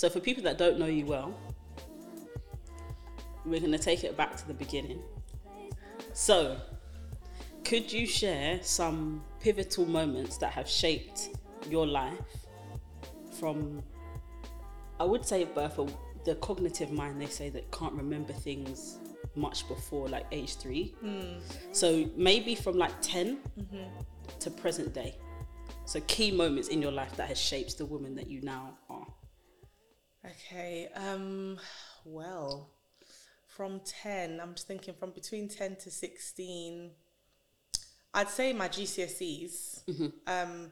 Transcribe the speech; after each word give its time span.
So 0.00 0.08
for 0.08 0.18
people 0.18 0.42
that 0.44 0.56
don't 0.56 0.78
know 0.78 0.86
you 0.86 1.04
well, 1.04 1.34
we're 3.44 3.60
going 3.60 3.70
to 3.72 3.78
take 3.78 4.02
it 4.02 4.16
back 4.16 4.34
to 4.34 4.48
the 4.48 4.54
beginning. 4.54 5.02
So, 6.14 6.56
could 7.64 7.92
you 7.92 8.06
share 8.06 8.60
some 8.62 9.22
pivotal 9.40 9.84
moments 9.84 10.38
that 10.38 10.52
have 10.52 10.66
shaped 10.66 11.28
your 11.68 11.86
life 11.86 12.46
from, 13.38 13.82
I 14.98 15.04
would 15.04 15.22
say, 15.22 15.44
birth 15.44 15.78
or 15.78 15.88
the 16.24 16.34
cognitive 16.36 16.90
mind? 16.90 17.20
They 17.20 17.26
say 17.26 17.50
that 17.50 17.70
can't 17.70 17.92
remember 17.92 18.32
things 18.32 19.00
much 19.34 19.68
before 19.68 20.08
like 20.08 20.24
age 20.32 20.56
three. 20.56 20.94
Hmm. 21.02 21.40
So 21.72 22.08
maybe 22.16 22.54
from 22.54 22.78
like 22.78 23.02
10 23.02 23.36
mm-hmm. 23.36 24.00
to 24.38 24.50
present 24.50 24.94
day. 24.94 25.18
So 25.84 26.00
key 26.06 26.30
moments 26.30 26.68
in 26.68 26.80
your 26.80 26.92
life 26.92 27.14
that 27.16 27.28
has 27.28 27.38
shaped 27.38 27.76
the 27.76 27.84
woman 27.84 28.14
that 28.14 28.30
you 28.30 28.40
now. 28.40 28.78
Okay. 30.24 30.88
Um. 30.94 31.58
Well, 32.04 32.70
from 33.46 33.80
ten, 33.80 34.40
I'm 34.40 34.54
just 34.54 34.66
thinking 34.68 34.94
from 34.94 35.10
between 35.10 35.48
ten 35.48 35.76
to 35.76 35.90
sixteen. 35.90 36.90
I'd 38.12 38.28
say 38.28 38.52
my 38.52 38.68
GCSEs. 38.68 39.82
Um, 40.26 40.70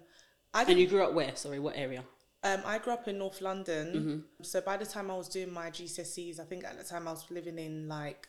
I 0.53 0.65
And 0.65 0.79
you 0.79 0.89
grew 0.89 1.03
up 1.03 1.13
where? 1.13 1.35
Sorry, 1.37 1.59
what 1.59 1.77
area? 1.77 2.03
Um, 2.43 2.61
I 2.65 2.79
grew 2.79 2.93
up 2.93 3.09
in 3.09 3.19
North 3.19 3.41
London. 3.41 3.87
Mm-hmm. 3.87 4.43
So 4.43 4.61
by 4.61 4.77
the 4.77 4.87
time 4.87 5.11
I 5.11 5.17
was 5.17 5.29
doing 5.29 5.53
my 5.53 5.71
GCSEs, 5.71 6.41
I 6.41 6.45
think 6.45 6.65
at 6.65 6.79
the 6.79 6.85
time 6.85 7.07
I 7.09 7.13
was 7.13 7.27
living 7.31 7.59
in 7.59 7.89
like 7.89 8.29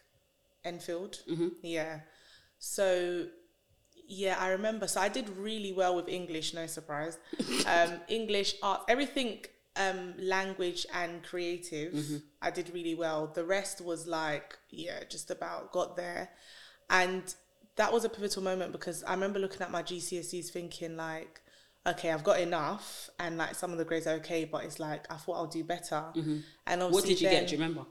Enfield. 0.64 1.20
Mm-hmm. 1.30 1.50
Yeah. 1.62 2.02
So 2.60 3.28
yeah, 4.08 4.36
I 4.40 4.50
remember. 4.50 4.88
So 4.88 5.00
I 5.00 5.10
did 5.10 5.30
really 5.38 5.72
well 5.72 5.96
with 5.96 6.10
English, 6.10 6.54
no 6.54 6.66
surprise. 6.68 7.18
Um, 7.68 8.00
English, 8.08 8.56
art, 8.64 8.82
everything, 8.88 9.46
um, 9.76 10.14
language 10.20 10.86
and 10.94 11.24
creative. 11.24 11.94
Mm-hmm. 11.94 12.18
I 12.42 12.52
did 12.52 12.72
really 12.74 12.96
well. 12.96 13.28
The 13.28 13.44
rest 13.46 13.82
was 13.82 14.08
like, 14.08 14.58
yeah, 14.70 15.04
just 15.10 15.32
about 15.32 15.72
got 15.72 15.96
there. 15.96 16.30
And 16.90 17.34
that 17.76 17.94
was 17.94 18.04
a 18.04 18.10
pivotal 18.10 18.44
moment 18.44 18.72
because 18.72 19.04
I 19.04 19.14
remember 19.14 19.40
looking 19.40 19.62
at 19.62 19.72
my 19.72 19.84
GCSEs 19.84 20.50
thinking 20.50 20.98
like, 20.98 21.42
okay, 21.88 22.12
I've 22.12 22.24
got 22.26 22.40
enough, 22.40 23.10
and 23.20 23.38
like 23.38 23.56
some 23.56 23.72
of 23.72 23.78
the 23.78 23.86
grades 23.86 24.06
are 24.06 24.16
okay, 24.16 24.44
but 24.44 24.64
it's 24.66 24.80
like 24.80 25.10
I 25.12 25.16
thought 25.16 25.34
I'll 25.38 25.48
do 25.48 25.64
better. 25.64 26.04
And 26.16 26.24
obviously, 26.26 26.44
Mm-hmm. 26.68 26.92
What 26.94 27.06
did 27.06 27.22
you 27.22 27.30
then- 27.30 27.40
get? 27.42 27.48
Do 27.50 27.56
you 27.56 27.62
remember? 27.62 27.86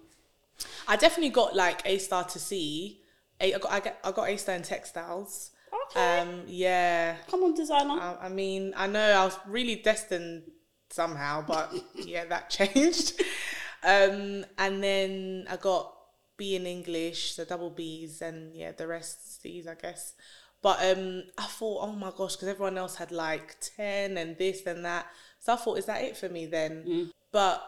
I 0.88 0.96
definitely 0.96 1.30
got 1.30 1.54
like 1.54 1.82
A 1.86 1.98
star 1.98 2.24
to 2.24 2.38
C. 2.38 3.00
A, 3.40 3.54
I 3.54 3.58
got 3.58 3.70
I, 3.72 3.80
get, 3.80 4.00
I 4.02 4.10
got 4.12 4.28
A 4.28 4.36
star 4.36 4.56
in 4.56 4.62
textiles. 4.62 5.52
Okay. 5.92 6.18
Um, 6.20 6.42
yeah. 6.48 7.16
Come 7.30 7.44
on, 7.44 7.54
designer. 7.54 7.92
I, 8.00 8.26
I 8.26 8.28
mean, 8.28 8.74
I 8.76 8.88
know 8.88 9.00
I 9.00 9.24
was 9.24 9.38
really 9.46 9.76
destined 9.76 10.50
somehow, 10.90 11.44
but 11.46 11.72
yeah, 11.94 12.24
that 12.26 12.50
changed. 12.58 13.20
Um, 13.82 14.44
and 14.58 14.82
then 14.82 15.46
I 15.48 15.56
got 15.56 15.94
B 16.36 16.56
in 16.56 16.66
English, 16.66 17.34
so 17.34 17.44
double 17.44 17.70
B's, 17.70 18.22
and 18.22 18.54
yeah, 18.54 18.72
the 18.72 18.86
rest 18.86 19.40
C's, 19.42 19.66
I 19.66 19.74
guess. 19.74 20.14
But 20.60 20.78
um, 20.82 21.22
I 21.36 21.44
thought, 21.44 21.84
oh 21.84 21.92
my 21.92 22.10
gosh, 22.16 22.34
because 22.34 22.48
everyone 22.48 22.76
else 22.78 22.96
had 22.96 23.12
like 23.12 23.56
ten 23.76 24.16
and 24.18 24.36
this 24.36 24.66
and 24.66 24.84
that, 24.84 25.06
so 25.38 25.52
I 25.52 25.56
thought, 25.56 25.78
is 25.78 25.86
that 25.86 26.02
it 26.02 26.16
for 26.16 26.28
me 26.28 26.46
then? 26.46 27.10
But 27.30 27.62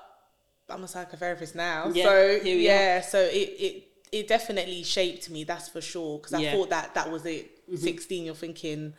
I'm 0.68 0.82
a 0.82 0.86
psychotherapist 0.86 1.54
now, 1.54 1.86
Mm. 1.86 1.96
Yeah, 1.96 2.04
so 2.04 2.30
yeah, 2.44 3.00
so 3.00 3.20
it 3.20 3.48
it 3.60 3.84
it 4.12 4.28
definitely 4.28 4.82
shaped 4.82 5.30
me. 5.30 5.44
That's 5.44 5.68
for 5.68 5.80
sure, 5.80 6.18
because 6.18 6.34
I 6.34 6.41
Yeah. 6.41 6.52
Thought 6.52 6.70
that 6.70 6.94
that 6.94 7.10
was 7.10 7.24
it. 7.26 7.59
16, 7.76 8.24
you're 8.24 8.34
thinking, 8.34 8.94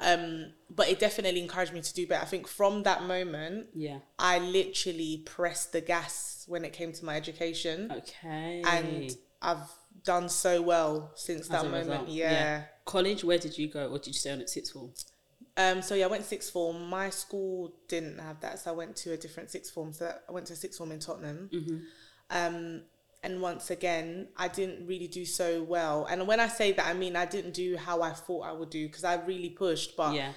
um, 0.00 0.52
but 0.68 0.88
it 0.88 0.98
definitely 0.98 1.40
encouraged 1.42 1.72
me 1.72 1.80
to 1.80 1.94
do 1.94 2.06
better. 2.06 2.22
I 2.22 2.26
think 2.26 2.46
from 2.48 2.82
that 2.84 3.04
moment, 3.04 3.68
yeah. 3.74 3.98
I 4.18 4.38
literally 4.38 5.22
pressed 5.24 5.72
the 5.72 5.80
gas 5.80 6.44
when 6.48 6.64
it 6.64 6.72
came 6.72 6.92
to 6.92 7.04
my 7.04 7.16
education, 7.16 7.90
Okay. 7.90 8.62
and 8.66 9.16
I've 9.42 9.68
done 10.04 10.28
so 10.28 10.62
well 10.62 11.12
since 11.14 11.48
that 11.48 11.64
moment. 11.64 11.88
result, 11.88 12.08
Yeah. 12.08 12.64
College, 12.84 13.24
where 13.24 13.38
did 13.38 13.56
you 13.58 13.68
go, 13.68 13.88
or 13.88 13.98
did 13.98 14.08
you 14.08 14.12
stay 14.12 14.30
on 14.32 14.40
at 14.40 14.48
sixth 14.50 14.72
form? 14.72 14.92
Um. 15.56 15.80
So 15.82 15.94
yeah, 15.94 16.04
I 16.04 16.08
went 16.08 16.24
sixth 16.24 16.52
form. 16.52 16.86
My 16.88 17.08
school 17.10 17.72
didn't 17.88 18.18
have 18.18 18.40
that, 18.40 18.58
so 18.58 18.70
I 18.72 18.74
went 18.74 18.94
to 18.96 19.12
a 19.12 19.16
different 19.16 19.50
sixth 19.50 19.72
form. 19.72 19.92
So 19.92 20.14
I 20.28 20.32
went 20.32 20.46
to 20.48 20.52
a 20.52 20.56
sixth 20.56 20.76
form 20.78 20.92
in 20.92 20.98
Tottenham. 21.00 21.48
Mm-hmm. 21.52 21.76
Um. 22.30 22.82
And 23.26 23.42
once 23.42 23.70
again, 23.70 24.28
I 24.36 24.46
didn't 24.46 24.86
really 24.86 25.08
do 25.08 25.24
so 25.24 25.62
well. 25.64 26.06
And 26.08 26.28
when 26.28 26.38
I 26.38 26.46
say 26.46 26.70
that, 26.72 26.86
I 26.86 26.94
mean 26.94 27.16
I 27.16 27.26
didn't 27.26 27.54
do 27.54 27.76
how 27.76 28.00
I 28.00 28.12
thought 28.12 28.42
I 28.46 28.52
would 28.52 28.70
do 28.70 28.86
because 28.86 29.02
I 29.02 29.14
really 29.16 29.50
pushed, 29.50 29.96
but 29.96 30.14
yeah. 30.14 30.30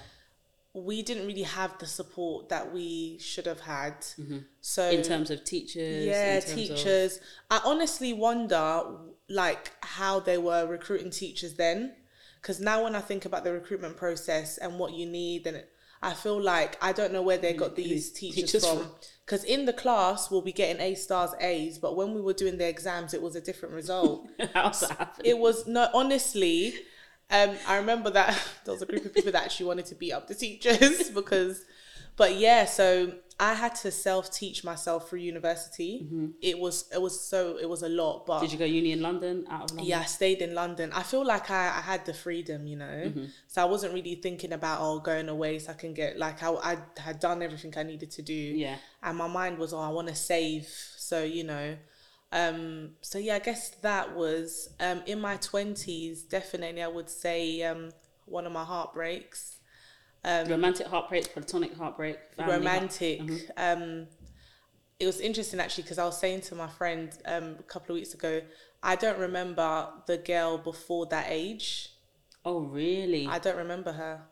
we 0.74 1.02
didn't 1.02 1.26
really 1.26 1.44
have 1.44 1.78
the 1.78 1.86
support 1.86 2.48
that 2.48 2.74
we 2.74 3.16
should 3.20 3.46
have 3.46 3.60
had. 3.60 3.94
So 4.60 4.82
Mm-hmm. 4.82 4.98
In 4.98 5.02
terms 5.04 5.30
of 5.30 5.44
teachers. 5.44 6.04
yeah, 6.04 6.40
terms 6.40 6.50
of- 6.50 6.56
teachers. 6.56 7.20
I 7.48 7.60
honestly 7.64 8.12
wonder, 8.12 8.82
like, 9.28 9.70
how 9.82 10.18
they 10.18 10.38
were 10.38 10.66
recruiting 10.66 11.10
teachers 11.10 11.54
then, 11.54 11.94
because 12.42 12.58
now 12.58 12.82
when 12.84 12.96
I 12.96 13.00
think 13.00 13.24
about 13.24 13.44
the 13.44 13.52
recruitment 13.52 13.96
process 13.96 14.58
and 14.58 14.78
what 14.80 14.94
you 14.94 15.06
need, 15.06 15.46
and 15.46 15.58
it, 15.58 15.70
I 16.02 16.14
feel 16.14 16.40
like 16.42 16.76
I 16.82 16.92
don't 16.92 17.12
know 17.12 17.22
where 17.22 17.38
they 17.38 17.52
got 17.52 17.76
these 17.76 18.10
teachers, 18.10 18.50
teachers 18.52 18.66
from. 18.66 18.78
from. 18.78 18.90
Because 19.30 19.44
in 19.44 19.64
the 19.64 19.72
class 19.72 20.28
we'll 20.28 20.42
be 20.42 20.50
getting 20.50 20.82
A 20.82 20.96
stars, 20.96 21.30
A's, 21.38 21.78
but 21.78 21.94
when 21.94 22.14
we 22.14 22.20
were 22.20 22.32
doing 22.32 22.58
the 22.58 22.68
exams, 22.68 23.14
it 23.14 23.22
was 23.22 23.36
a 23.36 23.40
different 23.40 23.76
result. 23.76 24.28
How's 24.54 24.80
that 24.80 24.98
happen? 24.98 25.24
it 25.24 25.38
was 25.38 25.68
no, 25.68 25.88
honestly. 25.94 26.74
Um, 27.30 27.54
I 27.68 27.76
remember 27.76 28.10
that 28.10 28.36
there 28.64 28.74
was 28.74 28.82
a 28.82 28.86
group 28.86 29.04
of 29.04 29.14
people 29.14 29.30
that 29.30 29.44
actually 29.44 29.66
wanted 29.66 29.86
to 29.86 29.94
beat 29.94 30.10
up 30.10 30.26
the 30.26 30.34
teachers 30.34 31.10
because, 31.14 31.64
but 32.16 32.36
yeah, 32.36 32.64
so 32.64 33.12
I 33.38 33.54
had 33.54 33.74
to 33.76 33.90
self 33.90 34.30
teach 34.30 34.64
myself 34.64 35.08
through 35.08 35.20
university. 35.20 36.06
It 36.42 36.58
was 36.58 36.84
it 36.92 37.00
was 37.00 37.18
so 37.18 37.56
it 37.56 37.68
was 37.68 37.82
a 37.82 37.88
lot, 37.88 38.26
but 38.26 38.34
Mm-hmm. 38.34 38.44
Did 38.44 38.52
you 38.52 38.58
go 38.58 38.64
uni 38.66 38.92
in 38.92 39.00
London, 39.00 39.46
out 39.48 39.64
of 39.64 39.70
London? 39.70 39.86
yeah, 39.86 40.00
I 40.00 40.04
stayed 40.04 40.42
in 40.42 40.54
London. 40.54 40.92
I 40.92 41.02
feel 41.02 41.24
like 41.24 41.50
I, 41.50 41.68
I 41.68 41.80
had 41.80 42.04
the 42.04 42.12
freedom, 42.12 42.66
you 42.66 42.76
know. 42.76 43.02
Mm-hmm. 43.06 43.24
So 43.48 43.62
I 43.62 43.64
wasn't 43.64 43.94
really 43.94 44.16
thinking 44.16 44.52
about 44.52 44.80
oh 44.82 44.98
going 45.00 45.28
away 45.30 45.58
so 45.58 45.70
I 45.72 45.74
can 45.74 45.94
get 45.94 46.18
like 46.18 46.42
I 46.42 46.50
I 46.72 46.78
had 46.98 47.18
done 47.18 47.42
everything 47.42 47.72
I 47.78 47.82
needed 47.82 48.10
to 48.12 48.22
do. 48.22 48.34
Yeah. 48.34 48.76
And 49.02 49.16
my 49.16 49.28
mind 49.28 49.56
was 49.58 49.72
oh 49.72 49.80
I 49.80 49.88
want 49.88 50.08
to 50.08 50.14
save. 50.14 50.66
So 50.96 51.22
you 51.24 51.44
know, 51.44 51.76
um. 52.32 52.90
So 53.00 53.18
yeah, 53.18 53.36
I 53.36 53.38
guess 53.38 53.70
that 53.80 54.14
was 54.14 54.68
um 54.80 55.02
in 55.06 55.18
my 55.18 55.36
twenties. 55.36 56.22
Definitely, 56.24 56.82
I 56.82 56.88
would 56.88 57.08
say 57.08 57.62
um 57.62 57.90
one 58.26 58.46
of 58.46 58.52
my 58.52 58.64
heartbreaks. 58.64 59.56
Romantic 60.24 60.86
heartbreak, 60.86 61.32
platonic 61.32 61.74
heartbreak, 61.76 62.18
family 62.36 62.52
heart- 62.52 62.58
romantic. 62.58 63.50
Um, 63.56 64.06
it 64.98 65.06
was 65.06 65.20
interesting 65.20 65.60
actually 65.60 65.84
because 65.84 65.98
I 65.98 66.04
was 66.04 66.18
saying 66.18 66.42
to 66.42 66.54
my 66.54 66.68
friend 66.68 67.10
um, 67.24 67.56
a 67.58 67.62
couple 67.62 67.94
of 67.94 68.00
weeks 68.00 68.12
ago, 68.12 68.42
I 68.82 68.96
don't 68.96 69.18
remember 69.18 69.88
the 70.06 70.18
girl 70.18 70.58
before 70.58 71.06
that 71.06 71.26
age. 71.28 71.88
Oh, 72.44 72.60
really? 72.60 73.26
I 73.26 73.38
don't 73.38 73.56
remember 73.56 73.92
her 73.92 74.22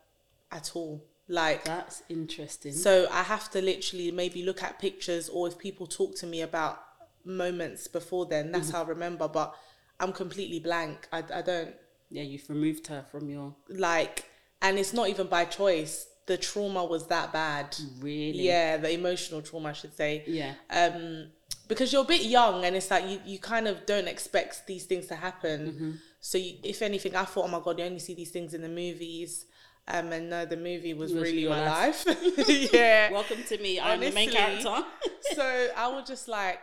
at 0.51 0.73
all. 0.75 1.07
Like, 1.27 1.65
That's 1.65 2.03
interesting. 2.09 2.73
so 2.73 3.07
I 3.11 3.23
have 3.23 3.51
to 3.51 3.61
literally 3.61 4.11
maybe 4.11 4.43
look 4.43 4.63
at 4.63 4.79
pictures 4.79 5.29
or 5.29 5.49
if 5.49 5.59
people 5.59 5.87
talk 5.87 6.17
to 6.17 6.27
me 6.27 6.41
about 6.41 6.83
moments 7.25 7.87
before 7.87 8.25
then, 8.27 8.51
that's 8.51 8.71
how 8.71 8.83
I 8.83 8.87
remember. 8.87 9.29
But 9.29 9.55
I'm 10.01 10.13
completely 10.13 10.59
blank. 10.61 11.07
I, 11.13 11.23
I 11.35 11.43
don't 11.43 11.75
yeah, 12.11 12.23
you've 12.23 12.49
removed 12.49 12.87
her 12.87 13.05
from 13.11 13.29
your. 13.29 13.55
like, 13.69 14.28
and 14.63 14.79
it's 14.79 14.93
not 14.93 15.09
even 15.09 15.27
by 15.27 15.45
choice. 15.45 16.07
The 16.27 16.37
trauma 16.37 16.85
was 16.85 17.07
that 17.07 17.33
bad. 17.33 17.77
Really? 18.01 18.43
Yeah, 18.43 18.77
the 18.77 18.93
emotional 18.93 19.41
trauma, 19.43 19.71
I 19.71 19.73
should 19.73 19.95
say. 19.97 20.25
Yeah. 20.27 20.55
um 20.71 21.29
because 21.67 21.93
you're 21.93 22.03
a 22.03 22.07
bit 22.07 22.23
young 22.23 22.65
and 22.65 22.75
it's 22.77 22.91
like 22.91 23.07
you, 23.07 23.21
you 23.27 23.39
kind 23.39 23.69
of 23.69 23.85
don't 23.85 24.09
expect 24.09 24.67
these 24.67 24.85
things 24.87 25.07
to 25.07 25.15
happen 25.15 25.61
Mm-hmm. 25.73 25.91
so 26.21 26.39
you, 26.39 26.55
if 26.65 26.81
anything 26.81 27.15
i 27.15 27.25
thought 27.25 27.45
oh 27.45 27.49
my 27.49 27.61
god 27.61 27.79
you 27.79 27.85
only 27.85 27.99
see 27.99 28.15
these 28.15 28.31
things 28.31 28.55
in 28.55 28.63
the 28.63 28.69
movies 28.71 29.45
um 29.87 30.11
and 30.13 30.31
no 30.31 30.47
the 30.47 30.57
movie 30.57 30.95
was, 30.95 31.13
was 31.13 31.23
really 31.25 31.47
my 31.47 31.67
life. 31.69 32.07
life, 32.07 32.71
yeah 32.73 33.11
Welcome 33.13 33.43
to 33.49 33.59
me. 33.59 33.79
I'm 33.81 34.01
the 34.01 34.11
main 34.13 34.31
character. 34.31 34.83
so 35.35 35.69
i 35.77 35.89
was 35.89 36.09
just 36.09 36.27
like 36.29 36.61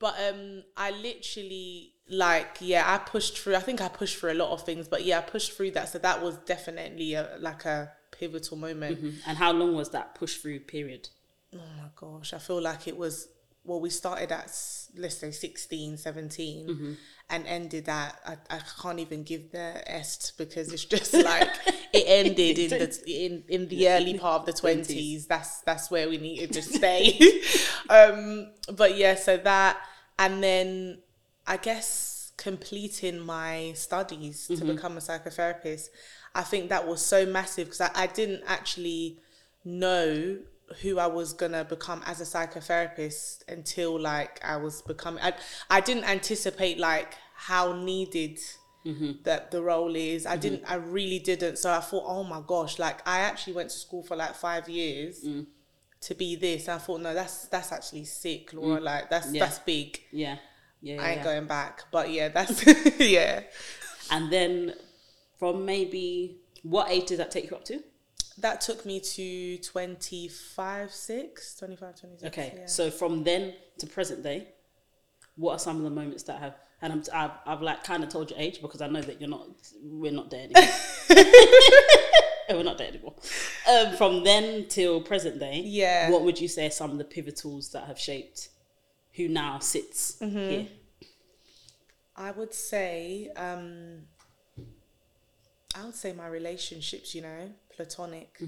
but 0.00 0.14
um 0.28 0.62
i 0.76 0.90
literally 0.90 1.91
like 2.08 2.56
yeah 2.60 2.82
i 2.92 2.98
pushed 2.98 3.38
through 3.38 3.54
i 3.54 3.60
think 3.60 3.80
i 3.80 3.88
pushed 3.88 4.16
through 4.18 4.32
a 4.32 4.34
lot 4.34 4.50
of 4.50 4.62
things 4.64 4.88
but 4.88 5.04
yeah 5.04 5.18
i 5.18 5.20
pushed 5.22 5.52
through 5.52 5.70
that 5.70 5.88
so 5.88 5.98
that 5.98 6.22
was 6.22 6.36
definitely 6.38 7.14
a, 7.14 7.36
like 7.40 7.64
a 7.64 7.90
pivotal 8.10 8.56
moment 8.56 9.00
Mhm. 9.02 9.14
And 9.26 9.38
how 9.38 9.52
long 9.52 9.74
was 9.74 9.90
that 9.90 10.14
push 10.14 10.36
through 10.36 10.60
period? 10.60 11.08
oh 11.54 11.58
my 11.78 11.88
gosh 11.96 12.32
i 12.34 12.38
feel 12.38 12.60
like 12.60 12.88
it 12.88 12.96
was 12.96 13.28
well 13.64 13.80
we 13.80 13.88
started 13.90 14.32
at 14.32 14.46
let's 14.96 15.16
say 15.18 15.30
16 15.30 15.96
17 15.96 16.66
Mm-hmm. 16.68 16.92
and 17.30 17.46
ended 17.46 17.88
at 17.88 18.18
I, 18.26 18.56
I 18.56 18.60
can't 18.82 18.98
even 18.98 19.22
give 19.22 19.52
the 19.52 19.82
est 19.86 20.32
because 20.38 20.72
it's 20.72 20.84
just 20.84 21.12
like 21.32 21.48
it 21.92 22.04
ended 22.06 22.58
in 22.58 22.70
the 22.70 23.02
in, 23.26 23.44
in 23.48 23.68
the 23.68 23.88
early 23.88 24.18
part 24.18 24.40
of 24.40 24.46
the 24.46 24.52
20s 24.68 25.26
that's 25.28 25.60
that's 25.62 25.90
where 25.90 26.08
we 26.08 26.18
needed 26.18 26.52
to 26.52 26.62
stay 26.62 27.18
um 27.88 28.50
but 28.74 28.96
yeah 28.96 29.14
so 29.14 29.36
that 29.38 29.78
and 30.18 30.42
then 30.42 30.98
i 31.46 31.56
guess 31.56 32.32
completing 32.36 33.20
my 33.20 33.72
studies 33.74 34.46
to 34.46 34.54
mm-hmm. 34.54 34.74
become 34.74 34.96
a 34.96 35.00
psychotherapist 35.00 35.88
i 36.34 36.42
think 36.42 36.68
that 36.70 36.86
was 36.86 37.04
so 37.04 37.26
massive 37.26 37.66
because 37.66 37.80
I, 37.80 37.90
I 37.94 38.06
didn't 38.06 38.42
actually 38.46 39.18
know 39.64 40.38
who 40.80 40.98
I 40.98 41.06
was 41.06 41.32
gonna 41.32 41.64
become 41.64 42.02
as 42.06 42.20
a 42.20 42.24
psychotherapist 42.24 43.42
until 43.48 44.00
like 44.00 44.40
I 44.44 44.56
was 44.56 44.82
becoming. 44.82 45.22
I 45.22 45.34
I 45.70 45.80
didn't 45.80 46.04
anticipate 46.04 46.78
like 46.78 47.14
how 47.34 47.74
needed 47.74 48.38
mm-hmm. 48.84 49.12
that 49.24 49.50
the 49.50 49.62
role 49.62 49.94
is. 49.94 50.26
I 50.26 50.32
mm-hmm. 50.32 50.40
didn't. 50.40 50.64
I 50.66 50.74
really 50.74 51.18
didn't. 51.18 51.58
So 51.58 51.70
I 51.72 51.80
thought, 51.80 52.04
oh 52.06 52.24
my 52.24 52.42
gosh, 52.46 52.78
like 52.78 53.06
I 53.06 53.20
actually 53.20 53.54
went 53.54 53.70
to 53.70 53.76
school 53.76 54.02
for 54.02 54.16
like 54.16 54.34
five 54.34 54.68
years. 54.68 55.24
Mm. 55.24 55.46
To 56.06 56.16
be 56.16 56.34
this, 56.34 56.68
I 56.68 56.78
thought 56.78 57.00
no, 57.00 57.14
that's 57.14 57.46
that's 57.46 57.70
actually 57.70 58.04
sick, 58.06 58.52
Laura. 58.52 58.80
Mm. 58.80 58.84
Like 58.84 59.10
that's 59.10 59.32
Yeah. 59.32 59.44
that's 59.44 59.60
big. 59.60 60.00
Yeah. 60.10 60.38
Yeah. 60.82 61.00
I 61.00 61.10
ain't 61.10 61.18
yeah. 61.18 61.24
going 61.24 61.46
back. 61.46 61.84
But 61.90 62.10
yeah, 62.10 62.28
that's 62.28 62.64
yeah. 63.00 63.42
And 64.10 64.30
then 64.30 64.74
from 65.38 65.64
maybe 65.64 66.38
what 66.62 66.90
age 66.90 67.06
did 67.06 67.18
that 67.20 67.30
take 67.30 67.50
you 67.50 67.56
up 67.56 67.64
to? 67.66 67.82
That 68.38 68.60
took 68.60 68.84
me 68.84 68.98
to 69.00 69.58
25, 69.58 70.90
6, 70.90 71.56
25, 71.56 72.00
26. 72.00 72.24
Okay. 72.24 72.54
Yeah. 72.56 72.66
So 72.66 72.90
from 72.90 73.24
then 73.24 73.54
to 73.78 73.86
present 73.86 74.22
day, 74.22 74.48
what 75.36 75.52
are 75.52 75.58
some 75.58 75.76
of 75.76 75.82
the 75.82 75.90
moments 75.90 76.24
that 76.24 76.40
have 76.40 76.54
and 76.82 76.92
I'm, 76.92 77.02
I've, 77.14 77.30
I've 77.46 77.62
like 77.62 77.84
kind 77.84 78.02
of 78.02 78.08
told 78.08 78.30
your 78.30 78.40
age 78.40 78.60
because 78.60 78.82
I 78.82 78.88
know 78.88 79.00
that 79.00 79.20
you're 79.20 79.30
not 79.30 79.46
we're 79.82 80.10
not 80.10 80.30
there 80.30 80.40
anymore. 80.40 80.68
we're 82.50 82.64
not 82.64 82.76
there 82.76 82.88
anymore. 82.88 83.14
Um, 83.70 83.96
from 83.96 84.24
then 84.24 84.66
till 84.68 85.00
present 85.00 85.38
day, 85.38 85.62
Yeah. 85.64 86.10
What 86.10 86.22
would 86.22 86.40
you 86.40 86.48
say 86.48 86.66
are 86.66 86.70
some 86.70 86.90
of 86.90 86.98
the 86.98 87.04
pivotals 87.04 87.70
that 87.70 87.86
have 87.86 87.98
shaped 87.98 88.48
who 89.14 89.28
now 89.28 89.58
sits 89.58 90.16
Mm-hmm. 90.20 90.38
here? 90.50 90.66
I 92.16 92.30
would 92.30 92.52
say, 92.52 93.30
um, 93.36 94.02
I 95.74 95.84
would 95.84 95.94
say 95.94 96.12
my 96.12 96.26
relationships, 96.28 97.14
you 97.14 97.22
know, 97.22 97.50
platonic. 97.74 98.38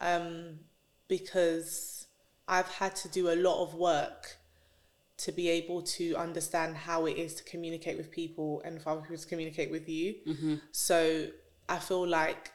Um, 0.00 0.58
because 1.08 2.06
I've 2.46 2.68
had 2.68 2.94
to 2.96 3.08
do 3.08 3.30
a 3.30 3.36
lot 3.36 3.62
of 3.62 3.74
work 3.74 4.36
to 5.18 5.32
be 5.32 5.48
able 5.50 5.82
to 5.82 6.14
understand 6.16 6.76
how 6.76 7.06
it 7.06 7.16
is 7.18 7.34
to 7.34 7.44
communicate 7.44 7.96
with 7.98 8.10
people 8.10 8.62
and 8.64 8.80
for 8.80 8.90
other 8.90 9.02
people 9.02 9.18
to 9.18 9.26
communicate 9.26 9.70
with 9.70 9.88
you. 9.88 10.14
So 10.72 11.26
I 11.68 11.78
feel 11.78 12.06
like 12.06 12.50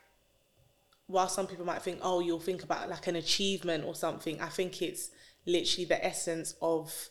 while 1.08 1.28
some 1.28 1.46
people 1.46 1.66
might 1.66 1.81
think, 1.84 2.00
oh, 2.01 2.19
you'll 2.19 2.40
think 2.40 2.63
about 2.63 2.90
like 2.90 3.06
an 3.08 3.16
achievement 3.16 3.84
or 3.86 3.94
something, 3.94 4.42
I 4.42 4.50
think 4.50 4.81
it's 4.81 5.12
literally 5.45 5.86
the 5.86 6.03
essence 6.06 6.56
of 6.62 7.09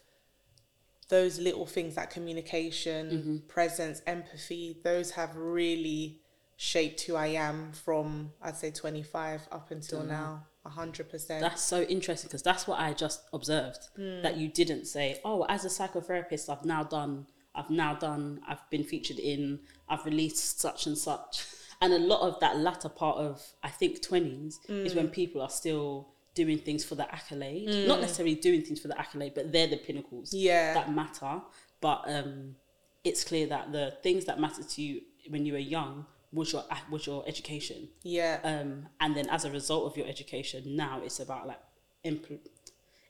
those 1.08 1.38
little 1.38 1.66
things 1.66 1.96
like 1.96 2.10
communication, 2.10 3.42
presence, 3.48 4.02
empathy, 4.06 4.78
those 4.82 5.12
have 5.12 5.36
really 5.36 6.20
shaped 6.56 7.02
who 7.02 7.14
I 7.16 7.26
am 7.28 7.72
from 7.72 8.32
I'd 8.40 8.56
say 8.56 8.70
25 8.70 9.48
up 9.52 9.70
until 9.70 10.02
now, 10.04 10.46
100%. 10.66 11.40
That's 11.40 11.62
so 11.62 11.82
interesting 11.82 12.28
because 12.28 12.42
that's 12.42 12.66
what 12.66 12.80
I 12.80 12.92
just 12.94 13.22
observed 13.32 13.88
Hmm. 13.96 14.22
that 14.22 14.36
you 14.36 14.48
didn't 14.48 14.86
say. 14.86 15.20
Oh, 15.24 15.42
as 15.48 15.64
a 15.64 15.68
psychotherapist, 15.68 16.48
I've 16.48 16.64
now 16.64 16.84
done. 16.84 17.26
I've 17.54 17.70
now 17.70 17.94
done. 17.94 18.40
I've 18.48 18.68
been 18.70 18.84
featured 18.84 19.18
in. 19.18 19.60
I've 19.88 20.04
released 20.06 20.58
such 20.60 20.86
and 20.86 20.96
such. 20.96 21.44
And 21.80 21.92
a 21.92 21.98
lot 21.98 22.20
of 22.22 22.40
that 22.40 22.56
latter 22.58 22.88
part 22.88 23.18
of 23.18 23.42
I 23.62 23.68
think 23.68 24.00
twenties 24.00 24.58
is 24.68 24.92
Hmm. 24.92 24.98
when 24.98 25.08
people 25.10 25.42
are 25.42 25.50
still 25.50 26.13
doing 26.34 26.58
things 26.58 26.84
for 26.84 26.94
the 26.94 27.12
accolade. 27.12 27.86
Not 27.88 28.00
necessarily 28.00 28.34
doing 28.34 28.62
things 28.62 28.80
for 28.80 28.88
the 28.88 28.98
accolade, 28.98 29.32
but 29.34 29.52
they're 29.52 29.68
the 29.68 29.76
pinnacles 29.76 30.32
Yeah. 30.34 30.74
that 30.74 30.92
matter. 30.92 31.40
But 31.80 32.04
um, 32.06 32.56
it's 33.04 33.22
clear 33.22 33.46
that 33.48 33.72
the 33.72 33.96
things 34.02 34.24
that 34.24 34.40
matter 34.40 34.62
to 34.62 34.82
you 34.82 35.02
when 35.28 35.46
you 35.46 35.52
were 35.52 35.58
young 35.58 36.06
was 36.32 36.52
your 36.52 36.64
was 36.90 37.06
your 37.06 37.22
education 37.28 37.88
yeah. 38.02 38.40
um, 38.42 38.88
and 39.00 39.16
then 39.16 39.28
as 39.30 39.44
a 39.44 39.50
result 39.50 39.86
of 39.86 39.96
your 39.96 40.06
education 40.06 40.74
now 40.74 41.00
it's 41.04 41.20
about 41.20 41.46
like 41.46 41.60
impl- 42.04 42.40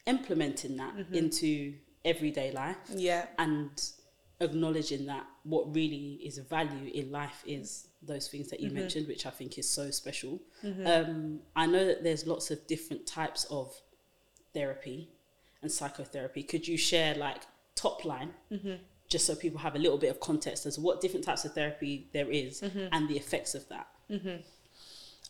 implementing 0.06 0.76
that 0.76 0.94
into 1.12 1.74
everyday 2.04 2.52
life 2.52 2.76
yeah. 2.94 3.24
and 3.38 3.70
acknowledging 4.40 5.06
that 5.06 5.24
what 5.44 5.74
really 5.74 6.20
is 6.24 6.38
a 6.38 6.42
value 6.42 6.90
in 6.92 7.12
life 7.12 7.42
is 7.46 7.88
those 8.02 8.28
things 8.28 8.48
that 8.50 8.60
you 8.60 8.68
mm-hmm. 8.68 8.80
mentioned 8.80 9.06
which 9.06 9.24
i 9.26 9.30
think 9.30 9.56
is 9.58 9.68
so 9.68 9.90
special. 9.90 10.40
Mm-hmm. 10.64 10.86
Um, 10.86 11.40
i 11.54 11.66
know 11.66 11.86
that 11.86 12.02
there's 12.02 12.26
lots 12.26 12.50
of 12.50 12.66
different 12.66 13.06
types 13.06 13.44
of 13.50 13.74
therapy 14.54 15.10
and 15.64 15.72
psychotherapy. 15.72 16.44
Could 16.44 16.68
you 16.68 16.78
share 16.78 17.14
like 17.16 17.42
top 17.74 18.04
line? 18.04 18.30
Mm-hmm. 18.52 18.74
Just 19.08 19.26
so 19.26 19.34
people 19.34 19.58
have 19.58 19.74
a 19.74 19.78
little 19.78 19.98
bit 19.98 20.10
of 20.10 20.20
context 20.20 20.64
as 20.66 20.76
to 20.76 20.80
what 20.80 21.00
different 21.00 21.24
types 21.24 21.44
of 21.44 21.52
therapy 21.52 22.08
there 22.12 22.30
is 22.30 22.62
and 22.92 23.08
the 23.08 23.16
effects 23.16 23.54
of 23.54 23.68
that. 23.68 23.88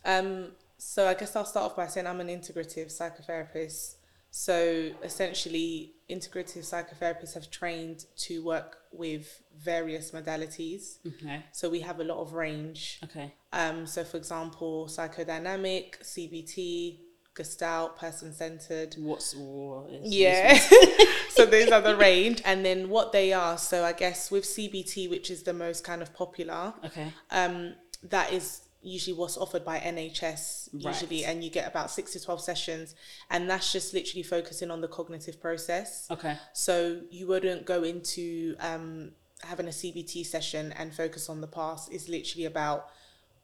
Um, 0.05 0.49
so 0.79 1.09
I 1.09 1.15
guess 1.15 1.35
I'll 1.35 1.45
start 1.45 1.71
off 1.71 1.77
by 1.77 1.87
saying 1.87 2.07
I'm 2.07 2.21
an 2.21 2.29
integrative 2.29 2.87
psychotherapist. 2.87 3.95
So 4.37 4.91
essentially, 5.05 5.93
integrative 6.11 6.65
psychotherapists 6.65 7.35
have 7.35 7.53
trained 7.53 8.05
to 8.17 8.43
work 8.43 8.79
with 8.91 9.41
various 9.57 10.11
modalities. 10.11 10.99
okay 11.07 11.45
So 11.53 11.71
we 11.71 11.79
have 11.81 12.01
a 12.01 12.05
lot 12.05 12.19
of 12.21 12.33
range. 12.33 12.99
okay 13.05 13.33
Um, 13.53 13.87
so 13.87 14.03
for 14.03 14.17
example, 14.17 14.89
psychodynamic, 14.89 16.03
CBT, 16.03 16.99
Gestalt, 17.37 17.97
person 17.97 18.33
centered. 18.33 18.97
What's 18.99 19.37
what 19.37 19.89
is 19.91 20.13
Yeah. 20.13 20.59
so 21.29 21.47
those 21.47 21.71
are 21.71 21.81
the 21.81 21.97
range. 21.97 22.43
And 22.45 22.67
then 22.67 22.89
what 22.89 23.13
they 23.13 23.33
are. 23.33 23.57
So 23.57 23.85
I 23.85 23.93
guess 23.93 24.33
with 24.33 24.43
CBT, 24.45 25.09
which 25.11 25.31
is 25.31 25.45
the 25.45 25.53
most 25.53 25.85
kind 25.85 26.03
of 26.03 26.13
popular, 26.13 26.75
Okay. 26.85 27.13
um, 27.31 27.75
that 28.03 28.33
is 28.33 28.63
usually 28.85 29.17
what's 29.17 29.37
offered 29.37 29.65
by 29.65 29.79
NHS 29.81 30.69
usually, 30.73 31.23
Right. 31.25 31.29
and 31.31 31.43
you 31.43 31.51
get 31.51 31.67
about 31.67 31.91
six 31.91 32.13
to 32.13 32.21
twelve 32.23 32.41
sessions, 32.41 32.95
and 33.31 33.49
that's 33.51 33.73
just 33.73 33.95
literally 33.95 34.23
focusing 34.23 34.71
on 34.71 34.81
the 34.81 34.89
cognitive 34.89 35.41
process. 35.41 36.07
Okay. 36.11 36.37
So 36.53 37.01
you 37.11 37.27
wouldn't 37.27 37.65
go 37.67 37.83
into 37.83 38.55
um, 38.61 39.13
having 39.43 39.67
a 39.67 39.71
CBT 39.71 40.25
session 40.27 40.73
and 40.79 40.95
focus 40.95 41.29
on 41.29 41.41
the 41.41 41.47
past. 41.47 41.93
It's 41.93 42.09
literally 42.09 42.45
about 42.45 42.89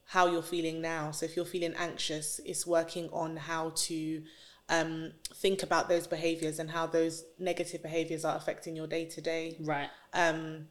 how 0.05 0.27
you're 0.27 0.41
feeling 0.41 0.81
now. 0.81 1.11
So 1.11 1.25
if 1.25 1.35
you're 1.35 1.45
feeling 1.45 1.73
anxious, 1.77 2.39
it's 2.45 2.65
working 2.67 3.09
on 3.13 3.37
how 3.37 3.71
to 3.87 4.23
um, 4.69 5.13
think 5.35 5.63
about 5.63 5.89
those 5.89 6.07
behaviors 6.07 6.59
and 6.59 6.69
how 6.71 6.87
those 6.87 7.23
negative 7.39 7.81
behaviors 7.81 8.23
are 8.25 8.35
affecting 8.35 8.75
your 8.75 8.87
day 8.87 9.05
to 9.05 9.21
day. 9.21 9.57
Right. 9.61 9.89
Um, 10.13 10.67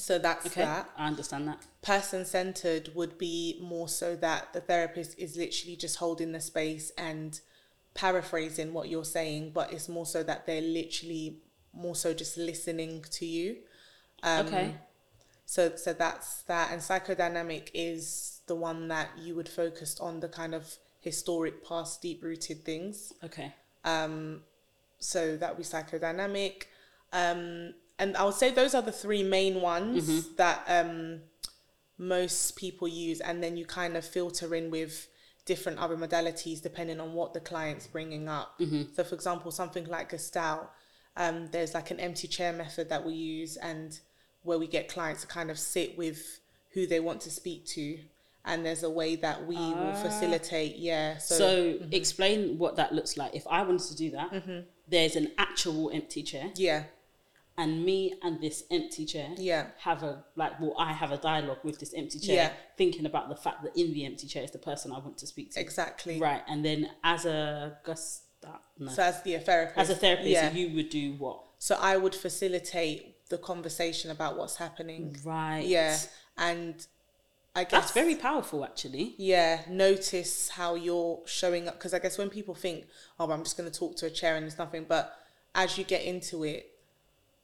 So 0.00 0.18
that's 0.18 0.46
Okay. 0.46 0.62
that 0.62 0.90
I 0.96 1.06
understand 1.06 1.48
that. 1.48 1.58
person 1.82 2.24
centered 2.24 2.90
would 2.94 3.18
be 3.18 3.58
more 3.62 3.88
so 3.88 4.16
that 4.16 4.52
the 4.52 4.60
therapist 4.60 5.18
is 5.18 5.36
literally 5.36 5.76
just 5.76 5.96
holding 5.96 6.32
the 6.32 6.40
space 6.40 6.90
and 6.98 7.40
paraphrasing 7.94 8.72
what 8.72 8.88
you're 8.88 9.04
saying, 9.04 9.52
but 9.52 9.72
it's 9.72 9.88
more 9.88 10.06
so 10.06 10.22
that 10.22 10.46
they're 10.46 10.60
literally 10.62 11.38
more 11.72 11.94
so 11.94 12.14
just 12.14 12.36
listening 12.36 13.04
to 13.10 13.26
you. 13.26 13.56
Um, 14.22 14.46
Okay. 14.46 14.76
So 15.46 15.74
so 15.76 15.92
that's 15.92 16.42
that, 16.42 16.70
and 16.72 16.80
psychodynamic 16.80 17.70
is 17.74 18.40
the 18.46 18.54
one 18.54 18.88
that 18.88 19.10
you 19.18 19.34
would 19.34 19.48
focus 19.48 19.98
on 20.00 20.20
the 20.20 20.28
kind 20.28 20.54
of 20.54 20.76
historic 21.00 21.64
past 21.66 22.02
deep 22.02 22.22
rooted 22.22 22.64
things. 22.64 23.12
Okay. 23.24 23.54
Um, 23.84 24.42
so 24.98 25.36
that 25.36 25.50
would 25.50 25.58
be 25.58 25.64
psychodynamic. 25.64 26.64
Um, 27.12 27.74
and 28.00 28.16
I 28.16 28.24
would 28.24 28.34
say 28.34 28.50
those 28.50 28.74
are 28.74 28.82
the 28.82 28.92
three 29.04 29.22
main 29.22 29.60
ones 29.60 30.08
that 30.36 30.64
um, 30.66 31.20
most 31.98 32.56
people 32.56 32.88
use. 32.88 33.20
And 33.20 33.42
then 33.42 33.56
you 33.56 33.64
kind 33.66 33.96
of 33.96 34.04
filter 34.04 34.54
in 34.54 34.70
with 34.70 35.06
different 35.46 35.78
other 35.78 35.96
modalities 35.96 36.62
depending 36.62 37.00
on 37.00 37.12
what 37.14 37.34
the 37.34 37.40
client's 37.40 37.86
bringing 37.86 38.28
up. 38.28 38.54
So, 38.94 39.04
for 39.04 39.14
example, 39.14 39.50
something 39.50 39.86
like 39.86 40.10
Gestalt, 40.10 40.68
um, 41.16 41.48
there's 41.52 41.74
like 41.74 41.90
an 41.90 42.00
empty 42.00 42.28
chair 42.28 42.52
method 42.52 42.88
that 42.88 43.04
we 43.04 43.12
use, 43.14 43.56
and 43.56 43.98
where 44.42 44.58
we 44.58 44.66
get 44.66 44.88
clients 44.88 45.20
to 45.22 45.26
kind 45.26 45.50
of 45.50 45.58
sit 45.58 45.98
with 45.98 46.40
who 46.72 46.86
they 46.86 47.00
want 47.00 47.20
to 47.22 47.30
speak 47.30 47.66
to. 47.66 47.98
And 48.44 48.64
there's 48.64 48.82
a 48.84 48.88
way 48.90 49.16
that 49.16 49.46
we 49.46 49.56
will 49.56 49.92
facilitate, 49.94 50.76
yeah. 50.76 51.18
So, 51.18 51.34
So, 51.36 51.78
explain 51.92 52.56
what 52.56 52.76
that 52.76 52.94
looks 52.94 53.18
like. 53.18 53.34
If 53.34 53.46
I 53.46 53.62
wanted 53.62 53.86
to 53.88 53.96
do 53.96 54.10
that, 54.12 54.30
Mm-hmm. 54.32 54.60
there's 54.88 55.14
an 55.16 55.32
actual 55.36 55.90
empty 55.92 56.22
chair, 56.22 56.50
yeah, 56.56 56.84
and 57.60 57.84
me 57.84 58.14
and 58.22 58.40
this 58.40 58.64
empty 58.70 59.04
chair 59.04 59.28
yeah. 59.36 59.66
have 59.78 60.02
a 60.02 60.24
like. 60.34 60.58
Well, 60.58 60.74
I 60.78 60.92
have 60.94 61.12
a 61.12 61.18
dialogue 61.18 61.58
with 61.62 61.78
this 61.78 61.92
empty 61.94 62.18
chair, 62.18 62.36
Yeah. 62.36 62.52
thinking 62.78 63.04
about 63.04 63.28
the 63.28 63.36
fact 63.36 63.62
that 63.64 63.76
in 63.78 63.92
the 63.92 64.06
empty 64.06 64.26
chair 64.26 64.42
is 64.42 64.50
the 64.50 64.58
person 64.58 64.92
I 64.92 64.98
want 64.98 65.18
to 65.18 65.26
speak 65.26 65.52
to. 65.52 65.60
Exactly. 65.60 66.18
Right, 66.18 66.42
and 66.48 66.64
then 66.64 66.90
as 67.04 67.26
a 67.26 67.78
gust, 67.84 68.22
no. 68.78 68.88
So 68.88 69.02
as 69.02 69.22
the 69.22 69.38
therapist, 69.38 69.78
as 69.78 69.90
a 69.90 69.94
therapist, 69.94 70.30
yeah. 70.30 70.52
you 70.52 70.74
would 70.74 70.88
do 70.88 71.12
what? 71.18 71.42
so 71.58 71.76
I 71.78 71.98
would 71.98 72.14
facilitate 72.14 73.28
the 73.28 73.36
conversation 73.36 74.10
about 74.10 74.38
what's 74.38 74.56
happening. 74.56 75.14
Right. 75.22 75.64
Yeah, 75.66 75.98
and 76.38 76.74
I 77.54 77.64
guess 77.64 77.72
That's 77.72 77.92
very 77.92 78.14
powerful, 78.14 78.64
actually. 78.64 79.14
yeah. 79.18 79.60
Notice 79.68 80.48
how 80.48 80.76
you're 80.76 81.20
showing 81.26 81.68
up 81.68 81.74
because 81.74 81.92
I 81.92 81.98
guess 81.98 82.16
when 82.16 82.30
people 82.30 82.54
think, 82.54 82.86
oh, 83.18 83.30
I'm 83.30 83.44
just 83.44 83.58
going 83.58 83.70
to 83.70 83.78
talk 83.78 83.96
to 83.96 84.06
a 84.06 84.10
chair 84.10 84.36
and 84.36 84.46
it's 84.46 84.56
nothing, 84.56 84.86
but 84.88 85.14
as 85.54 85.76
you 85.76 85.84
get 85.84 86.02
into 86.04 86.44
it. 86.44 86.69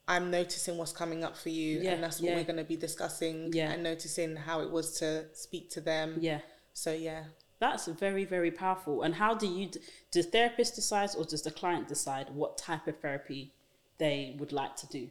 I'm 0.09 0.31
noticing 0.31 0.77
what's 0.77 0.93
coming 0.93 1.25
up 1.25 1.37
for 1.37 1.49
you, 1.49 1.81
Yeah, 1.81 1.93
and 1.93 2.03
that's 2.03 2.21
what 2.21 2.31
yeah. 2.31 2.37
we're 2.37 2.45
going 2.45 2.59
to 2.59 2.65
be 2.65 2.77
discussing. 2.77 3.51
Yeah. 3.53 3.73
and 3.73 3.83
noticing 3.83 4.37
how 4.37 4.61
it 4.61 4.71
was 4.71 4.99
to 5.01 5.27
speak 5.35 5.71
to 5.71 5.81
them. 5.81 6.17
Yeah. 6.21 6.41
So 6.75 6.93
yeah, 6.93 7.25
That's 7.59 7.87
very, 7.87 8.25
very 8.25 8.51
powerful. 8.51 9.03
And 9.03 9.15
how 9.15 9.35
do 9.35 9.47
you, 9.47 9.71
does 10.13 10.27
therapist 10.27 10.75
decide 10.75 11.11
or 11.17 11.25
does 11.25 11.43
the 11.43 11.51
client 11.51 11.89
decide 11.89 12.29
what 12.31 12.59
type 12.59 12.87
of 12.87 13.01
therapy 13.01 13.53
they 13.99 14.37
would 14.39 14.53
like 14.53 14.77
to 14.77 14.87
do? 14.89 15.09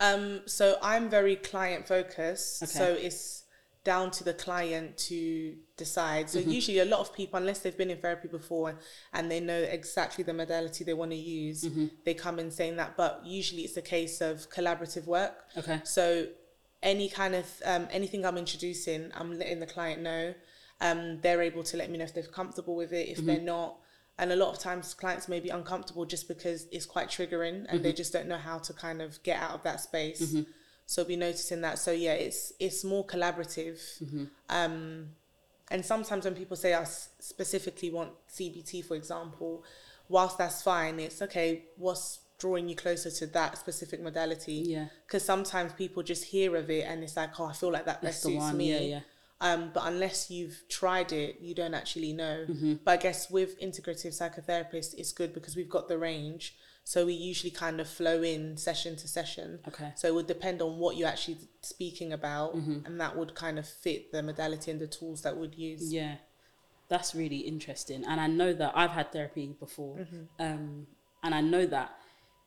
Um, 0.00 0.40
so 0.46 0.76
I'm 0.82 1.08
very 1.08 1.36
client 1.36 1.86
focused. 1.86 2.62
Okay. 2.62 2.72
So 2.72 2.92
it's 2.92 3.44
down 3.84 4.10
to 4.12 4.24
the 4.24 4.34
client 4.34 4.96
to 4.98 5.54
decide. 5.86 6.24
So 6.30 6.38
Mm-hmm. 6.38 6.58
usually 6.58 6.78
a 6.86 6.90
lot 6.94 7.00
of 7.04 7.08
people, 7.20 7.36
unless 7.42 7.58
they've 7.60 7.80
been 7.82 7.90
in 7.96 8.00
therapy 8.06 8.28
before 8.40 8.70
and 9.16 9.24
they 9.32 9.40
know 9.50 9.60
exactly 9.78 10.22
the 10.30 10.36
modality 10.42 10.82
they 10.84 10.98
want 11.02 11.10
to 11.18 11.22
use, 11.42 11.60
Mm-hmm. 11.64 11.86
they 12.06 12.14
come 12.26 12.36
in 12.42 12.50
saying 12.58 12.76
that. 12.80 12.90
But 13.02 13.12
usually 13.38 13.62
it's 13.68 13.76
a 13.84 13.86
case 13.96 14.16
of 14.30 14.34
collaborative 14.56 15.06
work. 15.06 15.36
Okay. 15.60 15.78
So 15.96 16.04
any 16.92 17.08
kind 17.20 17.34
of 17.40 17.46
um, 17.72 17.84
anything 17.98 18.20
I'm 18.24 18.38
introducing, 18.44 19.00
I'm 19.18 19.30
letting 19.40 19.60
the 19.64 19.70
client 19.76 20.00
know. 20.10 20.24
Um, 20.86 21.00
they're 21.22 21.42
able 21.50 21.64
to 21.70 21.74
let 21.80 21.86
me 21.90 21.96
know 21.98 22.04
if 22.10 22.14
they're 22.14 22.36
comfortable 22.40 22.76
with 22.82 22.92
it. 23.00 23.04
If 23.08 23.18
Mm-hmm. 23.18 23.26
they're 23.28 23.48
not, 23.56 23.70
and 24.20 24.28
a 24.32 24.36
lot 24.42 24.50
of 24.54 24.58
times 24.68 24.94
clients 25.02 25.26
may 25.34 25.40
be 25.46 25.50
uncomfortable 25.60 26.04
just 26.14 26.26
because 26.32 26.58
it's 26.76 26.86
quite 26.94 27.08
triggering 27.16 27.56
and 27.56 27.66
Mm-hmm. 27.68 27.82
they 27.84 27.92
just 28.02 28.12
don't 28.14 28.28
know 28.32 28.42
how 28.50 28.58
to 28.66 28.72
kind 28.86 29.00
of 29.06 29.10
get 29.28 29.36
out 29.44 29.52
of 29.58 29.62
that 29.68 29.78
space. 29.88 30.22
So 30.92 30.98
be 31.04 31.16
noticing 31.28 31.60
that. 31.66 31.76
So 31.86 31.90
yeah, 32.06 32.14
it's 32.26 32.40
it's 32.66 32.80
more 32.92 33.04
collaborative. 33.14 33.78
Mm-hmm. 34.02 34.24
Um, 34.58 34.76
and 35.70 35.84
sometimes 35.84 36.24
when 36.24 36.34
people 36.34 36.56
say 36.56 36.74
I 36.74 36.84
specifically 36.84 37.90
want 37.90 38.10
CBT, 38.28 38.84
for 38.84 38.96
example, 38.96 39.64
whilst 40.08 40.38
that's 40.38 40.62
fine, 40.62 40.98
it's 40.98 41.22
okay. 41.22 41.66
What's 41.76 42.20
drawing 42.38 42.68
you 42.68 42.74
closer 42.74 43.10
to 43.10 43.26
that 43.28 43.56
specific 43.58 44.02
modality? 44.02 44.64
Yeah. 44.66 44.86
Because 45.06 45.24
sometimes 45.24 45.72
people 45.74 46.02
just 46.02 46.24
hear 46.24 46.56
of 46.56 46.70
it 46.70 46.86
and 46.86 47.04
it's 47.04 47.16
like, 47.16 47.38
oh, 47.38 47.44
I 47.44 47.52
feel 47.52 47.70
like 47.70 47.86
that 47.86 48.02
best 48.02 48.22
suits 48.22 48.36
one. 48.36 48.56
me. 48.56 48.72
Yeah, 48.72 48.80
yeah. 48.80 49.00
Um, 49.42 49.70
but 49.72 49.84
unless 49.86 50.30
you've 50.30 50.64
tried 50.68 51.12
it, 51.12 51.38
you 51.40 51.54
don't 51.54 51.74
actually 51.74 52.12
know. 52.12 52.44
Mm-hmm. 52.48 52.74
But 52.84 52.90
I 52.92 52.96
guess 52.96 53.30
with 53.30 53.58
integrative 53.60 54.08
psychotherapists, 54.08 54.94
it's 54.98 55.12
good 55.12 55.32
because 55.32 55.56
we've 55.56 55.68
got 55.68 55.88
the 55.88 55.98
range. 55.98 56.56
So 56.92 57.06
we 57.06 57.12
usually 57.12 57.52
kind 57.52 57.80
of 57.80 57.88
flow 57.88 58.20
in 58.20 58.56
session 58.56 58.96
to 58.96 59.06
session. 59.06 59.60
Okay. 59.68 59.92
So 59.94 60.08
it 60.08 60.14
would 60.16 60.26
depend 60.26 60.60
on 60.60 60.78
what 60.82 60.96
you're 60.96 61.06
actually 61.06 61.38
speaking 61.60 62.12
about, 62.12 62.56
Mm-hmm. 62.56 62.84
and 62.84 63.00
that 63.00 63.16
would 63.16 63.32
kind 63.36 63.60
of 63.60 63.68
fit 63.68 64.10
the 64.10 64.24
modality 64.24 64.72
and 64.72 64.80
the 64.80 64.88
tools 64.88 65.22
that 65.22 65.36
we'd 65.36 65.54
use. 65.54 65.92
Yeah, 65.92 66.16
that's 66.88 67.14
really 67.14 67.42
interesting. 67.52 68.04
And 68.04 68.20
I 68.20 68.26
know 68.26 68.52
that 68.54 68.72
I've 68.74 68.90
had 68.90 69.12
therapy 69.12 69.54
before. 69.60 69.98
Mm-hmm. 69.98 70.24
Um, 70.44 70.86
and 71.22 71.32
I 71.32 71.40
know 71.40 71.64
that 71.64 71.96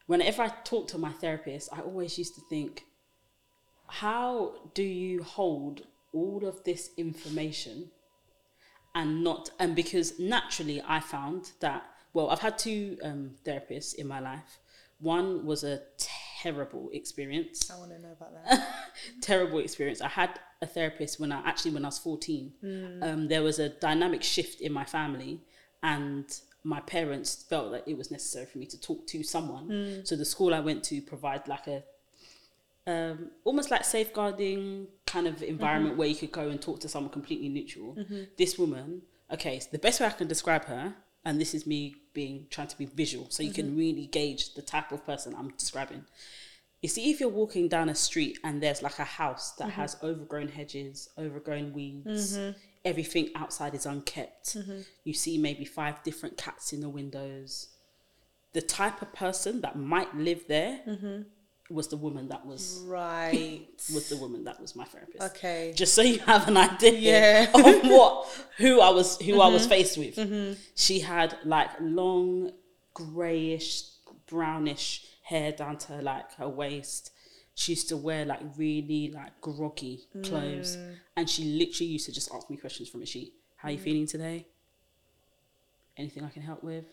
whenever 0.08 0.42
I 0.42 0.50
talk 0.66 0.90
to 0.90 0.98
my 0.98 1.14
therapist, 1.14 1.70
I 1.72 1.80
always 1.80 2.18
used 2.18 2.36
to 2.36 2.42
think, 2.50 2.84
how 3.88 4.56
do 4.74 4.84
you 4.84 5.24
hold 5.24 5.84
all 6.12 6.46
of 6.46 6.66
this 6.66 6.90
information 6.98 7.92
and 8.94 9.24
not, 9.24 9.52
and 9.58 9.74
because 9.74 10.20
naturally 10.20 10.84
I 10.86 11.00
found 11.00 11.54
that, 11.62 11.86
well, 12.14 12.30
I've 12.30 12.40
had 12.40 12.58
two 12.58 12.98
um, 13.04 13.32
therapists 13.46 13.96
in 13.96 14.08
my 14.08 14.20
life. 14.20 14.60
One 15.00 15.46
was 15.46 15.64
a 15.64 15.82
terrible 16.42 16.90
experience 16.94 17.72
I 17.72 17.78
want 17.78 17.92
to 17.92 18.00
know 18.00 18.12
about 18.12 18.32
that. 18.46 18.68
terrible 19.22 19.60
experience. 19.60 20.02
I 20.02 20.08
had 20.10 20.40
a 20.62 20.66
therapist 20.68 21.20
when 21.20 21.32
I 21.32 21.40
actually 21.46 21.72
when 21.72 21.84
I 21.86 21.88
was 21.90 22.00
fourteen. 22.00 22.54
Um, 23.04 23.28
there 23.28 23.44
was 23.44 23.60
a 23.60 23.70
dynamic 23.70 24.24
shift 24.24 24.62
in 24.62 24.72
my 24.72 24.86
family, 24.86 25.42
and 25.82 26.26
my 26.64 26.80
parents 26.82 27.44
felt 27.50 27.72
that 27.72 27.84
it 27.88 27.98
was 27.98 28.12
necessary 28.12 28.46
for 28.46 28.58
me 28.58 28.66
to 28.68 28.80
talk 28.80 29.06
to 29.08 29.24
someone. 29.24 29.68
So 30.06 30.16
the 30.16 30.26
school 30.26 30.54
I 30.54 30.60
went 30.62 30.84
to 30.86 31.02
provide 31.02 31.48
like 31.48 31.68
a 31.68 31.84
um, 32.86 33.32
almost 33.46 33.72
like 33.72 33.86
safeguarding 33.86 34.88
kind 35.06 35.28
of 35.28 35.42
environment 35.42 35.98
where 35.98 36.08
you 36.08 36.16
could 36.16 36.32
go 36.32 36.50
and 36.50 36.62
talk 36.62 36.80
to 36.82 36.90
someone 36.90 37.12
completely 37.12 37.48
neutral. 37.50 37.96
This 38.38 38.58
woman, 38.58 39.02
okay, 39.32 39.60
so 39.60 39.70
the 39.72 39.80
best 39.80 40.00
way 40.02 40.08
I 40.08 40.12
can 40.12 40.28
describe 40.28 40.66
her, 40.66 40.94
and 41.26 41.40
this 41.40 41.54
is 41.54 41.66
me 41.66 41.96
being 42.14 42.48
trying 42.50 42.68
to 42.68 42.78
be 42.78 42.86
visual, 42.86 43.28
so 43.30 43.44
you 43.44 43.54
can 43.54 43.68
mm-hmm. 43.68 43.78
really 43.78 44.06
gauge 44.08 44.54
the 44.54 44.62
type 44.62 44.92
of 44.92 45.06
person 45.06 45.36
I'm 45.36 45.50
describing. 45.50 46.06
You 46.82 46.90
see, 46.90 47.12
if 47.12 47.20
you're 47.22 47.30
walking 47.30 47.70
down 47.70 47.88
a 47.88 47.96
street 47.96 48.40
and 48.44 48.62
there's 48.62 48.82
like 48.82 49.00
a 49.00 49.06
house 49.06 49.54
that 49.54 49.70
mm-hmm. 49.70 49.82
has 49.82 49.96
overgrown 50.04 50.50
hedges, 50.50 51.10
overgrown 51.18 51.72
weeds, 51.72 52.38
mm-hmm. 52.38 52.58
everything 52.84 53.30
outside 53.36 53.74
is 53.74 53.86
unkept, 53.86 54.58
you 55.06 55.14
see 55.14 55.38
maybe 55.38 55.64
five 55.64 56.04
different 56.04 56.38
cats 56.38 56.74
in 56.74 56.82
the 56.82 56.90
windows. 56.90 57.70
The 58.52 58.62
type 58.62 59.02
of 59.02 59.14
person 59.14 59.62
that 59.62 59.78
might 59.78 60.14
live 60.16 60.44
there 60.48 60.82
was 61.70 61.88
the 61.88 61.98
woman 61.98 62.28
that 62.28 62.46
was 62.46 62.84
right. 62.86 63.62
was 63.94 64.10
the 64.10 64.18
woman 64.18 64.44
that 64.44 64.60
was 64.60 64.76
my 64.76 64.84
therapist. 64.84 65.24
Okay. 65.36 65.74
Just 65.76 65.94
so 65.94 66.02
you 66.02 66.20
have 66.20 66.48
an 66.48 66.58
idea 66.58 67.48
Yeah. 67.52 67.52
of 67.54 67.90
what 67.90 68.28
who 68.58 68.82
I 68.82 68.90
was 68.90 69.18
who 69.20 69.42
I 69.42 69.48
was 69.48 69.64
mm-hmm. 69.64 69.70
faced 69.70 69.98
with. 69.98 70.16
Mm-hmm. 70.16 70.54
She 70.76 71.00
had 71.00 71.38
like 71.46 71.70
long 71.80 72.52
grayish 72.94 73.84
brownish 74.28 75.06
hair 75.24 75.52
down 75.52 75.78
to 75.78 76.02
like 76.02 76.34
her 76.36 76.50
waist. 76.50 77.12
She 77.56 77.74
used 77.74 77.90
to 77.90 77.98
wear 77.98 78.26
like 78.26 78.42
really 78.58 79.12
like 79.14 79.40
groggy 79.40 80.02
clothes, 80.24 80.76
mm. 80.76 80.96
and 81.16 81.30
she 81.30 81.44
literally 81.44 81.92
used 81.92 82.08
to 82.08 82.12
just 82.12 82.34
ask 82.34 82.50
me 82.50 82.58
questions 82.58 82.90
from 82.90 83.04
a 83.04 83.06
sheet. 83.06 83.34
How 83.58 83.70
are 83.70 83.72
you 83.72 83.78
mm. 83.78 83.84
feeling 83.84 84.08
today? 84.08 84.48
Anything 85.96 86.24
I 86.24 86.30
can 86.30 86.42
help 86.42 86.64
with? 86.64 86.86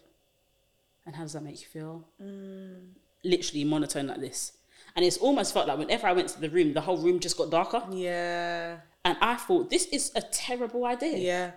And 1.06 1.16
how 1.16 1.22
does 1.22 1.32
that 1.32 1.42
make 1.42 1.60
you 1.62 1.66
feel? 1.66 2.04
Mm. 2.22 2.90
Literally 3.24 3.64
monotone 3.64 4.08
like 4.08 4.20
this, 4.20 4.52
and 4.96 5.04
it's 5.04 5.18
almost 5.18 5.54
felt 5.54 5.68
like 5.68 5.78
whenever 5.78 6.06
I 6.06 6.12
went 6.12 6.28
to 6.28 6.40
the 6.40 6.50
room, 6.50 6.72
the 6.72 6.80
whole 6.80 6.98
room 6.98 7.20
just 7.20 7.36
got 7.36 7.50
darker. 7.50 7.82
Yeah. 7.92 8.78
And 9.04 9.16
I 9.20 9.36
thought 9.36 9.70
this 9.70 9.86
is 9.86 10.12
a 10.14 10.20
terrible 10.20 10.84
idea. 10.84 11.16
Yeah. 11.16 11.50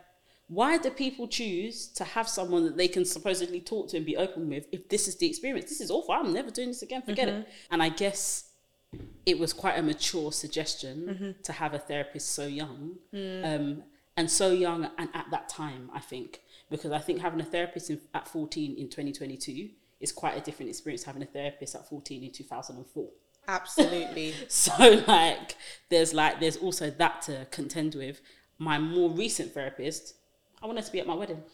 Why 0.47 0.77
do 0.77 0.89
people 0.89 1.27
choose 1.27 1.87
to 1.87 2.03
have 2.03 2.27
someone 2.27 2.65
that 2.65 2.77
they 2.77 2.87
can 2.87 3.05
supposedly 3.05 3.59
talk 3.59 3.89
to 3.89 3.97
and 3.97 4.05
be 4.05 4.17
open 4.17 4.49
with 4.49 4.67
if 4.71 4.87
this 4.89 5.07
is 5.07 5.15
the 5.17 5.27
experience? 5.27 5.69
This 5.69 5.81
is 5.81 5.89
awful. 5.89 6.13
I'm 6.13 6.33
never 6.33 6.51
doing 6.51 6.69
this 6.69 6.81
again. 6.81 7.01
Forget 7.01 7.27
it. 7.27 7.31
Mm-hmm. 7.31 7.49
And 7.71 7.83
I 7.83 7.89
guess 7.89 8.51
it 9.25 9.39
was 9.39 9.53
quite 9.53 9.77
a 9.77 9.81
mature 9.81 10.31
suggestion 10.31 11.07
mm-hmm. 11.07 11.41
to 11.41 11.51
have 11.53 11.73
a 11.73 11.79
therapist 11.79 12.33
so 12.33 12.45
young. 12.45 12.97
Mm. 13.13 13.55
Um, 13.55 13.83
and 14.15 14.29
so 14.29 14.51
young 14.51 14.89
and 14.97 15.09
at 15.13 15.25
that 15.31 15.49
time, 15.49 15.89
I 15.93 15.99
think. 15.99 16.41
Because 16.69 16.91
I 16.91 16.99
think 16.99 17.21
having 17.21 17.41
a 17.41 17.45
therapist 17.45 17.89
in, 17.89 17.99
at 18.13 18.27
14 18.27 18.75
in 18.75 18.89
2022 18.89 19.69
is 19.99 20.11
quite 20.11 20.37
a 20.37 20.41
different 20.41 20.69
experience 20.69 21.03
having 21.03 21.23
a 21.23 21.25
therapist 21.25 21.75
at 21.75 21.87
14 21.87 22.23
in 22.23 22.31
2004. 22.31 23.07
Absolutely. 23.47 24.33
So 24.47 25.03
like 25.07 25.55
there's 25.89 26.13
like 26.13 26.39
there's 26.39 26.57
also 26.57 26.89
that 26.89 27.21
to 27.23 27.47
contend 27.51 27.95
with. 27.95 28.21
My 28.57 28.79
more 28.79 29.09
recent 29.09 29.53
therapist, 29.53 30.15
I 30.62 30.67
wanted 30.67 30.85
to 30.85 30.91
be 30.91 31.00
at 31.00 31.07
my 31.07 31.15
wedding. 31.15 31.43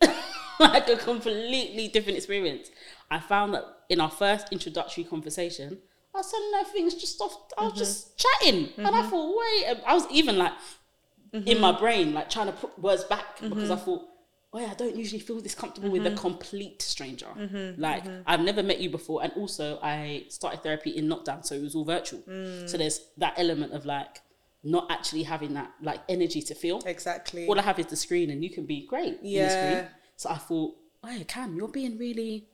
like 0.60 0.88
a 0.88 0.96
completely 0.96 1.88
different 1.88 2.16
experience. 2.16 2.70
I 3.10 3.20
found 3.20 3.54
that 3.54 3.64
in 3.88 4.00
our 4.00 4.10
first 4.10 4.52
introductory 4.52 5.04
conversation, 5.04 5.78
I 6.14 6.18
was 6.18 6.30
telling 6.30 6.64
her 6.64 6.72
things 6.72 6.94
just 6.94 7.20
off 7.20 7.36
I 7.58 7.64
was 7.64 7.74
just 7.74 8.18
mm-hmm. 8.18 8.46
chatting. 8.46 8.72
And 8.78 8.86
I 8.88 9.00
mm-hmm. 9.00 9.10
thought, 9.10 9.36
wait 9.38 9.80
I 9.86 9.94
was 9.94 10.06
even 10.10 10.38
like 10.38 10.52
in 11.32 11.60
my 11.60 11.72
mm-hmm. 11.72 11.80
brain, 11.80 12.14
like 12.14 12.30
trying 12.30 12.46
to 12.46 12.52
put 12.52 12.78
words 12.78 13.04
back 13.04 13.40
because 13.40 13.70
I 13.70 13.76
thought, 13.76 14.06
I 14.64 14.74
don't 14.74 14.96
usually 14.96 15.20
feel 15.20 15.40
this 15.40 15.54
comfortable 15.54 15.90
with 15.90 16.06
a 16.06 16.10
mm-hmm. 16.10 16.18
complete 16.18 16.82
stranger. 16.82 17.26
Mm-hmm, 17.26 17.80
like 17.80 18.04
mm-hmm. 18.04 18.22
I've 18.26 18.40
never 18.40 18.62
met 18.62 18.80
you 18.80 18.90
before, 18.90 19.22
and 19.22 19.32
also 19.34 19.78
I 19.82 20.24
started 20.28 20.62
therapy 20.62 20.90
in 20.90 21.06
lockdown, 21.08 21.44
so 21.44 21.54
it 21.54 21.62
was 21.62 21.74
all 21.74 21.84
virtual. 21.84 22.20
Mm. 22.20 22.68
So 22.68 22.76
there's 22.76 23.00
that 23.18 23.34
element 23.36 23.72
of 23.72 23.84
like 23.86 24.20
not 24.62 24.90
actually 24.90 25.22
having 25.22 25.54
that 25.54 25.72
like 25.82 26.00
energy 26.08 26.42
to 26.42 26.54
feel. 26.54 26.80
exactly. 26.86 27.46
All 27.46 27.58
I 27.58 27.62
have 27.62 27.78
is 27.78 27.86
the 27.86 27.96
screen, 27.96 28.30
and 28.30 28.42
you 28.42 28.50
can 28.50 28.66
be 28.66 28.86
great. 28.86 29.18
in 29.18 29.22
the 29.22 29.28
Yeah. 29.28 29.48
screen. 29.48 29.90
So 30.16 30.30
I 30.30 30.38
thought, 30.38 30.76
oh 31.04 31.24
Cam, 31.28 31.56
you're 31.56 31.68
being 31.68 31.98
really 31.98 32.48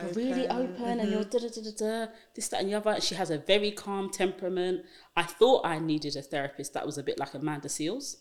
you're 0.00 0.12
really 0.12 0.48
open 0.48 1.00
and 1.00 1.10
you're 1.10 1.24
da 1.24 1.38
da 1.38 1.48
da 1.48 1.62
da 1.62 1.70
da 1.76 2.12
this 2.34 2.48
that 2.48 2.60
and 2.60 2.70
the 2.70 2.74
other. 2.74 3.00
She 3.00 3.14
has 3.14 3.30
a 3.30 3.38
very 3.38 3.70
calm 3.70 4.08
temperament. 4.08 4.86
I 5.16 5.24
thought 5.24 5.66
I 5.66 5.78
needed 5.78 6.16
a 6.16 6.22
therapist 6.22 6.72
that 6.74 6.86
was 6.86 6.96
a 6.96 7.02
bit 7.02 7.18
like 7.18 7.34
Amanda 7.34 7.68
Seales, 7.68 8.16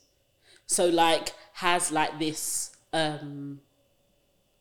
so 0.65 0.87
like 0.87 1.33
has 1.53 1.91
like 1.91 2.19
this 2.19 2.70
um 2.93 3.61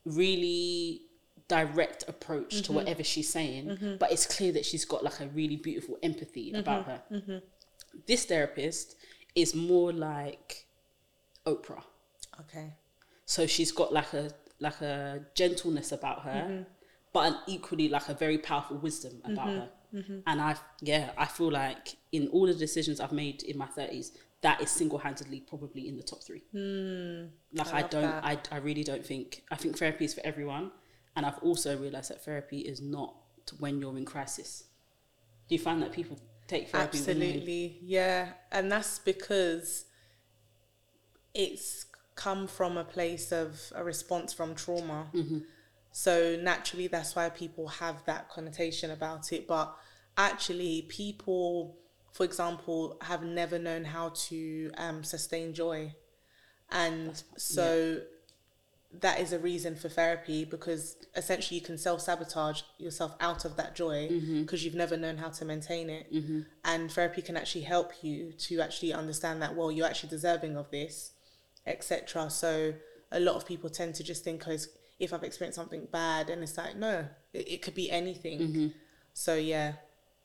really 0.05 1.03
direct 1.49 2.05
approach 2.09 2.57
to 2.57 2.63
mm-hmm. 2.63 2.75
whatever 2.75 3.03
she's 3.03 3.29
saying, 3.29 3.67
mm-hmm. 3.67 3.97
but 3.99 4.13
it's 4.13 4.27
clear 4.27 4.53
that 4.53 4.65
she's 4.65 4.85
got 4.85 5.03
like 5.03 5.21
a 5.21 5.27
really 5.29 5.57
beautiful 5.57 5.99
empathy 6.03 6.51
mm-hmm. 6.51 6.61
about 6.61 6.87
her. 6.87 7.03
This 8.07 8.25
therapist 8.25 8.97
is 9.35 9.55
more 9.55 9.93
like 9.93 10.67
Oprah. 11.47 11.83
Okay. 12.41 12.75
So 13.27 13.47
she's 13.47 13.73
got 13.73 13.93
like 13.93 14.13
a 14.15 14.31
like 14.61 14.81
a 14.81 15.23
gentleness 15.35 15.91
about 15.93 16.23
her, 16.23 16.67
but 17.13 17.33
an 17.33 17.39
equally 17.47 17.89
like 17.89 18.09
a 18.09 18.15
very 18.15 18.39
powerful 18.39 18.77
wisdom 18.77 19.21
about 19.25 19.49
her. 19.49 19.69
And 20.27 20.41
I 20.41 20.57
yeah, 20.81 21.11
I 21.19 21.27
feel 21.27 21.51
like 21.51 21.97
in 22.13 22.29
all 22.29 22.47
the 22.47 22.55
decisions 22.55 23.01
I've 23.01 23.13
made 23.13 23.43
in 23.43 23.59
my 23.59 23.67
thirties, 23.67 24.13
that 24.43 24.61
is 24.63 24.71
single 24.71 24.99
handedly 24.99 25.41
probably 25.41 25.89
in 25.89 25.97
the 25.97 26.03
top 26.03 26.23
three. 26.23 26.43
like 27.53 27.75
I, 27.75 27.81
love 27.83 27.91
don't 27.91 28.03
that. 28.03 28.25
I 28.25 28.39
I 28.53 28.59
really 28.59 28.85
don't 28.85 29.05
think 29.05 29.43
I 29.51 29.57
think 29.57 29.79
therapy 29.79 30.05
is 30.05 30.15
for 30.15 30.23
everyone. 30.25 30.73
And 31.17 31.27
I've 31.27 31.39
also 31.39 31.77
realised 31.77 32.11
that 32.11 32.25
therapy 32.25 32.61
is 32.61 32.81
not 32.81 33.15
when 33.59 33.81
you're 33.81 33.97
in 33.97 34.05
crisis. 34.05 34.65
Do 35.49 35.57
you 35.57 35.61
find 35.61 35.83
that 35.83 35.93
people 35.93 36.19
take 36.51 36.69
therapy 36.69 36.99
when 36.99 37.17
Absolutely. 37.17 37.79
Yeah. 37.83 38.29
And 38.53 38.71
that's 38.71 38.99
because 38.99 39.87
it's 41.35 41.87
come 42.17 42.47
from 42.47 42.77
a 42.77 42.85
place 42.85 43.33
of 43.33 43.73
a 43.75 43.83
response 43.85 44.33
from 44.33 44.55
trauma. 44.55 45.07
Mm-hmm. 45.15 45.39
So 45.93 46.37
naturally, 46.41 46.87
that's 46.87 47.17
why 47.17 47.29
people 47.31 47.69
have 47.69 48.05
that 48.05 48.29
connotation 48.29 48.91
about 48.91 49.33
it. 49.33 49.47
But 49.47 49.75
actually, 50.17 50.87
people, 50.89 51.79
for 52.13 52.25
example, 52.25 52.99
have 53.03 53.23
never 53.23 53.59
known 53.59 53.85
how 53.85 54.11
to 54.29 54.71
um, 54.77 55.05
sustain 55.05 55.55
joy. 55.55 55.95
And 56.71 57.23
so 57.37 58.01
that 59.01 59.21
is 59.21 59.33
a 59.33 59.39
reason 59.39 59.77
for 59.77 59.89
therapy 59.89 60.45
because 60.45 60.97
essentially 61.15 61.59
you 61.59 61.65
can 61.65 61.79
self 61.79 62.01
sabotage 62.01 62.63
yourself 62.79 63.15
out 63.21 63.45
of 63.45 63.57
that 63.57 63.77
joy 63.77 64.09
mm-hmm. 64.09 64.43
because 64.43 64.65
you've 64.65 64.75
never 64.75 64.97
known 64.97 65.17
how 65.17 65.29
to 65.29 65.45
maintain 65.45 65.89
it. 65.89 66.13
Mm-hmm. 66.13 66.41
And 66.65 66.91
therapy 66.91 67.23
can 67.23 67.37
actually 67.37 67.63
help 67.63 67.93
you 68.03 68.33
to 68.33 68.61
actually 68.61 68.93
understand 68.93 69.43
that, 69.43 69.55
well, 69.55 69.71
you're 69.71 69.87
actually 69.87 70.11
deserving 70.11 70.57
of 70.57 70.71
this, 70.71 71.13
etc. 71.67 72.31
So 72.31 72.75
a 73.13 73.21
lot 73.21 73.37
of 73.37 73.47
people 73.47 73.71
tend 73.71 73.95
to 73.97 74.05
just 74.05 74.25
think, 74.25 74.41
because 74.41 74.69
if 74.99 75.13
I've 75.13 75.23
experienced 75.23 75.57
something 75.57 75.87
bad, 75.93 76.29
and 76.29 76.43
it's 76.43 76.59
like, 76.59 76.77
no, 76.77 77.07
it, 77.33 77.49
it 77.49 77.63
could 77.63 77.75
be 77.75 77.91
anything. 77.91 78.41
Mm-hmm. 78.41 78.67
So 79.15 79.37
yeah. 79.37 79.75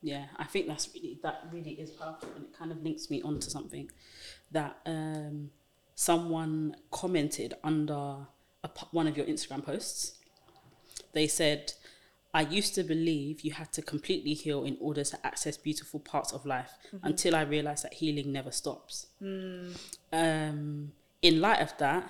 Yeah, 0.05 0.25
I 0.37 0.43
think 0.43 0.67
that's 0.67 0.87
really 0.93 1.17
that 1.23 1.47
really 1.51 1.71
is 1.71 1.89
powerful, 1.89 2.29
and 2.35 2.45
it 2.45 2.53
kind 2.55 2.71
of 2.71 2.83
links 2.83 3.09
me 3.09 3.23
onto 3.23 3.49
something 3.49 3.89
that 4.51 4.77
um, 4.85 5.49
someone 5.95 6.75
commented 6.91 7.55
under 7.63 8.27
a, 8.63 8.69
one 8.91 9.07
of 9.07 9.17
your 9.17 9.25
Instagram 9.25 9.65
posts. 9.65 10.19
They 11.13 11.25
said, 11.25 11.73
"I 12.35 12.41
used 12.41 12.75
to 12.75 12.83
believe 12.83 13.41
you 13.41 13.53
had 13.53 13.73
to 13.73 13.81
completely 13.81 14.35
heal 14.35 14.63
in 14.63 14.77
order 14.79 15.03
to 15.03 15.17
access 15.25 15.57
beautiful 15.57 15.99
parts 15.99 16.31
of 16.33 16.45
life, 16.45 16.73
until 17.01 17.35
I 17.35 17.41
realized 17.41 17.83
that 17.85 17.95
healing 17.95 18.31
never 18.31 18.51
stops." 18.51 19.07
Um, 20.13 20.91
in 21.23 21.41
light 21.41 21.61
of 21.61 21.75
that, 21.79 22.07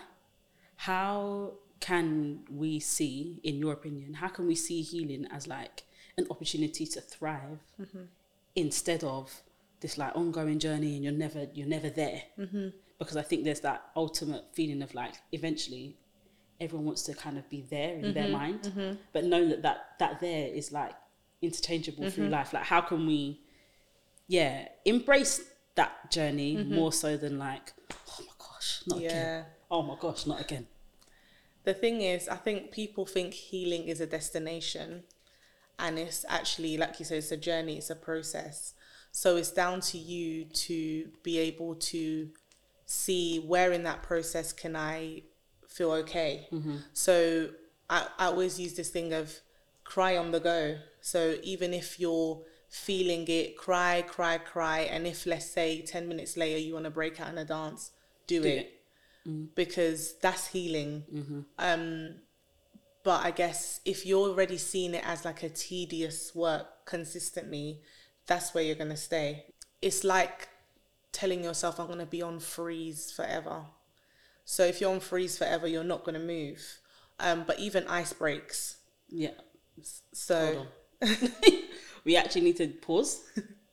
how 0.75 1.53
can 1.79 2.41
we 2.51 2.81
see, 2.81 3.39
in 3.41 3.55
your 3.55 3.71
opinion, 3.71 4.15
how 4.15 4.27
can 4.27 4.47
we 4.47 4.55
see 4.55 4.81
healing 4.81 5.25
as 5.31 5.47
like 5.47 5.83
an 6.17 6.27
opportunity 6.29 6.85
to 6.85 7.01
thrive 7.01 7.59
mm-hmm. 7.81 8.03
instead 8.55 9.03
of 9.03 9.41
this 9.81 9.97
like 9.97 10.15
ongoing 10.15 10.59
journey 10.59 10.95
and 10.95 11.03
you're 11.03 11.13
never 11.13 11.47
you're 11.53 11.67
never 11.67 11.89
there? 11.89 12.23
Mm-hmm. 12.39 12.69
Because 12.97 13.17
I 13.17 13.23
think 13.23 13.43
there's 13.43 13.59
that 13.61 13.83
ultimate 13.95 14.45
feeling 14.53 14.81
of 14.81 14.93
like 14.93 15.15
eventually 15.31 15.97
everyone 16.61 16.85
wants 16.85 17.03
to 17.03 17.13
kind 17.13 17.37
of 17.37 17.49
be 17.49 17.65
there 17.69 17.95
in 17.95 18.13
their 18.13 18.23
mm-hmm. 18.23 18.31
mind, 18.31 18.97
but 19.11 19.25
knowing 19.25 19.49
that 19.49 19.63
that 19.63 19.85
that 19.99 20.19
there 20.21 20.47
is 20.47 20.71
like 20.71 20.93
interchangeable 21.41 22.09
through 22.09 22.29
life. 22.29 22.53
Like 22.53 22.63
how 22.63 22.81
can 22.81 23.05
we, 23.05 23.41
yeah, 24.27 24.67
embrace 24.85 25.41
that 25.75 26.11
journey 26.11 26.63
more 26.63 26.91
so 26.91 27.17
than 27.17 27.37
like, 27.37 27.73
oh 27.91 28.19
my 28.19 28.33
gosh, 28.37 28.81
not 28.87 28.99
again. 28.99 29.45
Oh 29.69 29.81
my 29.81 29.95
gosh, 29.99 30.25
not 30.25 30.41
again. 30.41 30.67
The 31.63 31.73
thing 31.73 32.01
is, 32.01 32.29
I 32.29 32.35
think 32.35 32.71
people 32.71 33.05
think 33.05 33.33
healing 33.33 33.87
is 33.87 33.99
a 33.99 34.05
destination, 34.05 35.03
and 35.79 35.99
it's 35.99 36.25
actually, 36.29 36.77
like 36.77 36.99
you 36.99 37.05
said, 37.05 37.19
it's 37.19 37.31
a 37.31 37.37
journey, 37.37 37.77
it's 37.77 37.89
a 37.89 37.95
process. 37.95 38.73
So 39.11 39.37
it's 39.37 39.51
down 39.51 39.81
to 39.81 39.97
you 39.97 40.45
to 40.45 41.09
be 41.23 41.37
able 41.37 41.75
to 41.75 42.29
see 42.85 43.37
where 43.39 43.71
in 43.71 43.83
that 43.83 44.03
process 44.03 44.51
can 44.51 44.75
I 44.75 45.23
feel 45.67 45.91
okay. 45.91 46.47
Mm-hmm. 46.51 46.77
So 46.93 47.49
I, 47.89 48.07
I 48.17 48.25
always 48.25 48.59
use 48.59 48.73
this 48.73 48.89
thing 48.89 49.13
of 49.13 49.33
cry 49.83 50.17
on 50.17 50.31
the 50.31 50.39
go. 50.39 50.77
So 51.01 51.35
even 51.43 51.73
if 51.73 51.99
you're 51.99 52.41
feeling 52.69 53.25
it, 53.27 53.57
cry, 53.57 54.03
cry, 54.07 54.37
cry, 54.37 54.79
and 54.81 55.07
if 55.07 55.25
let's 55.25 55.49
say 55.49 55.81
10 55.81 56.07
minutes 56.07 56.35
later 56.35 56.59
you 56.59 56.73
want 56.73 56.85
to 56.85 56.91
break 56.91 57.19
out 57.21 57.29
in 57.29 57.37
a 57.37 57.45
dance, 57.45 57.91
do, 58.27 58.41
Do 58.41 58.47
it. 58.47 58.51
it. 58.51 58.81
Mm-hmm. 59.27 59.45
Because 59.55 60.15
that's 60.17 60.47
healing. 60.47 61.03
Mm-hmm. 61.13 61.39
Um, 61.57 62.15
but 63.05 63.23
I 63.23 63.29
guess 63.29 63.81
if 63.85 64.03
you're 64.03 64.27
already 64.27 64.57
seeing 64.57 64.95
it 64.95 65.03
as 65.05 65.25
like 65.25 65.43
a 65.43 65.49
tedious 65.49 66.33
work 66.33 66.85
consistently, 66.85 67.81
that's 68.25 68.51
where 68.53 68.63
you're 68.63 68.75
gonna 68.75 68.97
stay. 68.97 69.45
It's 69.79 70.03
like 70.03 70.49
telling 71.11 71.43
yourself, 71.43 71.79
I'm 71.79 71.87
gonna 71.87 72.07
be 72.07 72.23
on 72.23 72.39
freeze 72.39 73.11
forever. 73.11 73.61
So 74.43 74.65
if 74.65 74.81
you're 74.81 74.91
on 74.91 75.01
freeze 75.01 75.37
forever, 75.37 75.67
you're 75.67 75.83
not 75.83 76.03
gonna 76.03 76.17
move. 76.17 76.59
Um, 77.19 77.43
but 77.45 77.59
even 77.59 77.87
ice 77.87 78.11
breaks. 78.11 78.77
Yeah. 79.07 79.37
So 80.11 80.65
we 82.05 82.17
actually 82.17 82.41
need 82.41 82.57
to 82.57 82.69
pause 82.69 83.21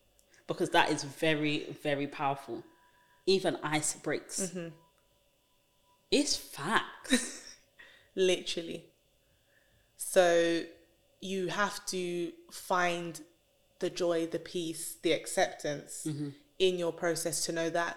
because 0.46 0.68
that 0.70 0.90
is 0.90 1.04
very, 1.04 1.74
very 1.82 2.06
powerful. 2.06 2.62
Even 3.24 3.56
ice 3.62 3.94
breaks. 3.94 4.54
It's 6.10 6.36
facts. 6.36 7.48
literally. 8.14 8.91
So 10.04 10.62
you 11.20 11.48
have 11.48 11.84
to 11.86 12.32
find 12.50 13.20
the 13.78 13.88
joy, 13.88 14.26
the 14.26 14.38
peace, 14.38 14.96
the 15.02 15.12
acceptance 15.12 16.06
mm-hmm. 16.06 16.30
in 16.58 16.78
your 16.78 16.92
process 16.92 17.46
to 17.46 17.52
know 17.52 17.70
that 17.70 17.96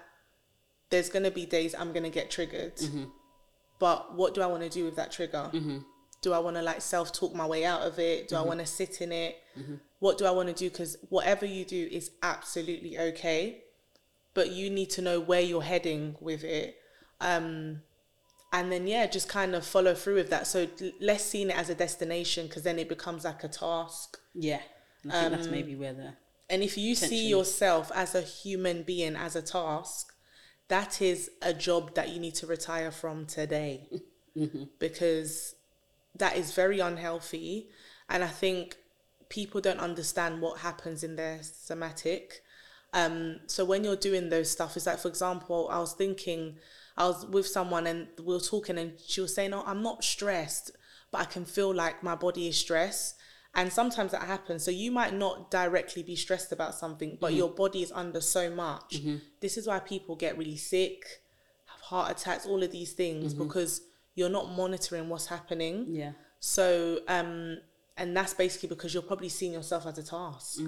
there's 0.89 1.09
going 1.09 1.23
to 1.23 1.31
be 1.31 1.45
days 1.45 1.75
I'm 1.77 1.91
going 1.91 2.03
to 2.03 2.09
get 2.09 2.31
triggered. 2.31 2.77
Mm-hmm. 2.77 3.05
But 3.79 4.15
what 4.15 4.33
do 4.33 4.41
I 4.41 4.45
want 4.45 4.63
to 4.63 4.69
do 4.69 4.85
with 4.85 4.95
that 4.95 5.11
trigger? 5.11 5.49
Mm-hmm. 5.51 5.79
Do 6.21 6.33
I 6.33 6.39
want 6.39 6.55
to 6.55 6.61
like 6.61 6.81
self 6.81 7.11
talk 7.11 7.35
my 7.35 7.45
way 7.45 7.65
out 7.65 7.81
of 7.81 7.99
it? 7.99 8.29
Do 8.29 8.35
I 8.35 8.41
want 8.41 8.59
to 8.59 8.65
sit 8.65 9.01
in 9.01 9.11
it? 9.11 9.37
What 9.99 10.17
do 10.17 10.25
I 10.25 10.31
want 10.31 10.47
to 10.49 10.55
do? 10.55 10.69
Because 10.69 10.97
whatever 11.09 11.45
you 11.45 11.65
do 11.65 11.89
is 11.91 12.11
absolutely 12.23 12.97
okay, 12.97 13.63
but 14.33 14.51
you 14.51 14.69
need 14.69 14.89
to 14.91 15.01
know 15.01 15.19
where 15.19 15.41
you're 15.41 15.61
heading 15.61 16.15
with 16.19 16.43
it. 16.43 16.77
Um, 17.19 17.81
and 18.55 18.71
then 18.71 18.87
yeah 18.87 19.05
just 19.05 19.27
kind 19.27 19.53
of 19.53 19.65
follow 19.65 19.93
through 19.93 20.15
with 20.15 20.29
that. 20.29 20.47
So 20.47 20.67
less 21.01 21.25
seeing 21.25 21.49
it 21.49 21.57
as 21.57 21.69
a 21.69 21.75
destination 21.75 22.47
because 22.47 22.63
then 22.63 22.79
it 22.79 22.87
becomes 22.89 23.25
like 23.25 23.43
a 23.43 23.49
task. 23.49 24.17
Yeah. 24.33 24.61
And 25.03 25.11
I 25.11 25.21
think 25.21 25.33
that's 25.33 25.47
maybe 25.47 25.75
where 25.75 25.93
the 25.93 26.13
and 26.49 26.63
if 26.63 26.77
you 26.77 26.95
see 26.95 27.27
yourself 27.27 27.91
as 27.93 28.15
a 28.15 28.21
human 28.21 28.83
being 28.83 29.15
as 29.15 29.35
a 29.35 29.41
task 29.41 30.13
that 30.67 31.01
is 31.01 31.29
a 31.41 31.53
job 31.53 31.93
that 31.95 32.09
you 32.09 32.19
need 32.19 32.35
to 32.35 32.47
retire 32.47 32.91
from 32.91 33.25
today. 33.25 33.89
Because 34.79 35.55
that 36.15 36.35
is 36.35 36.53
very 36.53 36.81
unhealthy. 36.81 37.69
And 38.09 38.21
i 38.21 38.27
think 38.27 38.75
people 39.29 39.61
don't 39.61 39.79
understand 39.79 40.41
what 40.41 40.59
happens 40.59 41.03
in 41.03 41.15
their 41.15 41.39
somatic. 41.41 42.41
Um, 42.93 43.39
so 43.47 43.63
when 43.65 43.83
you're 43.83 43.95
doing 43.95 44.29
those 44.29 44.51
stuff, 44.51 44.75
is 44.77 44.85
like, 44.87 44.99
for 44.99 45.07
example, 45.07 45.69
I 45.71 45.79
was 45.79 45.93
thinking, 45.93 46.57
I 46.97 47.07
was 47.07 47.25
with 47.25 47.47
someone 47.47 47.87
and 47.87 48.07
we 48.19 48.33
were 48.33 48.39
talking, 48.39 48.77
and 48.77 48.93
she 49.05 49.21
was 49.21 49.33
saying, 49.33 49.53
"Oh, 49.53 49.63
I'm 49.65 49.81
not 49.81 50.03
stressed, 50.03 50.71
but 51.11 51.21
I 51.21 51.25
can 51.25 51.45
feel 51.45 51.73
like 51.73 52.03
my 52.03 52.15
body 52.15 52.47
is 52.47 52.57
stressed." 52.57 53.15
And 53.57 53.71
sometimes 53.71 54.11
that 54.11 54.23
happens. 54.23 54.63
So 54.63 54.71
you 54.71 54.91
might 54.91 55.13
not 55.13 55.49
directly 55.49 56.03
be 56.03 56.15
stressed 56.17 56.51
about 56.51 56.75
something, 56.75 57.17
but 57.21 57.33
your 57.33 57.49
body 57.49 57.81
is 57.83 57.91
under 57.93 58.19
so 58.19 58.49
much. 58.49 59.01
This 59.39 59.57
is 59.57 59.65
why 59.67 59.79
people 59.79 60.15
get 60.17 60.37
really 60.37 60.57
sick, 60.57 61.05
have 61.65 61.79
heart 61.79 62.11
attacks, 62.11 62.45
all 62.45 62.61
of 62.63 62.71
these 62.71 62.91
things 62.93 63.33
because 63.33 63.81
you're 64.15 64.29
not 64.29 64.51
monitoring 64.51 65.07
what's 65.09 65.27
happening. 65.27 65.85
yeah. 65.89 66.11
So, 66.41 66.99
um, 67.07 67.57
and 67.97 68.15
that's 68.15 68.33
basically 68.33 68.69
because 68.69 68.93
you're 68.93 69.03
probably 69.03 69.29
seeing 69.29 69.53
yourself 69.53 69.85
as 69.87 69.97
a 69.97 70.03
task. 70.03 70.59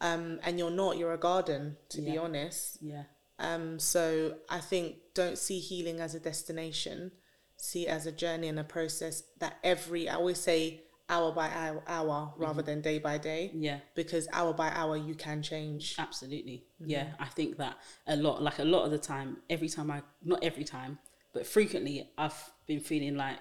Um, 0.00 0.40
and 0.42 0.58
you're 0.58 0.70
not, 0.70 0.96
you're 0.98 1.12
a 1.12 1.18
garden, 1.18 1.76
to 1.90 2.00
be 2.00 2.12
honest. 2.18 2.78
Yeah. 2.80 3.02
Um, 3.42 3.78
so 3.78 4.36
I 4.48 4.60
think 4.60 4.96
don't 5.14 5.36
see 5.36 5.58
healing 5.58 6.00
as 6.00 6.14
a 6.14 6.20
destination, 6.20 7.12
see 7.56 7.86
it 7.86 7.90
as 7.90 8.06
a 8.06 8.12
journey 8.12 8.48
and 8.48 8.58
a 8.58 8.64
process 8.64 9.24
that 9.40 9.58
every, 9.64 10.08
I 10.08 10.14
always 10.14 10.38
say 10.38 10.84
hour 11.08 11.32
by 11.32 11.48
hour, 11.48 11.82
hour 11.86 12.32
rather 12.38 12.62
than 12.62 12.80
day 12.80 12.98
by 12.98 13.18
day, 13.18 13.50
Yeah. 13.54 13.80
because 13.94 14.28
hour 14.32 14.52
by 14.54 14.70
hour 14.70 14.96
you 14.96 15.14
can 15.14 15.42
change. 15.42 15.96
Absolutely. 15.98 16.64
Yeah. 16.78 17.08
I 17.18 17.26
think 17.26 17.56
that 17.58 17.76
a 18.06 18.16
lot, 18.16 18.42
like 18.42 18.58
a 18.60 18.64
lot 18.64 18.84
of 18.84 18.90
the 18.92 18.98
time, 18.98 19.38
every 19.50 19.68
time 19.68 19.90
I, 19.90 20.02
not 20.22 20.42
every 20.42 20.64
time, 20.64 20.98
but 21.34 21.46
frequently, 21.46 22.08
I've 22.16 22.50
been 22.66 22.80
feeling 22.80 23.16
like 23.16 23.40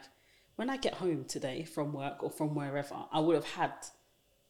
when 0.55 0.69
I 0.69 0.77
get 0.77 0.95
home 0.95 1.25
today 1.25 1.63
from 1.63 1.93
work 1.93 2.23
or 2.23 2.29
from 2.31 2.55
wherever, 2.55 2.95
I 3.11 3.19
would 3.19 3.35
have 3.35 3.45
had 3.45 3.73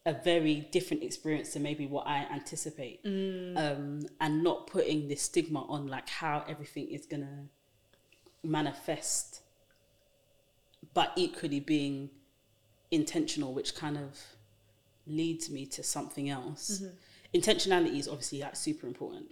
a 0.05 0.13
very 0.13 0.67
different 0.71 1.03
experience 1.03 1.53
to 1.53 1.59
maybe 1.59 1.85
what 1.85 2.07
I 2.07 2.25
anticipate. 2.33 3.01
Um, 3.57 4.01
and 4.19 4.43
not 4.43 4.67
putting 4.67 5.07
this 5.07 5.21
stigma 5.21 5.63
on 5.67 5.87
like 5.87 6.09
how 6.09 6.43
everything 6.47 6.87
is 6.89 7.05
going 7.05 7.21
to 7.21 8.47
manifest, 8.47 9.41
but 10.93 11.11
equally 11.15 11.59
being 11.59 12.09
intentional, 12.89 13.53
which 13.53 13.75
kind 13.75 13.97
of 13.97 14.19
leads 15.05 15.49
me 15.49 15.65
to 15.67 15.83
something 15.83 16.29
else. 16.29 16.81
Intentionality 17.33 17.97
is 17.99 18.07
obviously 18.07 18.41
like 18.41 18.55
super 18.55 18.87
important, 18.87 19.25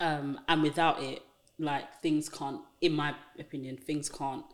um, 0.00 0.40
and 0.48 0.62
without 0.62 1.02
it, 1.02 1.22
like 1.58 1.94
things 2.02 2.28
can't, 2.28 2.60
in 2.80 2.92
my 2.92 3.14
opinion, 3.38 3.76
things 3.76 4.08
can't 4.08 4.44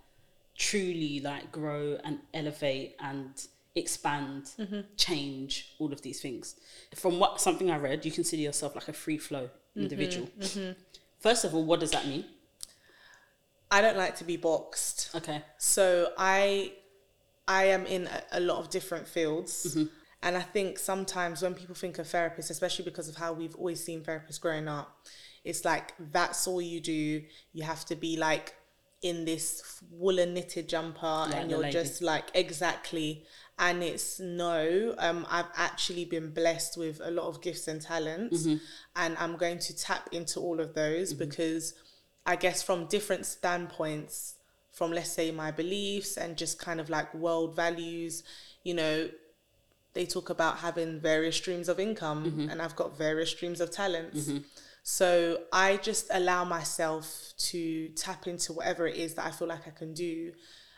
truly 0.57 1.21
like 1.21 1.51
grow 1.53 1.99
and 2.05 2.19
elevate 2.35 2.97
and 3.01 3.47
expand, 3.77 4.51
mm-hmm. 4.59 4.81
change 4.97 5.75
all 5.79 5.93
of 5.93 6.03
these 6.03 6.21
things. 6.21 6.57
From 6.95 7.21
what 7.21 7.41
something 7.41 7.71
I 7.71 7.77
read, 7.77 8.05
you 8.05 8.11
consider 8.11 8.43
yourself 8.43 8.75
like 8.75 8.89
a 8.89 8.93
free 8.93 9.19
flow 9.19 9.45
mm-hmm. 9.45 9.83
individual. 9.83 10.29
Mm-hmm. 10.41 10.73
First 11.21 11.45
of 11.45 11.55
all, 11.55 11.65
what 11.65 11.81
does 11.81 11.93
that 11.93 12.07
mean? 12.07 12.25
I 13.71 13.81
don't 13.81 13.97
like 13.97 14.17
to 14.17 14.25
be 14.25 14.37
boxed. 14.37 15.11
Okay. 15.15 15.43
So 15.59 16.13
I 16.17 16.73
I 17.47 17.65
am 17.65 17.87
in 17.87 18.07
a, 18.07 18.39
a 18.39 18.41
lot 18.41 18.59
of 18.59 18.71
different 18.71 19.07
fields. 19.07 19.77
And 20.23 20.37
I 20.37 20.41
think 20.41 20.79
sometimes 20.79 21.43
when 21.43 21.55
people 21.55 21.75
think 21.75 21.99
of 21.99 22.07
therapists, 22.07 22.51
especially 22.51 22.85
because 22.85 23.09
of 23.09 23.17
how 23.17 23.33
we've 23.33 23.55
always 23.55 23.85
seen 23.85 24.03
therapists 24.03 24.41
growing 24.41 24.67
up, 24.67 24.97
it's 25.45 25.65
like 25.65 25.93
that's 26.13 26.49
all 26.49 26.61
you 26.61 26.81
do. 26.81 27.23
You 27.53 27.63
have 27.65 27.85
to 27.87 27.95
be 27.97 28.17
like 28.17 28.55
in 29.03 29.25
this 29.25 29.83
woolen 29.91 30.35
knitted 30.35 30.69
jumper 30.69 31.07
Like 31.07 31.35
and 31.35 31.51
you're 31.51 31.71
just 31.71 32.03
like 32.03 32.25
exactly 32.35 33.25
and 33.59 33.83
it's 33.83 34.21
no 34.21 34.95
um 34.99 35.27
i've 35.31 35.49
actually 35.57 36.05
been 36.05 36.31
blessed 36.31 36.77
with 36.77 37.01
a 37.03 37.11
lot 37.11 37.27
of 37.27 37.41
gifts 37.41 37.69
and 37.69 37.81
talents 37.81 38.43
Mm-hmm. 38.47 38.57
and 38.97 39.17
i'm 39.19 39.37
going 39.37 39.59
to 39.61 39.77
tap 39.77 40.09
into 40.13 40.41
all 40.41 40.61
of 40.61 40.75
those 40.75 41.15
because 41.15 41.75
i 42.27 42.37
guess 42.37 42.63
from 42.63 42.87
different 42.87 43.25
standpoints 43.25 44.35
from 44.73 44.93
let's 44.93 45.11
say 45.11 45.31
my 45.31 45.51
beliefs 45.51 46.17
and 46.19 46.37
just 46.37 46.59
kind 46.59 46.81
of 46.81 46.91
like 46.91 47.13
world 47.15 47.57
values 47.57 48.23
you 48.63 48.75
know 48.75 49.09
they 49.95 50.05
talk 50.05 50.29
about 50.29 50.59
having 50.59 51.01
various 51.01 51.37
streams 51.37 51.69
of 51.71 51.81
income 51.81 52.25
Mm-hmm. 52.27 52.51
and 52.51 52.61
i've 52.61 52.77
got 52.77 52.99
various 52.99 53.31
streams 53.31 53.61
of 53.61 53.71
talents 53.71 54.29
so 54.89 55.39
I 55.53 55.79
just 55.79 56.07
allow 56.13 56.45
myself 56.45 57.33
to 57.51 57.89
tap 57.97 58.29
into 58.29 58.53
whatever 58.53 58.87
it 58.87 58.95
is 58.95 59.15
that 59.15 59.27
I 59.27 59.33
feel 59.33 59.49
like 59.49 59.67
I 59.67 59.71
can 59.71 59.95
do. 59.95 60.31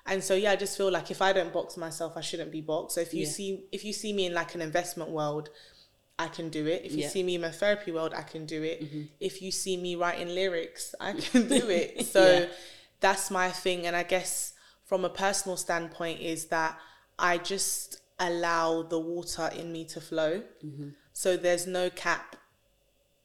And 0.09 0.23
so 0.25 0.35
yeah, 0.35 0.53
I 0.53 0.57
just 0.57 0.77
feel 0.77 0.91
like 0.91 1.11
if 1.11 1.21
I 1.23 1.33
don't 1.33 1.53
box 1.53 1.77
myself, 1.77 2.15
I 2.17 2.21
shouldn't 2.21 2.51
be 2.51 2.61
boxed. 2.61 2.95
So 2.95 3.01
if 3.01 3.13
you 3.15 3.25
Yeah. 3.25 3.31
see 3.31 3.65
if 3.73 3.85
you 3.85 3.93
see 3.93 4.13
me 4.13 4.27
in 4.27 4.35
like 4.35 4.55
an 4.55 4.63
investment 4.63 5.11
world, 5.11 5.51
I 6.19 6.29
can 6.29 6.49
do 6.49 6.67
it. 6.67 6.85
If 6.85 6.93
you 6.93 7.03
Yeah. 7.05 7.09
see 7.11 7.23
me 7.23 7.35
in 7.37 7.45
a 7.45 7.53
therapy 7.53 7.93
world, 7.93 8.13
I 8.15 8.23
can 8.23 8.45
do 8.47 8.63
it. 8.63 8.83
If 9.21 9.41
you 9.43 9.51
see 9.53 9.77
me 9.77 9.95
writing 9.95 10.29
lyrics, 10.35 10.95
I 11.01 11.13
can 11.13 11.47
do 11.49 11.69
it. 11.81 12.07
So 12.07 12.25
Yeah. 12.25 12.47
that's 13.01 13.31
my 13.31 13.51
thing. 13.51 13.87
And 13.87 13.95
I 13.95 14.03
guess 14.03 14.53
from 14.85 15.05
a 15.05 15.11
personal 15.11 15.57
standpoint 15.57 16.21
is 16.21 16.47
that 16.47 16.79
I 17.19 17.39
just 17.39 18.01
allow 18.19 18.83
the 18.83 18.99
water 18.99 19.49
in 19.55 19.71
me 19.73 19.85
to 19.87 20.01
flow. 20.01 20.43
So 21.13 21.37
there's 21.37 21.67
no 21.67 21.91
cap 21.91 22.37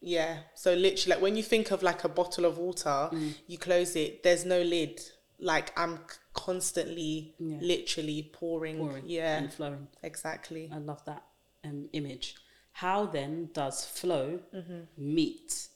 yeah. 0.05 0.39
So 0.55 0.73
literally, 0.73 1.15
like 1.15 1.21
when 1.21 1.35
you 1.37 1.43
think 1.43 1.71
of 1.71 1.81
like 1.81 2.03
a 2.03 2.09
bottle 2.09 2.43
of 2.43 2.57
water, 2.57 3.09
Mm. 3.13 3.35
you 3.47 3.57
close 3.57 3.95
it. 3.95 4.21
There's 4.21 4.43
no 4.43 4.61
lid. 4.61 4.99
Like 5.39 5.77
I'm 5.77 5.99
constantly, 6.33 7.33
Yeah. 7.39 7.57
literally 7.61 8.29
pouring. 8.33 8.77
Pouring 8.77 9.03
Yeah. 9.07 9.37
and 9.37 9.51
flowing. 9.53 9.87
Exactly. 10.01 10.69
I 10.73 10.77
love 10.77 11.03
that 11.05 11.23
um, 11.63 11.89
image. 11.93 12.35
How 12.73 13.05
then 13.05 13.49
does 13.53 13.85
flow 13.85 14.39
Mm-hmm. 14.53 14.81
meet 14.97 15.67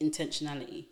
intentionality? 0.00 0.86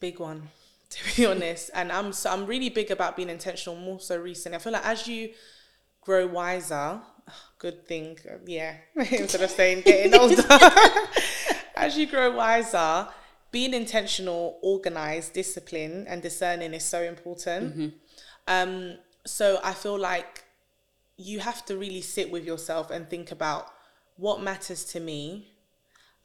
Big 0.00 0.18
one, 0.18 0.48
to 0.90 1.16
be 1.16 1.26
honest. 1.26 1.70
And 1.74 1.92
I'm 1.92 2.12
so 2.12 2.30
I'm 2.30 2.46
really 2.46 2.68
big 2.70 2.90
about 2.90 3.16
being 3.16 3.30
intentional. 3.30 3.76
More 3.76 4.00
so 4.00 4.16
recently, 4.18 4.56
I 4.56 4.58
feel 4.60 4.72
like 4.72 4.84
as 4.86 5.06
you 5.06 5.30
grow 6.00 6.26
wiser, 6.26 7.00
good 7.58 7.86
thing, 7.86 8.18
uh, 8.28 8.38
yeah. 8.46 8.74
Instead 8.96 9.42
of 9.42 9.50
saying 9.50 9.82
getting 9.82 10.14
older, 10.20 10.42
as 11.76 11.96
you 11.96 12.06
grow 12.06 12.34
wiser, 12.36 13.06
being 13.52 13.74
intentional, 13.74 14.58
organized, 14.62 15.34
disciplined, 15.34 16.08
and 16.08 16.22
discerning 16.22 16.74
is 16.74 16.84
so 16.84 17.02
important. 17.02 17.76
Um, 18.48 18.96
so 19.24 19.60
I 19.62 19.72
feel 19.74 19.98
like 19.98 20.42
you 21.16 21.38
have 21.40 21.64
to 21.66 21.76
really 21.76 22.00
sit 22.00 22.30
with 22.32 22.44
yourself 22.44 22.90
and 22.90 23.08
think 23.08 23.30
about 23.30 23.66
what 24.16 24.42
matters 24.42 24.84
to 24.86 25.00
me. 25.00 25.52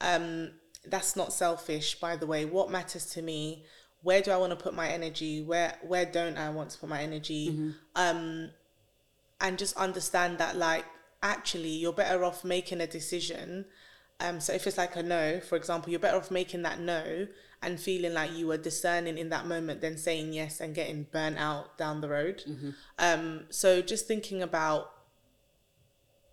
Um, 0.01 0.51
that's 0.85 1.15
not 1.15 1.33
selfish, 1.33 1.99
by 1.99 2.15
the 2.15 2.25
way. 2.25 2.45
What 2.45 2.71
matters 2.71 3.05
to 3.11 3.21
me? 3.21 3.65
Where 4.03 4.21
do 4.21 4.31
I 4.31 4.37
want 4.37 4.51
to 4.51 4.55
put 4.55 4.73
my 4.73 4.87
energy? 4.87 5.41
Where 5.41 5.75
where 5.81 6.05
don't 6.05 6.37
I 6.37 6.49
want 6.49 6.69
to 6.71 6.77
put 6.79 6.87
my 6.89 7.01
energy? 7.01 7.49
Um, 7.95 8.51
and 9.41 9.57
just 9.57 9.75
understand 9.75 10.37
that 10.37 10.55
like 10.55 10.85
actually 11.21 11.69
you're 11.69 11.93
better 11.93 12.23
off 12.23 12.43
making 12.43 12.79
a 12.79 12.87
decision 12.87 13.65
um 14.19 14.39
so 14.39 14.53
if 14.53 14.65
it's 14.65 14.77
like 14.77 14.95
a 14.95 15.03
no 15.03 15.39
for 15.39 15.55
example 15.55 15.91
you're 15.91 15.99
better 15.99 16.17
off 16.17 16.31
making 16.31 16.63
that 16.63 16.79
no 16.79 17.27
and 17.61 17.79
feeling 17.79 18.13
like 18.13 18.31
you 18.35 18.47
were 18.47 18.57
discerning 18.57 19.17
in 19.17 19.29
that 19.29 19.47
moment 19.47 19.81
than 19.81 19.97
saying 19.97 20.31
yes 20.33 20.59
and 20.61 20.75
getting 20.75 21.07
burnt 21.11 21.37
out 21.37 21.77
down 21.77 22.01
the 22.01 22.07
road. 22.07 22.43
Um 22.99 23.45
so 23.49 23.81
just 23.81 24.07
thinking 24.07 24.41
about 24.43 24.91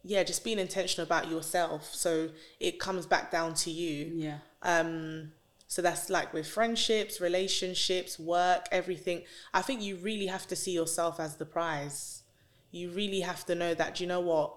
yeah 0.03 0.23
just 0.23 0.45
being 0.45 0.59
intentional 0.59 1.07
about 1.07 1.31
yourself 1.31 1.95
so 1.95 2.29
it 2.61 2.79
comes 2.79 3.07
back 3.07 3.31
down 3.31 3.55
to 3.55 3.71
you. 3.71 4.13
Yeah. 4.15 4.39
um 4.63 5.33
so 5.67 5.81
that's 5.81 6.11
like 6.11 6.33
with 6.35 6.47
friendships 6.47 7.21
relationships 7.21 8.19
work 8.19 8.67
everything. 8.71 9.23
I 9.55 9.63
think 9.63 9.81
you 9.83 9.97
really 9.97 10.27
have 10.27 10.47
to 10.49 10.57
see 10.57 10.73
yourself 10.73 11.19
as 11.19 11.37
the 11.37 11.47
prize. 11.47 12.23
You 12.71 12.91
really 12.91 13.21
have 13.21 13.47
to 13.47 13.55
know 13.55 13.73
that 13.75 13.95
do 13.95 14.05
you 14.05 14.09
know 14.09 14.21
what 14.21 14.57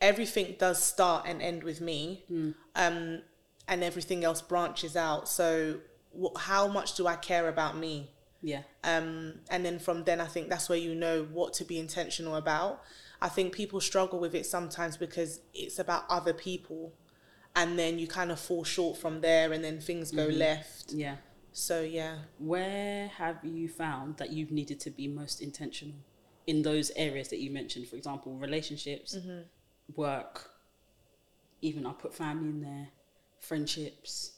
everything 0.00 0.54
does 0.58 0.82
start 0.82 1.24
and 1.26 1.40
end 1.40 1.62
with 1.62 1.80
me 1.80 2.24
um 2.76 3.22
and 3.68 3.82
everything 3.82 4.24
else 4.24 4.42
branches 4.42 4.96
out 4.96 5.28
so 5.28 5.78
wh- 6.20 6.38
how 6.38 6.66
much 6.68 6.94
do 6.94 7.06
i 7.06 7.16
care 7.16 7.48
about 7.48 7.76
me 7.76 8.10
Yeah. 8.42 8.62
um, 8.82 9.40
and 9.50 9.64
then 9.64 9.78
from 9.78 10.04
then 10.04 10.20
I 10.20 10.26
think 10.26 10.48
that's 10.50 10.68
where 10.68 10.78
you 10.86 10.94
know 10.94 11.16
what 11.38 11.54
to 11.54 11.64
be 11.64 11.78
intentional 11.78 12.36
about. 12.36 12.82
I 13.22 13.30
think 13.30 13.54
people 13.54 13.80
struggle 13.80 14.18
with 14.20 14.34
it 14.34 14.44
sometimes 14.44 14.98
because 14.98 15.40
it's 15.54 15.78
about 15.78 16.02
other 16.10 16.34
people, 16.34 16.92
and 17.56 17.78
then 17.78 17.98
you 17.98 18.06
kind 18.06 18.30
of 18.30 18.38
fall 18.38 18.62
short 18.64 18.98
from 18.98 19.22
there, 19.22 19.50
and 19.54 19.64
then 19.64 19.80
things 19.80 20.10
go 20.12 20.26
left. 20.26 20.92
Yeah. 20.92 21.16
So 21.52 21.80
yeah, 21.80 22.16
Where 22.38 23.08
have 23.20 23.38
you 23.42 23.66
found 23.68 24.18
that 24.18 24.28
you've 24.30 24.50
needed 24.60 24.78
to 24.80 24.90
be 24.90 25.08
most 25.08 25.40
intentional 25.40 25.96
in 26.46 26.60
those 26.62 26.90
areas 26.96 27.28
that 27.28 27.38
you 27.44 27.50
mentioned? 27.50 27.88
For 27.88 27.96
example, 27.96 28.30
relationships, 28.36 29.16
Mm-hmm. 29.16 29.40
Work, 29.94 30.50
even 31.62 31.86
I'll 31.86 31.92
put 31.94 32.14
family 32.14 32.48
in 32.50 32.60
there, 32.60 32.88
friendships. 33.40 34.32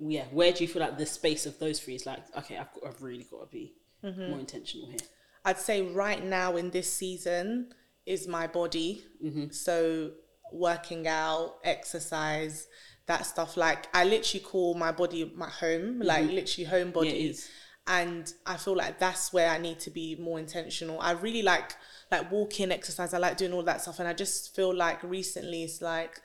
Yeah, 0.00 0.24
where 0.32 0.52
do 0.52 0.64
you 0.64 0.68
feel 0.68 0.82
like 0.82 0.98
the 0.98 1.06
space 1.06 1.46
of 1.46 1.58
those 1.58 1.80
three 1.80 1.94
is 1.94 2.04
like, 2.06 2.20
okay, 2.36 2.58
I've, 2.58 2.72
got, 2.74 2.86
I've 2.88 3.02
really 3.02 3.24
got 3.30 3.40
to 3.40 3.46
be 3.46 3.74
Mm-hmm. 4.04 4.30
more 4.30 4.38
intentional 4.40 4.88
here? 4.88 4.98
I'd 5.46 5.58
say 5.58 5.80
right 5.82 6.22
now 6.22 6.56
in 6.56 6.70
this 6.70 6.92
season 6.92 7.72
is 8.04 8.28
my 8.28 8.46
body. 8.46 9.02
So 9.50 10.10
working 10.52 11.08
out, 11.08 11.56
exercise, 11.64 12.66
that 13.06 13.24
stuff. 13.24 13.56
Like 13.56 13.86
I 13.94 14.04
literally 14.04 14.44
call 14.44 14.74
my 14.74 14.92
body 14.92 15.32
my 15.34 15.48
home, 15.48 16.00
like 16.00 16.30
literally 16.30 16.64
home 16.64 16.90
body. 16.90 17.26
is. 17.28 17.48
And 17.86 18.32
I 18.46 18.56
feel 18.56 18.76
like 18.76 18.98
that's 18.98 19.32
where 19.32 19.48
I 19.50 19.58
need 19.58 19.80
to 19.80 19.90
be 19.90 20.16
more 20.16 20.38
intentional. 20.38 21.00
I 21.00 21.12
really 21.12 21.42
like 21.42 21.74
like 22.18 22.30
walking, 22.32 22.70
exercise. 22.72 23.12
I 23.14 23.18
like 23.18 23.36
doing 23.36 23.52
all 23.52 23.62
that 23.64 23.80
stuff, 23.82 23.98
and 23.98 24.08
I 24.08 24.12
just 24.12 24.54
feel 24.56 24.74
like 24.74 25.02
recently 25.02 25.62
it's 25.64 25.80
like 25.82 26.20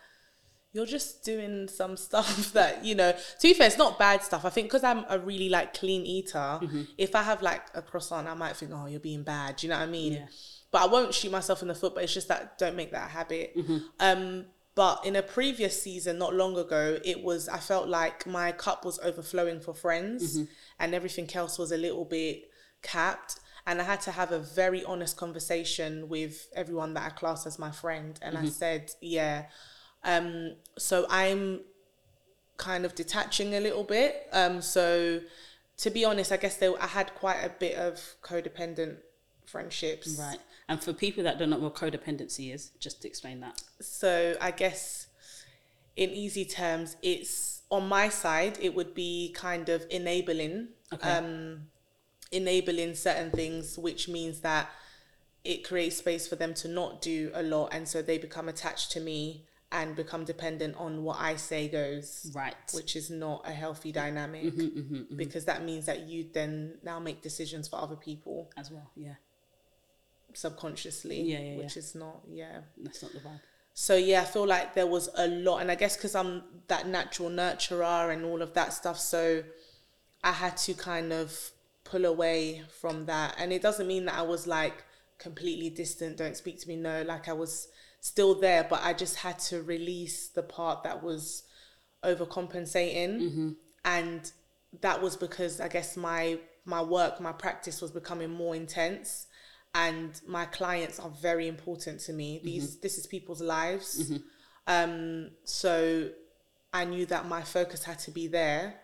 you're 0.71 0.85
just 0.85 1.23
doing 1.23 1.67
some 1.67 1.97
stuff 2.07 2.53
that 2.53 2.85
you 2.85 2.93
know 2.95 3.11
to 3.11 3.47
be 3.47 3.53
fair 3.55 3.65
it's 3.67 3.77
not 3.79 3.97
bad 3.97 4.21
stuff 4.21 4.45
i 4.45 4.51
think 4.51 4.67
because 4.67 4.83
i'm 4.83 5.03
a 5.09 5.17
really 5.17 5.49
like 5.49 5.73
clean 5.73 6.05
eater 6.05 6.37
Mm-hmm. 6.61 6.83
if 6.95 7.15
i 7.15 7.23
have 7.23 7.41
like 7.41 7.63
a 7.73 7.81
croissant 7.81 8.27
i 8.27 8.35
might 8.35 8.55
think 8.55 8.71
oh 8.71 8.85
you're 8.85 8.99
being 8.99 9.23
bad 9.23 9.55
do 9.55 9.65
you 9.65 9.71
know 9.73 9.79
what 9.79 9.87
i 9.87 9.91
mean 9.91 10.13
Yeah. 10.13 10.27
but 10.71 10.83
i 10.83 10.85
won't 10.85 11.11
shoot 11.15 11.31
myself 11.31 11.63
in 11.63 11.69
the 11.69 11.73
foot 11.73 11.95
but 11.95 12.03
it's 12.03 12.13
just 12.13 12.27
that 12.27 12.59
don't 12.59 12.75
make 12.75 12.91
that 12.91 13.07
a 13.07 13.11
habit 13.11 13.57
Mm-hmm. 13.57 13.77
um 13.99 14.45
but 14.75 15.03
in 15.07 15.15
a 15.15 15.23
previous 15.23 15.81
season 15.81 16.19
not 16.19 16.35
long 16.35 16.55
ago 16.55 16.99
it 17.03 17.23
was 17.23 17.49
i 17.49 17.57
felt 17.57 17.87
like 17.87 18.27
my 18.27 18.51
cup 18.51 18.85
was 18.85 18.99
overflowing 18.99 19.59
for 19.61 19.73
friends 19.73 20.37
Mm-hmm. 20.37 20.43
and 20.81 20.93
everything 20.93 21.27
else 21.33 21.57
was 21.57 21.71
a 21.71 21.77
little 21.77 22.05
bit 22.05 22.43
capped 22.83 23.39
and 23.69 23.79
i 23.79 23.83
had 23.83 24.01
to 24.01 24.11
have 24.11 24.31
a 24.31 24.39
very 24.39 24.83
honest 24.83 25.15
conversation 25.17 26.09
with 26.09 26.47
everyone 26.61 26.93
that 26.95 27.05
i 27.05 27.09
class 27.09 27.45
as 27.45 27.57
my 27.57 27.71
friend 27.71 28.19
and 28.21 28.37
i 28.37 28.45
said 28.45 28.91
yeah 29.01 29.45
um, 30.03 30.55
so 30.77 31.05
I'm 31.09 31.61
kind 32.57 32.85
of 32.85 32.95
detaching 32.95 33.55
a 33.55 33.59
little 33.59 33.83
bit. 33.83 34.27
Um, 34.31 34.61
so 34.61 35.21
to 35.77 35.89
be 35.89 36.05
honest, 36.05 36.31
I 36.31 36.37
guess 36.37 36.57
there, 36.57 36.73
I 36.81 36.87
had 36.87 37.13
quite 37.15 37.41
a 37.43 37.49
bit 37.49 37.75
of 37.75 38.01
codependent 38.21 38.97
friendships. 39.45 40.19
Right. 40.19 40.39
And 40.67 40.81
for 40.81 40.93
people 40.93 41.23
that 41.23 41.39
don't 41.39 41.49
know 41.49 41.57
what 41.57 41.75
codependency 41.75 42.53
is, 42.53 42.71
just 42.79 43.01
to 43.01 43.07
explain 43.07 43.39
that. 43.39 43.61
So 43.81 44.35
I 44.39 44.51
guess 44.51 45.07
in 45.95 46.11
easy 46.11 46.45
terms, 46.45 46.95
it's 47.01 47.63
on 47.71 47.87
my 47.87 48.09
side, 48.09 48.57
it 48.61 48.75
would 48.75 48.93
be 48.93 49.33
kind 49.35 49.69
of 49.69 49.85
enabling, 49.89 50.69
Okay. 50.93 51.09
um, 51.09 51.67
enabling 52.31 52.95
certain 52.95 53.31
things, 53.31 53.77
which 53.77 54.07
means 54.07 54.41
that 54.41 54.69
it 55.43 55.63
creates 55.63 55.97
space 55.97 56.27
for 56.27 56.35
them 56.35 56.53
to 56.53 56.67
not 56.67 57.01
do 57.01 57.31
a 57.33 57.43
lot. 57.43 57.73
And 57.73 57.87
so 57.87 58.01
they 58.01 58.17
become 58.17 58.49
attached 58.49 58.91
to 58.91 58.99
me 58.99 59.45
and 59.71 59.95
become 59.95 60.25
dependent 60.25 60.75
on 60.77 61.03
what 61.03 61.17
I 61.19 61.35
say 61.35 61.67
goes. 61.67 62.31
Right. 62.35 62.55
Which 62.73 62.95
is 62.95 63.09
not 63.09 63.47
a 63.47 63.51
healthy 63.51 63.89
mm-hmm, 63.89 63.99
dynamic 63.99 64.43
mm-hmm, 64.45 64.79
mm-hmm, 64.79 65.15
because 65.15 65.45
that 65.45 65.63
means 65.63 65.85
that 65.85 66.07
you 66.07 66.25
then 66.33 66.75
now 66.83 66.99
make 66.99 67.21
decisions 67.21 67.67
for 67.67 67.77
other 67.77 67.95
people 67.95 68.49
As 68.57 68.71
well. 68.71 68.89
Yeah. 68.95 69.15
subconsciously, 70.33 71.21
Yeah, 71.21 71.39
yeah, 71.39 71.57
which 71.57 71.77
is 71.77 71.95
not, 71.95 72.21
yeah. 72.27 72.61
That's 72.77 73.01
not 73.03 73.13
the 73.13 73.19
vibe. 73.19 73.41
So 73.73 73.95
yeah, 73.95 74.23
I 74.23 74.25
feel 74.25 74.45
like 74.45 74.73
there 74.73 74.87
was 74.87 75.09
a 75.15 75.27
lot, 75.27 75.59
and 75.59 75.71
I 75.71 75.75
guess 75.75 75.95
because 75.95 76.13
I'm 76.13 76.43
that 76.67 76.87
natural 76.87 77.29
nurturer 77.29 78.11
and 78.11 78.25
all 78.25 78.41
of 78.41 78.53
that 78.55 78.73
stuff, 78.73 78.99
so 78.99 79.41
I 80.21 80.33
had 80.33 80.57
to 80.57 80.73
kind 80.73 81.13
of 81.13 81.51
pull 81.89 82.05
away 82.05 82.63
from 82.79 83.05
that. 83.05 83.35
And 83.37 83.51
it 83.51 83.61
doesn't 83.61 83.87
mean 83.87 84.05
that 84.05 84.15
I 84.15 84.21
was 84.21 84.47
like 84.47 84.83
completely 85.17 85.69
distant, 85.69 86.17
don't 86.17 86.37
speak 86.37 86.59
to 86.61 86.67
me. 86.67 86.75
No, 86.75 87.01
like 87.03 87.27
I 87.27 87.33
was 87.33 87.67
still 87.99 88.35
there, 88.35 88.65
but 88.69 88.81
I 88.83 88.93
just 88.93 89.17
had 89.17 89.39
to 89.39 89.61
release 89.61 90.29
the 90.29 90.43
part 90.43 90.83
that 90.83 91.03
was 91.03 91.43
overcompensating. 92.03 93.21
Mm-hmm. 93.21 93.49
And 93.85 94.31
that 94.81 95.01
was 95.01 95.17
because 95.17 95.59
I 95.59 95.67
guess 95.67 95.97
my 95.97 96.39
my 96.65 96.81
work, 96.81 97.19
my 97.19 97.31
practice 97.31 97.81
was 97.81 97.91
becoming 97.91 98.29
more 98.29 98.55
intense 98.55 99.25
and 99.73 100.19
my 100.27 100.45
clients 100.45 100.99
are 100.99 101.09
very 101.09 101.47
important 101.47 101.99
to 102.01 102.13
me. 102.13 102.37
Mm-hmm. 102.37 102.45
These 102.45 102.77
this 102.77 102.97
is 102.97 103.07
people's 103.07 103.41
lives. 103.41 104.03
Mm-hmm. 104.03 104.17
Um 104.67 105.31
so 105.43 106.09
I 106.71 106.85
knew 106.85 107.07
that 107.07 107.27
my 107.27 107.41
focus 107.41 107.83
had 107.83 107.97
to 107.99 108.11
be 108.11 108.27
there 108.27 108.75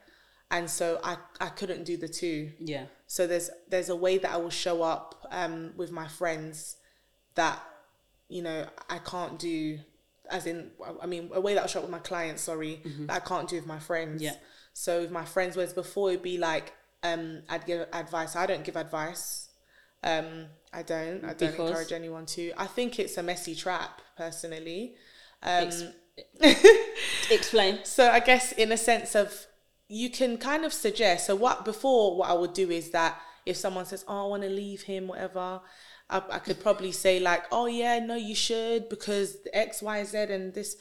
and 0.51 0.69
so 0.69 0.99
I, 1.03 1.17
I 1.39 1.49
couldn't 1.49 1.83
do 1.83 1.97
the 1.97 2.07
two. 2.07 2.51
Yeah. 2.59 2.85
So 3.15 3.25
there's 3.27 3.49
there's 3.69 3.87
a 3.87 3.95
way 3.95 4.17
that 4.17 4.29
I 4.29 4.35
will 4.35 4.49
show 4.65 4.83
up 4.83 5.25
um, 5.31 5.71
with 5.77 5.89
my 5.89 6.05
friends 6.05 6.75
that 7.35 7.57
you 8.27 8.41
know 8.41 8.67
I 8.89 8.97
can't 8.97 9.39
do, 9.39 9.79
as 10.29 10.45
in 10.45 10.71
I 11.01 11.05
mean 11.05 11.29
a 11.33 11.39
way 11.39 11.53
that 11.53 11.63
I 11.63 11.67
show 11.67 11.79
up 11.79 11.85
with 11.85 11.91
my 11.99 11.99
clients. 12.11 12.41
Sorry, 12.41 12.81
that 13.07 13.15
I 13.15 13.25
can't 13.25 13.47
do 13.47 13.55
with 13.55 13.67
my 13.67 13.79
friends. 13.79 14.21
Yeah. 14.21 14.35
So 14.73 14.99
with 14.99 15.11
my 15.11 15.23
friends, 15.23 15.55
whereas 15.55 15.71
before 15.71 16.09
it'd 16.09 16.23
be 16.23 16.37
like 16.37 16.73
um, 17.03 17.43
I'd 17.47 17.65
give 17.65 17.87
advice. 17.93 18.35
I 18.35 18.45
don't 18.47 18.65
give 18.65 18.75
advice. 18.75 19.47
Um, 20.03 20.47
I 20.73 20.83
don't. 20.83 21.23
I 21.23 21.33
don't 21.33 21.51
Because? 21.51 21.69
encourage 21.69 21.93
anyone 21.93 22.25
to. 22.35 22.51
I 22.57 22.67
think 22.67 22.99
it's 22.99 23.17
a 23.17 23.23
messy 23.23 23.55
trap, 23.55 24.01
personally. 24.17 24.95
Um, 25.41 25.69
Ex- 25.69 25.83
Explain. 27.31 27.79
so 27.83 28.09
I 28.09 28.19
guess 28.19 28.51
in 28.51 28.73
a 28.73 28.77
sense 28.77 29.15
of 29.15 29.47
you 29.87 30.09
can 30.09 30.37
kind 30.37 30.65
of 30.65 30.73
suggest. 30.73 31.27
So 31.27 31.35
what 31.35 31.65
before 31.65 32.17
what 32.17 32.29
I 32.29 32.33
would 32.33 32.53
do 32.53 32.69
is 32.71 32.91
that 32.91 33.19
if 33.45 33.55
someone 33.57 33.85
says, 33.85 34.03
"Oh, 34.07 34.25
I 34.25 34.27
want 34.29 34.43
to 34.43 34.49
leave 34.49 34.81
him," 34.83 35.07
whatever, 35.07 35.61
I, 36.09 36.21
I 36.31 36.39
could 36.39 36.59
probably 36.59 36.91
say 36.91 37.19
like, 37.19 37.43
"Oh 37.51 37.67
yeah, 37.67 37.99
no, 37.99 38.15
you 38.15 38.35
should 38.35 38.89
because 38.89 39.37
X, 39.53 39.81
Y, 39.81 40.03
Z, 40.03 40.17
and 40.17 40.53
this." 40.53 40.75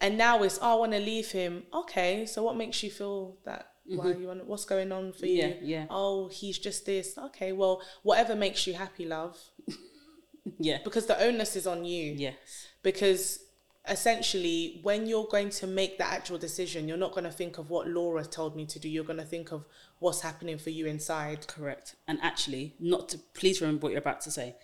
And 0.00 0.16
now 0.18 0.42
it's, 0.42 0.58
"Oh, 0.62 0.72
I 0.72 0.74
want 0.80 0.92
to 0.92 0.98
leave 1.00 1.30
him." 1.30 1.64
Okay, 1.72 2.26
so 2.26 2.42
what 2.42 2.56
makes 2.56 2.82
you 2.82 2.90
feel 2.90 3.36
that? 3.44 3.68
Why 3.84 4.12
you 4.12 4.28
want? 4.28 4.46
What's 4.46 4.64
going 4.64 4.92
on 4.92 5.12
for 5.12 5.26
you? 5.26 5.42
Mm-hmm. 5.42 5.64
Yeah, 5.64 5.78
yeah. 5.80 5.86
Oh, 5.90 6.28
he's 6.28 6.58
just 6.58 6.86
this. 6.86 7.18
Okay, 7.18 7.52
well, 7.52 7.82
whatever 8.02 8.34
makes 8.34 8.66
you 8.66 8.74
happy, 8.74 9.04
love, 9.04 9.36
Yeah. 10.58 10.78
because 10.84 11.06
the 11.06 11.20
onus 11.22 11.56
is 11.56 11.66
on 11.66 11.84
you 11.84 12.12
Yes. 12.16 12.68
because 12.82 13.40
essentially 13.88 14.78
when 14.82 15.06
you're 15.06 15.26
going 15.30 15.50
to 15.50 15.66
make 15.66 15.98
the 15.98 16.06
actual 16.06 16.38
decision 16.38 16.86
you're 16.86 16.96
not 16.96 17.12
going 17.12 17.24
to 17.24 17.30
think 17.32 17.58
of 17.58 17.68
what 17.68 17.88
laura 17.88 18.24
told 18.24 18.54
me 18.54 18.64
to 18.64 18.78
do 18.78 18.88
you're 18.88 19.02
going 19.02 19.18
to 19.18 19.24
think 19.24 19.50
of 19.50 19.64
what's 19.98 20.20
happening 20.20 20.56
for 20.58 20.70
you 20.70 20.86
inside 20.86 21.46
Correct. 21.48 21.96
And 22.08 22.18
actually, 22.22 22.74
not 22.80 23.08
to 23.10 23.18
please 23.34 23.60
remember 23.60 23.82
what 23.84 23.92
you're 23.92 24.00
about 24.00 24.20
to 24.22 24.30
say. 24.30 24.56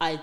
I 0.00 0.20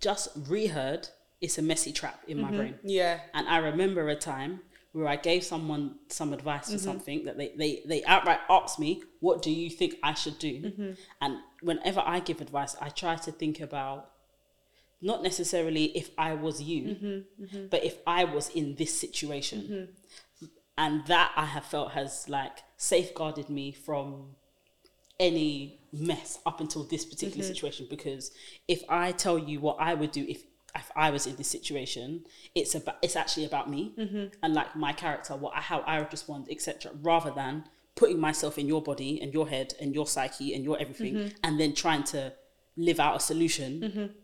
just 0.00 0.28
reheard 0.48 1.08
it's 1.40 1.58
a 1.58 1.62
messy 1.62 1.92
trap 1.92 2.22
in 2.26 2.40
my 2.40 2.50
brain. 2.50 2.74
yeah 2.82 3.20
And 3.34 3.46
I 3.48 3.58
remember 3.58 4.08
a 4.08 4.16
time 4.16 4.60
where 4.92 5.06
I 5.06 5.16
gave 5.16 5.44
someone 5.44 5.96
some 6.08 6.32
advice 6.32 6.64
Mm-hmm. 6.66 6.72
for 6.72 6.78
something 6.82 7.24
that 7.26 7.36
they, 7.38 7.52
they, 7.56 7.82
they 7.86 8.04
outright 8.04 8.40
asked 8.50 8.78
me, 8.78 9.02
What 9.20 9.42
do 9.42 9.50
you 9.50 9.70
think 9.70 9.96
I 10.02 10.14
should 10.14 10.38
do? 10.38 10.54
Mm-hmm. 10.62 10.90
And 11.20 11.38
whenever 11.62 12.02
I 12.04 12.20
give 12.20 12.40
advice, 12.40 12.76
I 12.80 12.88
try 12.88 13.16
to 13.16 13.30
think 13.32 13.60
about 13.60 14.10
not 15.00 15.22
necessarily 15.22 15.96
if 15.96 16.10
I 16.18 16.34
was 16.34 16.60
you, 16.60 16.82
mm-hmm, 16.82 17.44
mm-hmm, 17.44 17.66
but 17.70 17.84
if 17.84 17.98
I 18.06 18.24
was 18.24 18.48
in 18.50 18.74
this 18.74 18.98
situation. 18.98 19.60
Mm-hmm. 19.62 19.92
And 20.76 21.04
that 21.06 21.32
I 21.34 21.44
have 21.44 21.64
felt 21.64 21.92
has 21.92 22.28
like 22.28 22.58
safeguarded 22.76 23.50
me 23.50 23.72
from 23.72 24.36
any 25.18 25.80
mess 25.92 26.38
up 26.46 26.60
until 26.60 26.84
this 26.84 27.04
particular 27.04 27.42
mm-hmm. 27.42 27.52
situation. 27.52 27.86
Because 27.90 28.30
if 28.68 28.84
I 28.88 29.10
tell 29.10 29.38
you 29.38 29.58
what 29.58 29.78
I 29.80 29.94
would 29.94 30.12
do 30.12 30.24
if 30.28 30.42
if 30.76 30.90
I 30.94 31.10
was 31.10 31.26
in 31.26 31.36
this 31.36 31.48
situation, 31.48 32.24
it's 32.54 32.74
about 32.74 32.96
it's 33.02 33.16
actually 33.16 33.46
about 33.46 33.68
me 33.68 33.92
and 34.42 34.54
like 34.54 34.76
my 34.76 34.92
character, 34.92 35.34
what 35.34 35.56
I, 35.56 35.60
how 35.60 35.80
I 35.80 35.98
would 35.98 36.12
respond, 36.12 36.46
etc. 36.50 36.92
Rather 37.02 37.30
than 37.30 37.64
putting 37.96 38.20
myself 38.20 38.58
in 38.58 38.68
your 38.68 38.82
body 38.82 39.20
and 39.20 39.34
your 39.34 39.48
head 39.48 39.74
and 39.80 39.94
your 39.94 40.06
psyche 40.06 40.54
and 40.54 40.62
your 40.62 40.78
everything, 40.78 41.32
and 41.42 41.58
then 41.58 41.74
trying 41.74 42.04
to 42.04 42.32
live 42.76 43.00
out 43.00 43.16
a 43.16 43.20
solution, 43.20 44.14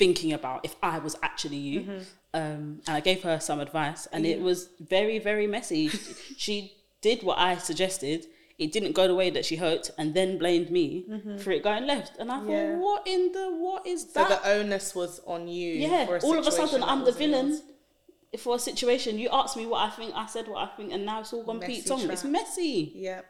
thinking 0.00 0.32
about 0.32 0.64
if 0.64 0.74
I 0.82 0.98
was 0.98 1.14
actually 1.22 1.58
you. 1.58 1.80
Mm-hmm. 1.82 2.02
Um, 2.32 2.80
and 2.86 2.96
I 2.98 3.00
gave 3.00 3.22
her 3.28 3.38
some 3.38 3.60
advice, 3.60 4.02
and 4.12 4.24
it 4.24 4.38
mm. 4.38 4.44
was 4.50 4.58
very 4.96 5.18
very 5.18 5.46
messy. 5.56 5.88
she 6.44 6.54
did 7.02 7.22
what 7.22 7.38
I 7.38 7.58
suggested. 7.58 8.26
It 8.64 8.72
didn't 8.72 8.92
go 8.92 9.04
the 9.08 9.18
way 9.22 9.30
that 9.36 9.44
she 9.48 9.56
hoped, 9.56 9.90
and 9.98 10.14
then 10.14 10.38
blamed 10.38 10.70
me 10.70 10.86
mm-hmm. 11.08 11.36
for 11.38 11.50
it 11.50 11.62
going 11.62 11.86
left. 11.86 12.12
And 12.18 12.30
I 12.30 12.38
thought, 12.40 12.50
Yeah. 12.50 12.76
what 12.86 13.06
in 13.14 13.32
the 13.32 13.46
what 13.66 13.86
is 13.86 14.00
so 14.02 14.20
that? 14.20 14.28
the 14.30 14.40
onus 14.56 14.94
was 14.94 15.20
on 15.34 15.48
you 15.48 15.70
Yeah, 15.86 16.06
for 16.06 16.16
a 16.16 16.20
all 16.20 16.38
of 16.38 16.46
a 16.46 16.52
sudden 16.52 16.82
I'm 16.82 17.04
the 17.04 17.16
villain 17.22 17.48
yours. 17.50 18.42
for 18.44 18.54
a 18.56 18.62
situation. 18.70 19.18
You 19.18 19.28
asked 19.40 19.56
me 19.56 19.66
what 19.72 19.80
I 19.88 19.90
think, 19.98 20.10
I 20.14 20.26
said 20.26 20.46
what 20.52 20.60
I 20.66 20.68
think, 20.76 20.92
and 20.94 21.04
now 21.10 21.20
it's 21.20 21.32
all 21.34 21.44
gone 21.44 21.60
Pete 21.60 21.86
Tong. 21.86 22.08
It's 22.10 22.24
messy. 22.24 22.92
yeah 22.94 23.22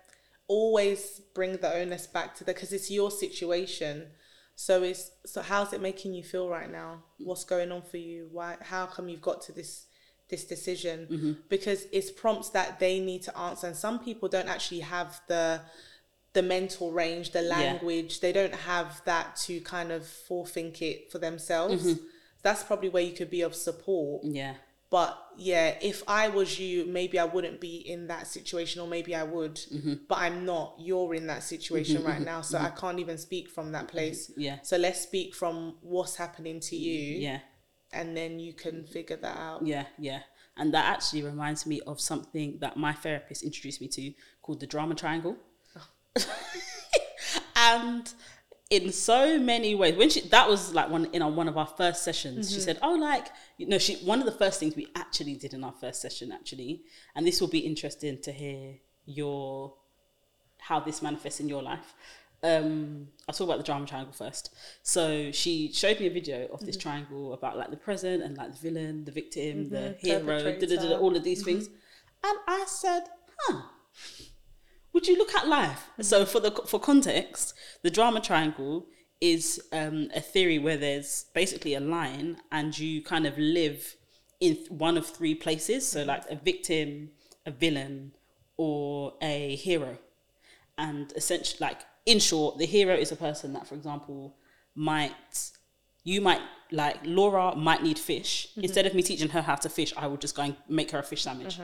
always 0.51 1.21
bring 1.33 1.53
the 1.59 1.73
onus 1.73 2.09
back 2.09 2.35
to 2.35 2.43
the 2.43 2.53
because 2.53 2.73
it's 2.73 2.91
your 2.91 3.09
situation 3.09 4.09
so 4.61 4.83
it's 4.83 5.13
so 5.25 5.41
how's 5.41 5.73
it 5.73 5.81
making 5.81 6.13
you 6.13 6.23
feel 6.23 6.47
right 6.47 6.71
now? 6.71 7.03
What's 7.17 7.45
going 7.45 7.73
on 7.73 7.81
for 7.81 7.97
you? 7.97 8.29
Why 8.31 8.59
how 8.61 8.85
come 8.85 9.09
you've 9.09 9.23
got 9.23 9.41
to 9.45 9.53
this 9.53 9.87
this 10.29 10.45
decision? 10.45 11.07
Mm-hmm. 11.11 11.33
because 11.49 11.87
it's 11.93 12.11
prompts 12.11 12.51
that 12.51 12.79
they 12.79 13.01
need 13.01 13.23
to 13.23 13.39
answer 13.39 13.69
and 13.69 13.75
some 13.75 14.01
people 14.01 14.29
don't 14.29 14.51
actually 14.51 14.81
have 14.81 15.19
the 15.29 15.63
the 16.35 16.43
mental 16.43 16.93
range 16.93 17.31
the 17.31 17.41
language. 17.41 18.21
They 18.21 18.33
don't 18.33 18.55
have 18.55 19.01
that 19.07 19.35
to 19.47 19.63
kind 19.63 19.91
of 19.91 20.03
forethink 20.03 20.83
it 20.83 21.11
for 21.11 21.19
themselves. 21.19 21.87
Mm-hmm. 21.87 22.05
that's 22.43 22.63
probably 22.63 22.91
where 22.91 23.03
you 23.03 23.15
could 23.15 23.31
be 23.31 23.41
of 23.41 23.55
support. 23.55 24.25
Yeah, 24.25 24.57
but 24.91 25.17
yeah, 25.37 25.79
if 25.81 26.03
I 26.09 26.29
was 26.29 26.59
you, 26.59 26.85
maybe 26.85 27.19
I 27.19 27.25
wouldn't 27.25 27.61
be 27.61 27.77
in 27.77 28.09
that 28.09 28.27
situation, 28.27 28.81
or 28.83 28.89
maybe 28.89 29.15
I 29.15 29.23
would. 29.23 29.55
Mm-hmm. 29.55 29.95
But 30.09 30.19
I'm 30.19 30.45
not. 30.45 30.75
You're 30.79 31.15
in 31.15 31.29
that 31.29 31.43
situation 31.45 32.03
right 32.05 32.21
now, 32.33 32.41
so 32.41 32.59
I 32.59 32.71
can't 32.71 32.99
even 32.99 33.17
speak 33.17 33.49
from 33.49 33.73
that 33.73 33.89
place. 33.89 34.33
yeah, 34.37 34.59
So 34.63 34.77
let's 34.77 35.01
speak 35.01 35.35
from 35.35 35.77
what's 35.81 36.17
happening 36.17 36.59
to 36.61 36.77
you, 36.77 37.19
yeah, 37.21 37.39
and 37.93 38.17
then 38.17 38.41
you 38.41 38.53
can 38.53 38.85
figure 38.85 39.17
that 39.17 39.37
out. 39.37 39.65
yeah, 39.67 39.85
yeah. 39.99 40.21
And 40.57 40.75
that 40.75 40.85
actually 40.85 41.23
reminds 41.23 41.65
me 41.65 41.81
of 41.87 42.01
something 42.01 42.59
that 42.61 42.77
my 42.77 42.93
therapist 42.93 43.43
introduced 43.45 43.81
me 43.81 43.89
to 43.89 44.13
called 44.43 44.61
the 44.61 44.67
drama 44.67 44.95
triangle. 44.95 45.37
and 47.57 48.13
in 48.71 48.93
so 48.93 49.39
many 49.39 49.75
ways, 49.75 49.97
when 49.97 50.11
she 50.11 50.21
that 50.29 50.49
was 50.49 50.73
like 50.73 50.89
one 50.89 51.07
in 51.07 51.23
our, 51.23 51.31
one 51.31 51.49
of 51.49 51.59
our 51.59 51.67
first 51.67 52.05
sessions, 52.05 52.51
she 52.51 52.57
mm-hmm. 52.57 52.65
said, 52.65 52.79
"Oh, 52.83 52.95
like 52.95 53.27
you 53.59 53.67
know, 53.67 53.79
she 53.79 53.97
one 53.97 54.21
of 54.21 54.27
the 54.27 54.33
first 54.33 54.61
things 54.61 54.77
we 54.77 54.87
actually 54.95 55.35
did 55.35 55.53
in 55.53 55.65
our 55.65 55.73
first 55.73 56.01
session, 56.01 56.31
actually, 56.31 56.83
and 57.17 57.27
this 57.27 57.41
will 57.41 57.49
be 57.49 57.59
interesting 57.59 58.19
to 58.23 58.33
hear 58.33 58.77
your 59.07 59.75
how 60.59 60.79
this 60.79 61.03
manifests 61.03 61.41
in 61.41 61.49
your 61.49 61.63
life. 61.63 61.95
Um, 62.43 63.09
I'll 63.29 63.35
talk 63.35 63.49
about 63.49 63.59
the 63.59 63.65
drama 63.65 63.87
triangle 63.87 64.15
first. 64.15 64.55
So 64.83 65.33
she 65.33 65.73
showed 65.73 65.99
me 65.99 66.07
a 66.07 66.11
video 66.11 66.47
of 66.47 66.65
this 66.65 66.77
mm-hmm. 66.77 66.89
triangle 66.89 67.33
about 67.35 67.59
like 67.59 67.71
the 67.71 67.77
present 67.77 68.23
and 68.23 68.37
like 68.37 68.53
the 68.53 68.59
villain, 68.59 69.05
the 69.05 69.13
victim, 69.13 69.69
the 69.69 69.77
mm-hmm. 69.77 70.07
hero, 70.07 70.43
da, 70.43 70.59
da, 70.59 70.77
da, 70.77 70.89
da, 70.89 70.97
all 70.97 71.17
of 71.17 71.25
these 71.25 71.43
things. 71.43 71.69
And 72.25 72.39
I 72.47 72.65
said, 72.67 73.03
huh, 73.41 73.63
would 74.93 75.07
you 75.07 75.17
look 75.17 75.35
at 75.35 75.49
life? 75.49 75.91
So 76.01 76.25
for 76.25 76.41
the 76.41 76.51
for 76.67 76.81
context, 76.81 77.55
the 77.83 77.91
drama 77.91 78.21
triangle 78.21 78.87
is 79.21 79.61
um, 79.73 80.09
a 80.15 80.21
theory 80.21 80.59
where 80.59 80.77
there's 80.77 81.27
basically 81.35 81.75
a 81.75 81.81
line 81.81 82.39
and 82.51 82.77
you 82.79 83.03
kind 83.03 83.27
of 83.27 83.37
live 83.37 83.97
in 84.41 84.57
one 84.71 84.97
of 84.97 85.07
three 85.07 85.35
places. 85.35 85.87
So 85.87 86.03
like 86.05 86.25
a 86.31 86.37
victim, 86.37 87.11
a 87.47 87.51
villain, 87.51 88.13
or 88.57 89.15
a 89.21 89.57
hero. 89.57 89.99
And 90.79 91.13
essentially, 91.15 91.59
like 91.61 91.81
in 92.07 92.19
short, 92.19 92.59
the 92.59 92.67
hero 92.67 92.95
is 92.95 93.13
a 93.13 93.17
person 93.17 93.53
that, 93.53 93.67
for 93.67 93.75
example, 93.75 94.37
might 94.75 95.51
you 96.03 96.21
might 96.23 96.41
like 96.73 96.97
Laura 97.05 97.55
might 97.55 97.83
need 97.83 97.99
fish. 97.99 98.49
Instead 98.57 98.87
of 98.87 98.95
me 98.95 99.03
teaching 99.03 99.29
her 99.31 99.43
how 99.43 99.57
to 99.57 99.69
fish, 99.69 99.93
I 99.97 100.07
would 100.07 100.21
just 100.21 100.35
go 100.35 100.43
and 100.43 100.57
make 100.69 100.91
her 100.93 100.99
a 100.99 101.03
fish 101.03 101.23
sandwich. 101.23 101.59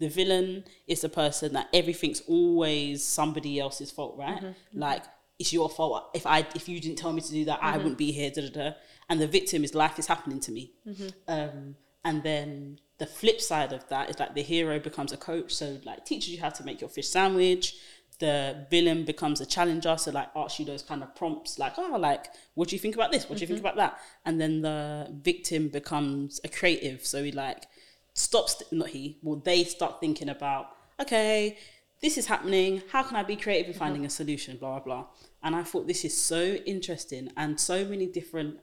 The 0.00 0.08
villain 0.08 0.64
is 0.86 1.02
the 1.02 1.08
person 1.08 1.52
that 1.52 1.68
everything's 1.72 2.20
always 2.22 3.04
somebody 3.04 3.60
else's 3.60 3.90
fault, 3.90 4.16
right? 4.18 4.42
Mm-hmm. 4.42 4.78
Like 4.78 5.04
it's 5.38 5.52
your 5.52 5.68
fault. 5.68 6.10
If 6.14 6.26
I 6.26 6.46
if 6.54 6.68
you 6.68 6.80
didn't 6.80 6.98
tell 6.98 7.12
me 7.12 7.20
to 7.20 7.30
do 7.30 7.44
that, 7.46 7.60
I 7.62 7.72
mm-hmm. 7.72 7.78
wouldn't 7.78 7.98
be 7.98 8.12
here. 8.12 8.30
Da, 8.30 8.42
da, 8.42 8.50
da. 8.50 8.70
And 9.08 9.20
the 9.20 9.26
victim 9.26 9.64
is 9.64 9.74
life 9.74 9.98
is 9.98 10.06
happening 10.06 10.40
to 10.40 10.52
me. 10.52 10.72
Mm-hmm. 10.86 11.08
Um, 11.28 11.76
and 12.04 12.22
then 12.22 12.78
the 12.98 13.06
flip 13.06 13.40
side 13.40 13.72
of 13.72 13.88
that 13.88 14.10
is 14.10 14.18
like 14.18 14.34
the 14.34 14.42
hero 14.42 14.78
becomes 14.78 15.12
a 15.12 15.16
coach, 15.16 15.54
so 15.54 15.78
like 15.84 16.04
teaches 16.04 16.30
you 16.30 16.40
how 16.40 16.50
to 16.50 16.64
make 16.64 16.80
your 16.80 16.90
fish 16.90 17.08
sandwich. 17.08 17.76
The 18.20 18.66
villain 18.70 19.04
becomes 19.04 19.40
a 19.40 19.46
challenger, 19.46 19.96
so 19.96 20.12
like 20.12 20.28
asks 20.36 20.60
you 20.60 20.64
those 20.64 20.82
kind 20.82 21.02
of 21.02 21.14
prompts, 21.16 21.58
like 21.58 21.74
oh, 21.78 21.96
like 21.98 22.26
what 22.54 22.68
do 22.68 22.76
you 22.76 22.80
think 22.80 22.94
about 22.94 23.10
this? 23.10 23.28
What 23.28 23.38
do 23.38 23.42
you 23.42 23.48
think 23.48 23.58
about 23.60 23.76
that? 23.76 23.98
And 24.24 24.40
then 24.40 24.62
the 24.62 25.08
victim 25.22 25.68
becomes 25.68 26.40
a 26.44 26.48
creative, 26.48 27.04
so 27.04 27.24
he 27.24 27.32
like 27.32 27.66
stops. 28.14 28.62
Not 28.72 28.88
he. 28.88 29.18
Well, 29.22 29.42
they 29.44 29.64
start 29.64 30.00
thinking 30.00 30.28
about 30.28 30.70
okay, 31.00 31.58
this 32.00 32.16
is 32.16 32.26
happening. 32.26 32.82
How 32.90 33.02
can 33.02 33.16
I 33.16 33.22
be 33.22 33.36
creative 33.36 33.72
in 33.72 33.78
finding 33.78 34.06
a 34.06 34.10
solution? 34.10 34.56
Blah 34.56 34.80
blah 34.80 34.84
blah. 34.84 35.04
And 35.42 35.54
I 35.54 35.62
thought 35.62 35.86
this 35.86 36.04
is 36.04 36.16
so 36.16 36.54
interesting, 36.64 37.30
and 37.36 37.60
so 37.60 37.84
many 37.84 38.06
different 38.06 38.60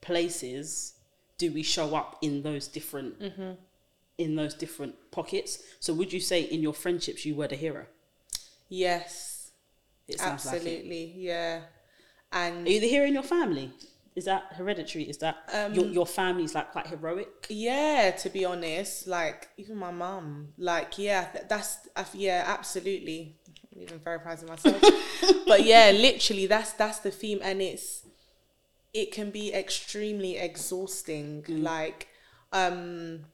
places 0.00 0.94
do 1.38 1.52
we 1.52 1.62
show 1.62 1.94
up 1.94 2.18
in 2.22 2.42
those 2.42 2.66
different 2.68 3.20
mm-hmm. 3.20 3.52
in 4.16 4.36
those 4.36 4.54
different 4.54 4.94
pockets. 5.10 5.58
So 5.80 5.92
would 5.94 6.12
you 6.12 6.20
say 6.20 6.42
in 6.42 6.62
your 6.62 6.74
friendships 6.74 7.24
you 7.24 7.34
were 7.34 7.48
the 7.48 7.56
hero? 7.56 7.86
Yes, 8.68 9.50
It 10.06 10.20
sounds 10.20 10.44
like 10.44 10.56
it. 10.56 10.58
absolutely. 10.58 11.14
Yeah, 11.16 11.60
and 12.32 12.66
Are 12.66 12.70
you 12.70 12.80
the 12.80 12.88
hero 12.88 13.06
in 13.06 13.14
your 13.14 13.22
family? 13.22 13.72
Is 14.18 14.24
that 14.26 14.42
hereditary? 14.58 15.04
Is 15.12 15.18
that 15.18 15.36
Um, 15.52 15.74
your 15.74 15.86
your 15.86 16.06
family's 16.06 16.54
like 16.54 16.72
quite 16.72 16.88
heroic? 16.88 17.48
Yeah, 17.50 18.10
to 18.22 18.28
be 18.28 18.44
honest, 18.44 19.06
like 19.06 19.48
even 19.56 19.76
my 19.78 19.90
mum, 19.90 20.48
like 20.58 20.98
yeah, 20.98 21.24
th- 21.32 21.44
that's 21.48 21.78
yeah, 22.14 22.44
absolutely. 22.46 23.36
I'm 23.74 23.82
even 23.82 23.98
very 24.00 24.20
proud 24.20 24.42
of 24.42 24.48
myself, 24.48 24.82
but 25.46 25.64
yeah, 25.64 25.90
literally, 25.92 26.46
that's 26.46 26.72
that's 26.72 26.98
the 26.98 27.10
theme, 27.10 27.40
and 27.42 27.62
it's 27.62 28.04
it 28.92 29.12
can 29.12 29.30
be 29.30 29.52
extremely 29.54 30.36
exhausting. 30.38 31.44
Like, 31.48 32.08
um, 32.52 33.26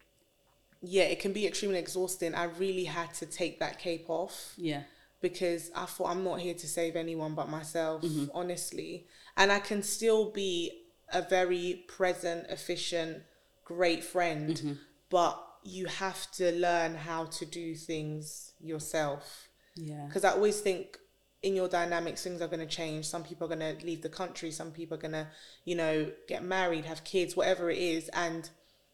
yeah, 0.83 1.05
it 1.05 1.21
can 1.21 1.33
be 1.33 1.47
extremely 1.47 1.79
exhausting. 1.79 2.35
I 2.35 2.45
really 2.45 2.85
had 2.85 3.15
to 3.15 3.27
take 3.27 3.61
that 3.61 3.79
cape 3.79 4.07
off 4.09 4.55
Yeah. 4.57 4.83
Because 5.25 5.71
I 5.75 5.87
thought 5.87 6.11
I'm 6.11 6.23
not 6.23 6.39
here 6.39 6.53
to 6.53 6.69
save 6.69 6.97
anyone 6.97 7.35
but 7.35 7.49
myself, 7.49 8.03
mm-hmm. 8.03 8.27
honestly. 8.35 9.07
And 9.39 9.51
I 9.51 9.59
can 9.59 9.83
still 9.83 10.31
be 10.31 10.83
a 11.11 11.23
very 11.23 11.87
present, 11.89 12.45
efficient, 12.51 13.23
great 13.65 14.05
friend, 14.05 14.51
mm-hmm. 14.51 14.73
but 15.09 15.43
you 15.63 15.87
have 15.87 16.31
to 16.33 16.53
learn 16.53 16.95
how 16.95 17.25
to 17.25 17.47
do 17.47 17.75
things 17.75 18.53
yourself. 18.61 19.49
Yeah. 19.77 20.05
Because 20.07 20.25
I 20.25 20.33
always 20.33 20.61
think 20.61 20.99
in 21.43 21.57
your 21.57 21.69
dynamics, 21.69 22.23
things 22.23 22.43
are 22.43 22.49
going 22.49 22.61
to 22.69 22.75
change. 22.83 23.07
Some 23.07 23.25
people 23.25 23.51
are 23.51 23.57
going 23.57 23.79
to 23.79 23.87
leave 23.87 24.03
the 24.03 24.11
country, 24.11 24.51
some 24.51 24.73
people 24.73 24.99
are 24.99 25.01
going 25.01 25.13
to, 25.13 25.27
you 25.65 25.75
know, 25.75 26.13
get 26.29 26.45
married, 26.45 26.85
have 26.85 27.03
kids, 27.03 27.35
whatever 27.35 27.71
it 27.71 27.79
is. 27.79 28.11
And 28.11 28.51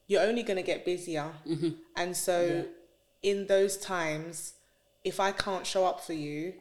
you're 0.07 0.21
only 0.21 0.43
going 0.43 0.55
to 0.55 0.63
get 0.63 0.85
busier. 0.85 1.33
Mm-hmm. 1.45 1.71
And 1.97 2.15
so, 2.15 2.67
in 3.21 3.47
those 3.47 3.75
times, 3.75 4.53
if 5.03 5.19
I 5.19 5.31
can't 5.31 5.65
show 5.65 5.85
up 5.85 6.01
for 6.01 6.13
you, 6.13 6.53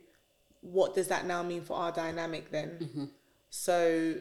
what 0.60 0.94
does 0.94 1.08
that 1.08 1.26
now 1.26 1.42
mean 1.42 1.62
for 1.62 1.76
our 1.76 1.92
dynamic 1.92 2.50
then? 2.50 2.70
Mm-hmm. 2.80 3.04
So, 3.50 4.14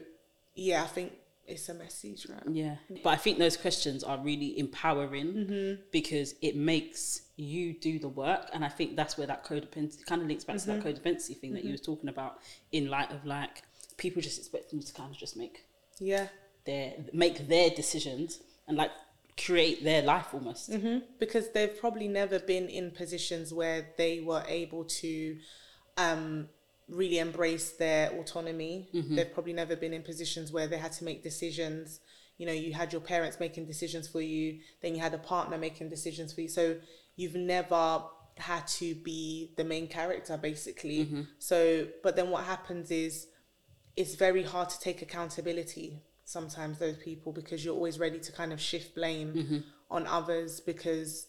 yeah, 0.54 0.82
I 0.82 0.86
think 0.86 1.12
it's 1.46 1.68
a 1.68 1.74
message, 1.74 2.26
right? 2.28 2.42
Yeah. 2.50 2.76
But 3.02 3.10
I 3.10 3.16
think 3.16 3.38
those 3.38 3.56
questions 3.56 4.04
are 4.04 4.18
really 4.18 4.58
empowering 4.58 5.26
mm-hmm. 5.26 5.82
because 5.90 6.34
it 6.40 6.56
makes 6.56 7.22
you 7.36 7.74
do 7.74 7.98
the 7.98 8.08
work. 8.08 8.48
And 8.52 8.64
I 8.64 8.68
think 8.68 8.96
that's 8.96 9.18
where 9.18 9.26
that 9.26 9.44
codependency 9.44 10.04
kind 10.06 10.22
of 10.22 10.28
links 10.28 10.44
back 10.44 10.58
to 10.58 10.66
that 10.66 10.80
mm-hmm. 10.80 10.88
codependency 10.88 11.36
thing 11.36 11.52
that 11.54 11.64
you 11.64 11.72
were 11.72 11.78
talking 11.78 12.08
about 12.08 12.38
in 12.72 12.88
light 12.88 13.10
of 13.10 13.24
like 13.26 13.62
people 13.96 14.22
just 14.22 14.38
expecting 14.38 14.78
you 14.78 14.84
to 14.84 14.92
kind 14.94 15.10
of 15.10 15.18
just 15.18 15.36
make 15.36 15.64
Yeah. 15.98 16.28
their 16.64 16.94
make 17.12 17.48
their 17.48 17.70
decisions 17.70 18.40
and 18.68 18.76
like 18.76 18.90
create 19.44 19.82
their 19.84 20.02
life 20.02 20.34
almost. 20.34 20.70
Mm-hmm. 20.70 20.98
because 21.18 21.50
they've 21.50 21.78
probably 21.78 22.08
never 22.08 22.38
been 22.38 22.68
in 22.68 22.90
positions 22.90 23.52
where 23.52 23.88
they 23.96 24.20
were 24.20 24.44
able 24.48 24.84
to 24.84 25.38
um, 25.96 26.48
really 26.88 27.18
embrace 27.18 27.72
their 27.72 28.10
autonomy. 28.10 28.88
Mm-hmm. 28.94 29.16
They've 29.16 29.32
probably 29.32 29.52
never 29.52 29.76
been 29.76 29.92
in 29.92 30.02
positions 30.02 30.52
where 30.52 30.66
they 30.66 30.78
had 30.78 30.92
to 30.92 31.04
make 31.04 31.22
decisions. 31.22 32.00
You 32.38 32.46
know, 32.46 32.52
you 32.52 32.72
had 32.72 32.92
your 32.92 33.02
parents 33.02 33.38
making 33.38 33.66
decisions 33.66 34.08
for 34.08 34.20
you, 34.20 34.60
then 34.82 34.94
you 34.94 35.00
had 35.00 35.14
a 35.14 35.18
partner 35.18 35.58
making 35.58 35.88
decisions 35.88 36.32
for 36.32 36.40
you. 36.42 36.48
So 36.48 36.76
you've 37.16 37.34
never 37.34 38.02
had 38.36 38.66
to 38.66 38.94
be 38.94 39.52
the 39.56 39.64
main 39.64 39.86
character, 39.86 40.36
basically. 40.36 41.04
Mm-hmm. 41.04 41.22
So, 41.38 41.86
but 42.02 42.16
then 42.16 42.30
what 42.30 42.44
happens 42.44 42.90
is 42.90 43.26
it's 43.96 44.14
very 44.14 44.42
hard 44.42 44.70
to 44.70 44.80
take 44.80 45.02
accountability 45.02 46.02
sometimes 46.30 46.78
those 46.78 46.96
people 46.96 47.32
because 47.32 47.64
you're 47.64 47.74
always 47.74 47.98
ready 47.98 48.18
to 48.20 48.30
kind 48.30 48.52
of 48.52 48.60
shift 48.60 48.94
blame 48.94 49.32
mm-hmm. 49.34 49.58
on 49.90 50.06
others 50.06 50.60
because 50.60 51.26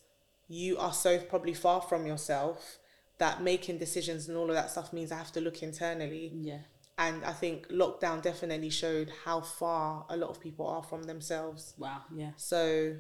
you 0.48 0.78
are 0.78 0.94
so 0.94 1.18
probably 1.18 1.54
far 1.54 1.82
from 1.82 2.06
yourself 2.06 2.78
that 3.18 3.42
making 3.42 3.80
decisions 3.80 4.28
and 4.28 4.38
all 4.38 4.50
of 4.50 4.56
that 4.56 4.70
stuff 4.70 4.94
means 4.94 5.12
I 5.12 5.18
have 5.18 5.32
to 5.34 5.42
look 5.42 5.64
internally. 5.64 6.32
Yeah. 6.36 6.60
And 6.98 7.26
I 7.26 7.32
think 7.34 7.68
lockdown 7.70 8.22
definitely 8.22 8.70
showed 8.70 9.12
how 9.26 9.42
far 9.42 10.06
a 10.10 10.16
lot 10.16 10.30
of 10.30 10.40
people 10.40 10.68
are 10.68 10.84
from 10.84 11.04
themselves. 11.04 11.74
Wow. 11.78 12.02
Yeah. 12.14 12.32
So 12.38 12.96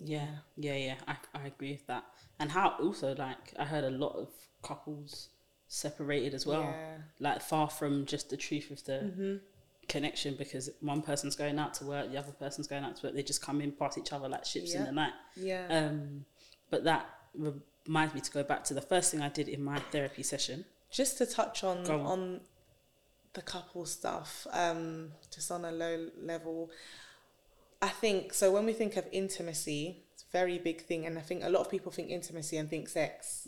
Yeah, 0.00 0.28
yeah, 0.56 0.76
yeah. 0.76 0.94
I, 1.06 1.16
I 1.34 1.46
agree 1.46 1.72
with 1.72 1.86
that. 1.86 2.04
And 2.38 2.50
how 2.50 2.76
also 2.78 3.14
like 3.14 3.54
I 3.58 3.64
heard 3.64 3.84
a 3.84 3.90
lot 3.90 4.16
of 4.16 4.28
couples 4.62 5.30
separated 5.66 6.34
as 6.34 6.44
well. 6.46 6.62
Yeah. 6.62 6.96
Like 7.20 7.40
far 7.40 7.70
from 7.70 8.04
just 8.04 8.28
the 8.28 8.36
truth 8.36 8.70
of 8.70 8.84
the 8.84 8.92
mm-hmm. 8.92 9.36
Connection 9.88 10.34
because 10.36 10.70
one 10.80 11.02
person's 11.02 11.34
going 11.36 11.58
out 11.58 11.74
to 11.74 11.84
work, 11.84 12.10
the 12.10 12.18
other 12.18 12.32
person's 12.32 12.66
going 12.66 12.84
out 12.84 12.96
to 12.96 13.06
work. 13.06 13.14
They 13.14 13.22
just 13.22 13.42
come 13.42 13.60
in 13.60 13.72
past 13.72 13.98
each 13.98 14.12
other 14.12 14.28
like 14.28 14.44
ships 14.44 14.74
in 14.74 14.84
the 14.84 14.92
night. 14.92 15.12
yeah. 15.36 15.66
Um, 15.70 16.24
but 16.70 16.84
that 16.84 17.06
reminds 17.34 18.14
me 18.14 18.20
to 18.20 18.30
go 18.30 18.42
back 18.42 18.64
to 18.64 18.74
the 18.74 18.82
first 18.82 19.10
thing 19.10 19.22
I 19.22 19.28
did 19.30 19.48
in 19.48 19.62
my 19.64 19.78
therapy 19.90 20.22
session. 20.22 20.64
just 20.90 21.18
to 21.18 21.26
touch 21.26 21.64
on 21.64 21.78
on. 21.90 22.00
on 22.00 22.40
the 23.34 23.42
couple 23.42 23.84
stuff 23.86 24.46
um 24.52 25.10
just 25.32 25.50
on 25.50 25.64
a 25.64 25.70
low 25.70 26.08
level 26.20 26.70
i 27.82 27.88
think 27.88 28.32
so 28.32 28.50
when 28.50 28.64
we 28.64 28.72
think 28.72 28.96
of 28.96 29.04
intimacy 29.12 30.02
it's 30.14 30.22
a 30.24 30.32
very 30.32 30.58
big 30.58 30.80
thing 30.80 31.04
and 31.06 31.18
i 31.18 31.20
think 31.20 31.44
a 31.44 31.48
lot 31.50 31.60
of 31.60 31.70
people 31.70 31.92
think 31.92 32.08
intimacy 32.10 32.56
and 32.56 32.68
think 32.70 32.88
sex 32.88 33.46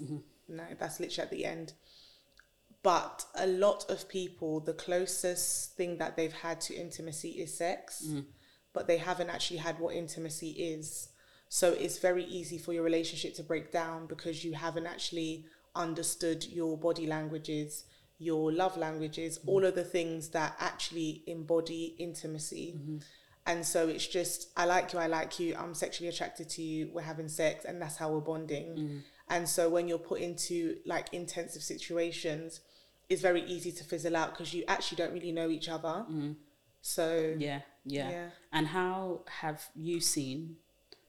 no 0.48 0.64
that's 0.78 1.00
literally 1.00 1.24
at 1.24 1.30
the 1.30 1.44
end 1.46 1.72
but 2.82 3.24
a 3.34 3.46
lot 3.46 3.84
of 3.90 4.08
people 4.08 4.60
the 4.60 4.72
closest 4.72 5.76
thing 5.76 5.98
that 5.98 6.16
they've 6.16 6.32
had 6.32 6.60
to 6.60 6.74
intimacy 6.74 7.30
is 7.30 7.56
sex 7.56 8.04
mm. 8.06 8.24
but 8.72 8.86
they 8.86 8.96
haven't 8.96 9.30
actually 9.30 9.58
had 9.58 9.78
what 9.78 9.94
intimacy 9.94 10.50
is. 10.50 11.08
So 11.48 11.72
it's 11.72 11.98
very 11.98 12.24
easy 12.24 12.58
for 12.58 12.72
your 12.72 12.84
relationship 12.84 13.34
to 13.34 13.42
break 13.42 13.72
down 13.72 14.06
because 14.06 14.44
you 14.44 14.52
haven't 14.52 14.86
actually 14.86 15.46
understood 15.74 16.46
your 16.46 16.78
body 16.78 17.06
languages, 17.06 17.84
your 18.18 18.52
love 18.52 18.76
languages, 18.76 19.38
mm. 19.38 19.48
all 19.48 19.64
of 19.64 19.74
the 19.74 19.84
things 19.84 20.28
that 20.28 20.54
actually 20.60 21.24
embody 21.26 21.96
intimacy. 21.98 22.74
Mm-hmm. 22.76 22.98
And 23.46 23.66
so 23.66 23.88
it's 23.88 24.06
just, 24.06 24.50
I 24.56 24.66
like 24.66 24.92
you, 24.92 25.00
I 25.00 25.08
like 25.08 25.40
you, 25.40 25.56
I'm 25.58 25.74
sexually 25.74 26.08
attracted 26.08 26.48
to 26.50 26.62
you, 26.62 26.90
we're 26.92 27.02
having 27.02 27.28
sex, 27.28 27.64
and 27.64 27.82
that's 27.82 27.96
how 27.96 28.12
we're 28.12 28.20
bonding. 28.20 28.76
Mm. 28.76 29.02
And 29.28 29.48
so 29.48 29.68
when 29.68 29.88
you're 29.88 29.98
put 29.98 30.20
into 30.20 30.76
like 30.86 31.12
intensive 31.12 31.62
situations, 31.62 32.60
it's 33.10 33.20
very 33.20 33.42
easy 33.44 33.72
to 33.72 33.84
fizzle 33.84 34.16
out 34.16 34.30
because 34.32 34.54
you 34.54 34.64
actually 34.68 34.96
don't 34.96 35.12
really 35.12 35.32
know 35.32 35.50
each 35.50 35.68
other. 35.68 36.06
So, 36.82 37.34
Yeah, 37.38 37.60
yeah, 37.84 38.10
Yeah. 38.10 38.28
And 38.52 38.66
how 38.68 39.22
have 39.42 39.62
you 39.74 40.00
seen? 40.00 40.56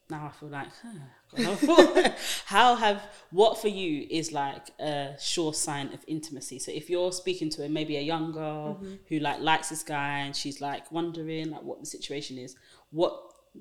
Now 0.09 0.25
I 0.25 0.31
feel 0.37 0.49
like, 0.49 0.67
huh, 0.83 2.11
how 2.45 2.75
have 2.75 3.01
what 3.31 3.57
for 3.61 3.69
you 3.69 4.05
is 4.09 4.33
like 4.33 4.65
a 4.79 5.15
sure 5.19 5.53
sign 5.53 5.93
of 5.93 6.03
intimacy? 6.07 6.59
So 6.59 6.71
if 6.73 6.89
you're 6.89 7.13
speaking 7.13 7.49
to 7.51 7.63
a 7.63 7.69
maybe 7.69 7.95
a 7.97 8.01
young 8.01 8.33
girl 8.33 8.75
Mm-hmm. 8.81 8.95
who 9.07 9.19
like 9.19 9.39
likes 9.39 9.69
this 9.69 9.83
guy 9.83 10.19
and 10.19 10.35
she's 10.35 10.59
like 10.59 10.91
wondering 10.91 11.51
like 11.51 11.63
what 11.63 11.79
the 11.79 11.85
situation 11.85 12.37
is, 12.37 12.55
what 12.89 13.13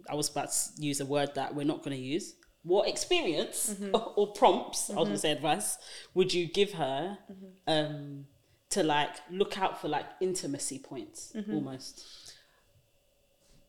I 0.09 0.15
was 0.17 0.29
about 0.29 0.51
to 0.51 0.83
use 0.83 1.01
a 1.01 1.07
word 1.07 1.31
that 1.37 1.55
we're 1.55 1.65
not 1.73 1.85
going 1.85 1.97
to 1.97 2.03
use. 2.03 2.35
What 2.63 2.89
experience 2.89 3.71
Mm-hmm. 3.75 3.95
or, 3.95 4.13
or 4.17 4.27
prompts 4.33 4.91
I 4.91 4.95
was 4.95 5.09
to 5.09 5.19
say 5.19 5.33
advice 5.33 5.79
would 6.15 6.33
you 6.35 6.47
give 6.47 6.73
her 6.73 7.19
Mm-hmm. 7.33 7.47
um, 7.67 8.27
to 8.71 8.83
like 8.85 9.11
look 9.31 9.59
out 9.59 9.81
for 9.81 9.89
like 9.89 10.07
intimacy 10.21 10.79
points 10.79 11.33
Mm-hmm. 11.37 11.55
almost? 11.55 12.05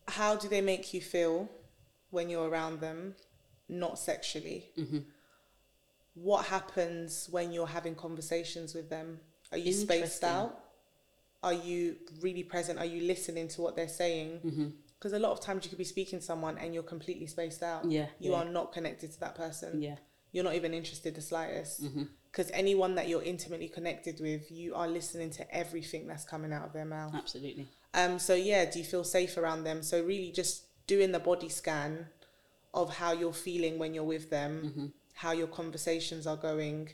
how 0.08 0.36
do 0.36 0.50
they 0.50 0.60
make 0.62 0.94
you 0.94 1.00
feel 1.00 1.48
when 2.10 2.30
you're 2.30 2.50
around 2.50 2.82
them, 2.82 3.16
not 3.70 3.98
sexually? 3.98 4.66
What 6.16 6.46
happens 6.48 7.30
when 7.32 7.54
you're 7.54 7.68
having 7.68 7.96
conversations 7.96 8.74
with 8.76 8.90
them? 8.90 9.20
Are 9.54 9.58
you 9.58 9.72
spaced 9.72 10.24
out? 10.26 10.60
Are 11.42 11.54
you 11.54 11.96
really 12.20 12.44
present? 12.44 12.78
Are 12.78 12.86
you 12.86 13.02
listening 13.04 13.48
to 13.50 13.62
what 13.62 13.76
they're 13.78 13.88
saying? 13.88 14.74
Because 15.02 15.14
a 15.14 15.20
lot 15.20 15.32
of 15.32 15.40
times 15.42 15.66
you 15.66 15.70
could 15.70 15.80
be 15.80 15.84
speaking 15.84 16.20
to 16.20 16.26
someone 16.26 16.60
and 16.60 16.76
you're 16.76 16.84
completely 16.84 17.26
spaced 17.26 17.64
out. 17.64 17.86
Yeah, 17.90 18.06
You 18.20 18.34
yeah. 18.34 18.38
are 18.38 18.46
not 18.46 18.72
connected 18.72 19.12
to 19.14 19.20
that 19.22 19.34
person. 19.34 19.82
Yeah. 19.82 19.96
You're 20.32 20.44
not 20.44 20.54
even 20.54 20.76
interested 20.76 21.16
the 21.16 21.22
slightest. 21.22 21.82
Because 22.32 22.52
anyone 22.54 22.94
that 22.96 23.10
you're 23.10 23.24
intimately 23.24 23.68
connected 23.68 24.20
with, 24.22 24.52
you 24.52 24.76
are 24.76 24.88
listening 24.88 25.32
to 25.32 25.56
everything 25.56 26.06
that's 26.06 26.24
coming 26.24 26.54
out 26.54 26.68
of 26.68 26.74
their 26.74 26.86
mouth. 26.86 27.16
Absolutely. 27.16 27.68
Um, 27.96 28.20
so 28.20 28.36
yeah, 28.36 28.70
do 28.70 28.78
you 28.78 28.86
feel 28.86 29.04
safe 29.04 29.38
around 29.38 29.64
them? 29.64 29.82
So 29.82 30.04
really 30.04 30.32
just 30.32 30.66
doing 30.86 31.12
the 31.12 31.20
body 31.20 31.50
scan 31.50 32.06
of 32.74 32.94
how 32.98 33.12
you're 33.12 33.34
feeling 33.34 33.80
when 33.80 33.96
you're 33.96 34.04
with 34.04 34.30
them, 34.30 34.94
how 35.16 35.32
your 35.32 35.48
conversations 35.48 36.28
are 36.28 36.38
going. 36.38 36.90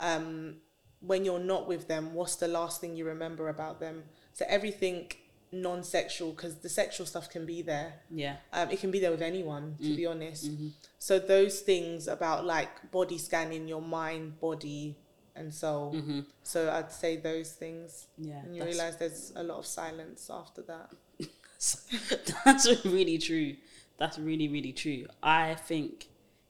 Um, 0.00 0.56
when 1.00 1.26
you're 1.26 1.38
not 1.38 1.68
with 1.68 1.88
them, 1.88 2.14
what's 2.14 2.36
the 2.36 2.48
last 2.48 2.80
thing 2.80 2.96
you 2.96 3.04
remember 3.04 3.50
about 3.50 3.80
them? 3.80 4.04
So 4.32 4.44
everything 4.48 5.12
non-sexual, 5.52 6.30
because 6.32 6.56
the 6.56 6.68
sexual 6.68 7.06
stuff 7.06 7.28
can 7.28 7.44
be 7.46 7.62
there. 7.62 7.94
Yeah. 8.10 8.36
Um, 8.52 8.70
it 8.70 8.80
can 8.80 8.90
be 8.90 9.00
there 9.00 9.10
with 9.10 9.22
anyone, 9.22 9.76
to 9.82 9.96
be 9.96 10.06
honest. 10.06 10.50
So 10.98 11.18
those 11.18 11.60
things 11.60 12.06
about 12.08 12.44
like 12.44 12.90
body 12.92 13.18
scanning 13.18 13.66
your 13.68 13.82
mind, 13.82 14.38
body, 14.40 14.96
and 15.36 15.54
soul 15.54 15.94
Mm-hmm. 15.94 16.20
so 16.42 16.70
I'd 16.70 16.92
say 16.92 17.16
those 17.16 17.52
things. 17.52 18.08
Yeah, 18.18 18.40
And 18.44 18.54
you 18.56 18.64
realize 18.64 18.96
there's 18.96 19.32
a 19.36 19.42
lot 19.42 19.58
of 19.58 19.66
silence 19.66 20.28
after 20.32 20.62
that. 20.62 20.90
That's 22.44 22.84
really 22.84 23.18
true. 23.18 23.56
That's 23.98 24.18
really, 24.18 24.48
really 24.48 24.72
true. 24.72 25.06
I 25.22 25.54
think 25.54 26.08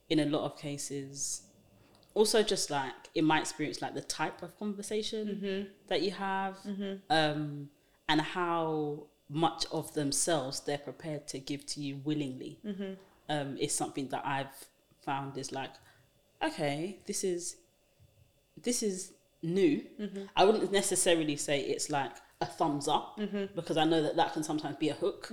in 0.09 0.19
a 0.19 0.25
lot 0.25 0.43
of 0.45 0.57
cases, 0.57 1.43
also 2.13 2.43
just 2.43 2.69
like 2.69 2.93
in 3.15 3.25
my 3.25 3.39
experience, 3.39 3.81
like 3.81 3.93
the 3.93 4.01
type 4.01 4.41
of 4.41 4.57
conversation 4.57 5.67
that 5.87 6.01
you 6.01 6.11
have, 6.11 6.57
um, 7.09 7.69
and 8.09 8.21
how 8.21 9.07
much 9.29 9.65
of 9.71 9.93
themselves 9.93 10.59
they're 10.61 10.77
prepared 10.77 11.27
to 11.29 11.39
give 11.39 11.65
to 11.65 11.81
you 11.81 11.97
willingly, 12.03 12.59
mm-hmm. 12.65 12.93
um, 13.29 13.57
is 13.57 13.73
something 13.73 14.09
that 14.09 14.25
I've 14.25 14.67
found 15.05 15.37
is 15.37 15.51
like, 15.51 15.71
okay, 16.43 16.99
this 17.05 17.23
is 17.23 17.57
this 18.61 18.83
is 18.83 19.13
new. 19.41 19.83
Mm-hmm. 19.99 20.23
I 20.35 20.45
wouldn't 20.45 20.71
necessarily 20.71 21.35
say 21.35 21.61
it's 21.61 21.89
like 21.89 22.11
a 22.41 22.45
thumbs 22.45 22.87
up 22.87 23.17
mm-hmm. 23.19 23.45
because 23.55 23.77
I 23.77 23.85
know 23.85 24.01
that 24.01 24.15
that 24.15 24.33
can 24.33 24.43
sometimes 24.43 24.75
be 24.77 24.89
a 24.89 24.93
hook. 24.93 25.29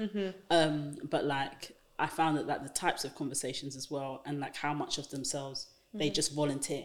Um, 0.51 0.97
but 1.11 1.25
like 1.25 1.73
I 1.99 2.07
found 2.07 2.39
that 2.39 2.47
like 2.47 2.63
the 2.63 2.69
types 2.69 3.05
of 3.05 3.15
conversations 3.15 3.77
as 3.77 3.91
well, 3.91 4.23
and 4.25 4.39
like 4.41 4.57
how 4.57 4.73
much 4.73 4.99
of 4.99 5.11
themselves 5.11 5.67
they 5.95 6.11
just 6.11 6.35
volunteer. 6.35 6.85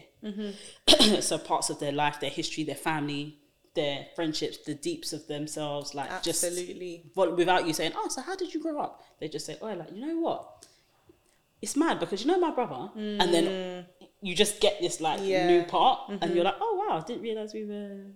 so 1.20 1.38
parts 1.38 1.70
of 1.70 1.78
their 1.78 1.92
life, 1.92 2.20
their 2.20 2.30
history, 2.30 2.64
their 2.64 2.74
family, 2.74 3.38
their 3.74 4.06
friendships, 4.14 4.58
the 4.58 4.74
deeps 4.74 5.12
of 5.12 5.26
themselves, 5.26 5.94
like 5.94 6.22
just 6.22 6.42
Absolutely. 6.44 7.10
well, 7.14 7.34
without 7.34 7.66
you 7.66 7.72
saying, 7.72 7.92
"Oh, 7.96 8.08
so 8.08 8.20
how 8.22 8.36
did 8.36 8.54
you 8.54 8.60
grow 8.60 8.78
up?" 8.80 9.02
They 9.20 9.28
just 9.28 9.46
say, 9.46 9.56
"Oh, 9.60 9.72
like 9.74 9.90
you 9.92 10.00
know 10.06 10.18
what? 10.20 10.66
It's 11.62 11.76
mad 11.76 11.98
because 12.00 12.20
you 12.24 12.28
know 12.30 12.38
my 12.38 12.50
brother," 12.50 12.90
and 12.94 13.32
then 13.34 13.86
you 14.20 14.34
just 14.34 14.60
get 14.60 14.80
this 14.80 15.00
like 15.00 15.20
Yeah. 15.22 15.46
new 15.46 15.64
part, 15.64 16.10
and 16.20 16.34
you're 16.34 16.44
like, 16.44 16.56
"Oh 16.60 16.74
wow, 16.86 16.98
I 16.98 17.04
didn't 17.06 17.22
realize 17.22 17.52
we 17.54 17.64
were 17.64 18.06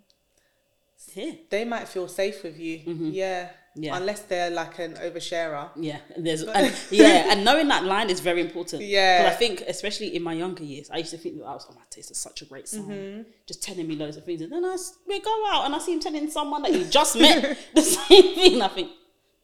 here." 1.13 1.35
They 1.51 1.65
might 1.65 1.89
feel 1.89 2.09
safe 2.09 2.43
with 2.43 2.59
you. 2.59 2.79
Mm-hmm. 2.81 3.11
Yeah. 3.13 3.51
Unless 3.83 4.21
they're 4.23 4.51
like 4.51 4.79
an 4.79 4.95
oversharer. 4.95 5.71
Yeah, 5.77 5.99
and 6.15 6.27
there's 6.27 6.43
and, 6.43 6.75
yeah, 6.91 7.31
and 7.33 7.45
knowing 7.45 7.69
that 7.69 7.85
line 7.85 8.11
is 8.11 8.21
very 8.21 8.41
important. 8.41 8.83
Yeah. 8.83 9.19
'Cause 9.25 9.33
I 9.35 9.37
think 9.37 9.63
especially 9.67 10.15
in 10.17 10.23
my 10.23 10.33
younger 10.33 10.65
years, 10.65 10.91
I 10.91 10.99
used 10.99 11.11
to 11.11 11.19
think 11.19 11.39
that 11.39 11.45
I 11.45 11.53
was, 11.55 11.67
oh 11.71 11.75
my 11.75 11.83
taste 11.91 12.11
is 12.11 12.17
such 12.19 12.43
a 12.43 12.45
great 12.45 12.67
son, 12.69 12.85
Mm-hmm. 12.89 13.23
just 13.47 13.63
telling 13.63 13.87
me 13.87 13.97
loads 13.97 14.17
of 14.17 14.25
things, 14.25 14.41
and 14.43 14.53
then 14.53 14.65
I 14.65 14.77
we 15.07 15.21
go 15.21 15.45
out 15.53 15.65
and 15.67 15.75
I 15.75 15.79
see 15.79 15.93
him 15.93 16.01
telling 16.01 16.31
someone 16.31 16.63
that 16.63 16.73
he 16.75 16.85
just 16.85 17.17
met 17.19 17.59
the 17.75 17.83
same 17.83 18.35
thing. 18.35 18.63
I 18.63 18.69
think, 18.69 18.91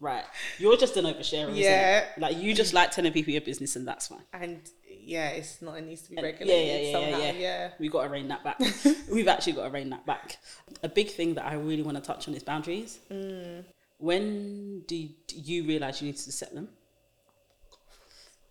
right, 0.00 0.24
you're 0.58 0.76
just 0.76 0.96
an 0.96 1.04
oversharer. 1.04 1.50
isn't 1.50 1.56
it? 1.56 1.60
Yeah. 1.62 2.04
like 2.18 2.36
you 2.38 2.54
just 2.54 2.72
like 2.74 2.90
telling 2.90 3.12
people 3.12 3.32
your 3.32 3.42
business, 3.42 3.76
and 3.76 3.86
that's 3.86 4.08
fine. 4.08 4.24
And 4.32 4.60
yeah, 5.06 5.28
it's 5.30 5.60
not. 5.60 5.76
It 5.76 5.82
needs 5.86 6.00
to 6.02 6.10
be 6.10 6.22
regulated 6.22 6.48
yeah, 6.48 6.76
yeah, 6.76 6.86
yeah, 6.86 6.92
somehow. 6.92 7.18
yeah, 7.18 7.32
Yeah. 7.32 7.38
yeah. 7.40 7.70
We 7.78 7.88
got 7.90 8.04
to 8.04 8.08
rein 8.08 8.28
that 8.28 8.42
back. 8.42 8.58
We've 9.12 9.28
actually 9.28 9.52
got 9.52 9.64
to 9.64 9.70
rein 9.70 9.90
that 9.90 10.06
back. 10.06 10.38
A 10.82 10.88
big 10.88 11.10
thing 11.10 11.34
that 11.34 11.44
I 11.44 11.54
really 11.56 11.82
want 11.82 11.98
to 11.98 12.02
touch 12.02 12.26
on 12.26 12.34
is 12.34 12.42
boundaries. 12.42 12.98
Mm. 13.10 13.64
When 14.04 14.82
do 14.86 15.08
you, 15.34 15.64
realize 15.64 16.02
you 16.02 16.08
need 16.08 16.18
to 16.18 16.32
set 16.32 16.54
them? 16.54 16.68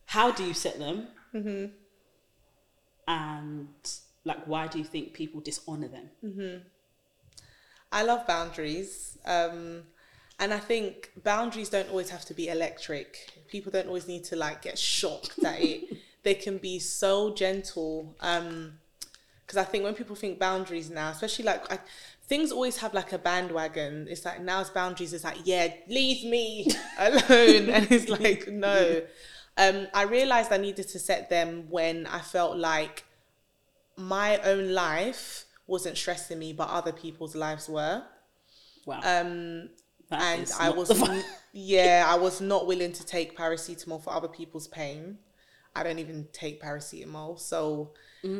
How 0.05 0.31
do 0.31 0.43
you 0.43 0.55
set 0.55 0.79
them? 0.79 1.07
Mm-hmm. 1.31 1.65
And 3.07 3.67
like, 4.25 4.47
why 4.47 4.65
do 4.65 4.79
you 4.79 4.83
think 4.83 5.13
people 5.13 5.41
dishonor 5.41 5.89
them? 5.89 6.09
I 7.91 8.01
love 8.01 8.25
boundaries. 8.25 9.19
Um, 9.25 9.83
and 10.39 10.51
I 10.51 10.57
think 10.57 11.11
boundaries 11.23 11.69
don't 11.69 11.89
always 11.91 12.09
have 12.09 12.25
to 12.25 12.33
be 12.33 12.47
electric. 12.47 13.09
People 13.47 13.71
don't 13.71 13.87
always 13.87 14.07
need 14.07 14.23
to 14.25 14.35
like 14.35 14.63
get 14.63 14.79
shocked 14.79 15.43
at 15.45 15.61
it. 15.61 15.97
They 16.23 16.35
can 16.35 16.57
be 16.57 16.79
so 16.79 17.33
gentle. 17.33 18.15
Um, 18.21 18.79
because 19.45 19.57
I 19.57 19.65
think 19.65 19.83
when 19.83 19.93
people 19.93 20.15
think 20.15 20.39
boundaries 20.39 20.89
now, 20.89 21.09
especially 21.09 21.43
like 21.43 21.69
I, 21.69 21.79
things 22.27 22.51
always 22.51 22.77
have 22.77 22.93
like 22.93 23.11
a 23.13 23.17
bandwagon. 23.17 24.07
It's 24.09 24.25
like 24.25 24.41
now's 24.41 24.69
boundaries 24.69 25.13
is 25.13 25.23
like, 25.23 25.37
yeah, 25.43 25.73
leave 25.87 26.25
me 26.29 26.67
alone. 26.97 27.69
and 27.69 27.91
it's 27.91 28.09
like, 28.09 28.47
no. 28.47 29.01
Um, 29.55 29.85
I 29.93 30.05
realized 30.05 30.51
I 30.51 30.57
needed 30.57 30.87
to 30.87 30.97
set 30.97 31.29
them 31.29 31.67
when 31.69 32.07
I 32.07 32.21
felt 32.21 32.57
like 32.57 33.03
my 33.95 34.37
own 34.39 34.73
life 34.73 35.45
wasn't 35.67 35.95
stressing 35.95 36.39
me, 36.39 36.53
but 36.53 36.69
other 36.69 36.91
people's 36.91 37.35
lives 37.35 37.69
were. 37.69 38.03
Wow. 38.87 39.01
Um, 39.03 39.69
and 40.09 40.51
I 40.59 40.69
was, 40.71 40.89
n- 40.89 41.23
yeah, 41.51 42.03
I 42.07 42.15
was 42.17 42.41
not 42.41 42.65
willing 42.65 42.93
to 42.93 43.05
take 43.05 43.37
paracetamol 43.37 44.03
for 44.03 44.11
other 44.11 44.27
people's 44.27 44.67
pain. 44.67 45.19
I 45.75 45.83
don't 45.83 45.99
even 45.99 46.27
take 46.33 46.59
paracetamol, 46.59 47.39
so 47.39 47.91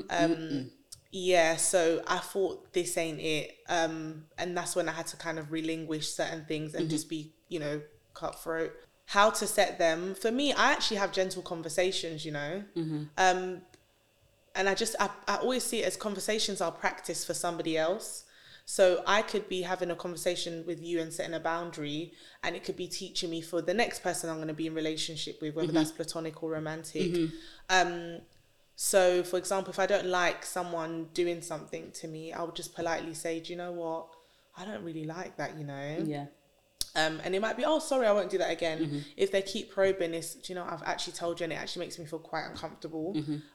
um, 0.09 0.71
yeah. 1.13 1.55
So 1.57 2.01
I 2.07 2.17
thought 2.17 2.73
this 2.73 2.97
ain't 2.97 3.21
it, 3.21 3.57
um, 3.69 4.25
and 4.37 4.57
that's 4.57 4.75
when 4.75 4.89
I 4.89 4.91
had 4.91 5.07
to 5.07 5.17
kind 5.17 5.37
of 5.39 5.51
relinquish 5.51 6.09
certain 6.09 6.43
things 6.45 6.73
and 6.73 6.89
just 6.89 7.07
be, 7.07 7.31
you 7.49 7.59
know, 7.59 7.81
cutthroat. 8.15 8.73
How 9.05 9.29
to 9.29 9.45
set 9.45 9.77
them 9.77 10.15
for 10.15 10.31
me? 10.31 10.53
I 10.53 10.71
actually 10.71 10.97
have 10.97 11.11
gentle 11.11 11.43
conversations, 11.43 12.25
you 12.25 12.31
know. 12.31 12.63
Um, 13.17 13.61
and 14.55 14.67
I 14.67 14.73
just 14.73 14.95
I, 14.99 15.09
I 15.27 15.35
always 15.37 15.63
see 15.63 15.83
it 15.83 15.85
as 15.85 15.95
conversations 15.95 16.61
are 16.61 16.71
practice 16.71 17.23
for 17.23 17.35
somebody 17.35 17.77
else. 17.77 18.25
So 18.65 19.03
I 19.05 19.23
could 19.23 19.49
be 19.49 19.61
having 19.63 19.91
a 19.91 19.95
conversation 19.95 20.63
with 20.65 20.81
you 20.81 21.01
and 21.01 21.11
setting 21.11 21.33
a 21.33 21.39
boundary, 21.39 22.13
and 22.43 22.55
it 22.55 22.63
could 22.63 22.77
be 22.77 22.87
teaching 22.87 23.29
me 23.29 23.41
for 23.41 23.61
the 23.61 23.73
next 23.73 24.01
person 24.01 24.29
I'm 24.29 24.37
going 24.37 24.47
to 24.47 24.53
be 24.53 24.67
in 24.67 24.73
relationship 24.73 25.41
with, 25.41 25.53
whether 25.53 25.73
that's 25.73 25.91
platonic 25.91 26.41
or 26.41 26.51
romantic. 26.51 27.13
Um, 27.69 28.21
so, 28.75 29.23
for 29.23 29.37
example, 29.37 29.71
if 29.71 29.79
I 29.79 29.85
don't 29.85 30.07
like 30.07 30.45
someone 30.45 31.09
doing 31.13 31.41
something 31.41 31.91
to 31.91 32.07
me, 32.07 32.33
I 32.33 32.43
would 32.43 32.55
just 32.55 32.75
politely 32.75 33.13
say, 33.13 33.39
"Do 33.39 33.51
you 33.51 33.57
know 33.57 33.71
what? 33.71 34.07
I 34.57 34.65
don't 34.65 34.83
really 34.83 35.05
like 35.05 35.37
that," 35.37 35.57
you 35.57 35.63
know. 35.65 35.97
yeah. 36.05 36.25
Um, 36.95 37.19
and 37.23 37.33
it 37.33 37.41
might 37.41 37.57
be, 37.57 37.65
oh, 37.65 37.79
sorry, 37.79 38.05
I 38.05 38.11
won't 38.11 38.29
do 38.29 38.37
that 38.37 38.51
again. 38.51 39.03
If 39.17 39.31
they 39.31 39.41
keep 39.41 39.71
probing, 39.71 40.13
it's, 40.13 40.35
do 40.35 40.53
you 40.53 40.55
know, 40.55 40.63
I've 40.69 40.83
actually 40.83 41.13
told 41.13 41.39
you, 41.39 41.45
and 41.45 41.53
it 41.53 41.55
actually 41.55 41.85
makes 41.85 41.97
me 41.97 42.05
feel 42.05 42.19
quite 42.19 42.45
uncomfortable. 42.45 43.13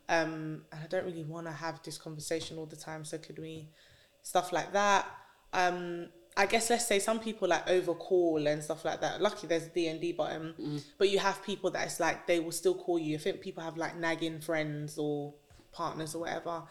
Um, 0.09 0.63
and 0.73 0.83
I 0.83 0.87
don't 0.89 1.05
really 1.05 1.23
want 1.23 1.47
to 1.47 1.53
have 1.53 1.81
this 1.85 1.99
conversation 1.99 2.59
all 2.59 2.67
the 2.67 2.75
time. 2.75 3.05
So 3.05 3.17
could 3.17 3.39
we, 3.39 3.69
stuff 4.23 4.53
like 4.53 4.73
that. 4.73 5.07
Um, 5.53 6.09
I 6.39 6.47
guess 6.47 6.71
let's 6.71 6.87
say 6.87 7.01
some 7.01 7.19
people 7.19 7.49
like 7.49 7.69
over 7.69 7.95
call 7.95 8.47
and 8.47 8.63
stuff 8.63 8.85
like 8.85 9.01
that. 9.01 9.21
Lucky 9.21 9.49
there's 9.49 9.67
a 9.67 9.71
D 9.71 9.89
and 9.89 10.01
D 10.01 10.13
button, 10.13 10.55
mm. 10.59 10.85
but 10.97 11.11
you 11.11 11.19
have 11.19 11.43
people 11.43 11.69
that 11.73 11.85
it's 11.85 11.99
like 11.99 12.29
they 12.29 12.39
will 12.39 12.53
still 12.53 12.77
call 12.77 12.97
you. 12.97 13.17
I 13.17 13.19
think 13.19 13.41
people 13.41 13.65
have 13.65 13.77
like 13.77 13.97
nagging 13.97 14.41
friends 14.41 14.99
or 14.99 15.35
partners 15.73 16.15
or 16.15 16.21
whatever, 16.21 16.63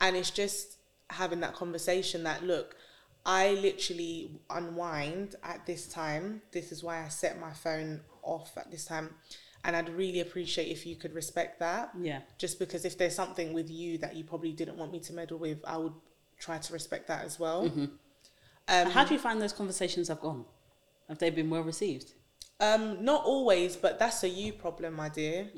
and 0.00 0.16
it's 0.16 0.30
just 0.30 0.78
having 1.10 1.40
that 1.40 1.54
conversation 1.54 2.24
that 2.24 2.42
look, 2.44 2.76
I 3.26 3.52
literally 3.54 4.40
unwind 4.48 5.34
at 5.44 5.66
this 5.66 5.86
time. 5.86 6.40
This 6.52 6.72
is 6.72 6.82
why 6.82 7.04
I 7.04 7.08
set 7.08 7.38
my 7.38 7.52
phone 7.52 8.00
off 8.22 8.56
at 8.56 8.70
this 8.70 8.86
time, 8.86 9.10
and 9.64 9.76
I'd 9.76 9.90
really 9.90 10.20
appreciate 10.20 10.68
if 10.68 10.86
you 10.86 10.96
could 10.96 11.14
respect 11.14 11.60
that. 11.60 11.90
Yeah. 12.00 12.20
Just 12.38 12.58
because 12.58 12.86
if 12.86 12.96
there's 12.96 13.16
something 13.16 13.52
with 13.52 13.70
you 13.70 13.98
that 13.98 14.16
you 14.16 14.24
probably 14.24 14.52
didn't 14.52 14.78
want 14.78 14.92
me 14.92 15.00
to 15.00 15.12
meddle 15.12 15.36
with, 15.36 15.58
I 15.66 15.76
would 15.76 15.92
try 16.38 16.56
to 16.56 16.72
respect 16.72 17.06
that 17.08 17.22
as 17.22 17.38
well. 17.38 17.68
Mm-hmm. 17.68 17.84
Um, 18.68 18.90
How 18.90 19.04
do 19.04 19.14
you 19.14 19.20
find 19.20 19.40
those 19.40 19.52
conversations 19.52 20.08
have 20.08 20.20
gone? 20.20 20.44
Have 21.08 21.18
they 21.18 21.30
been 21.30 21.50
well 21.50 21.62
received? 21.62 22.12
Um, 22.60 23.04
not 23.04 23.24
always, 23.24 23.76
but 23.76 23.98
that's 23.98 24.22
a 24.22 24.28
you 24.28 24.52
problem, 24.52 24.94
my 24.94 25.08
dear. 25.08 25.48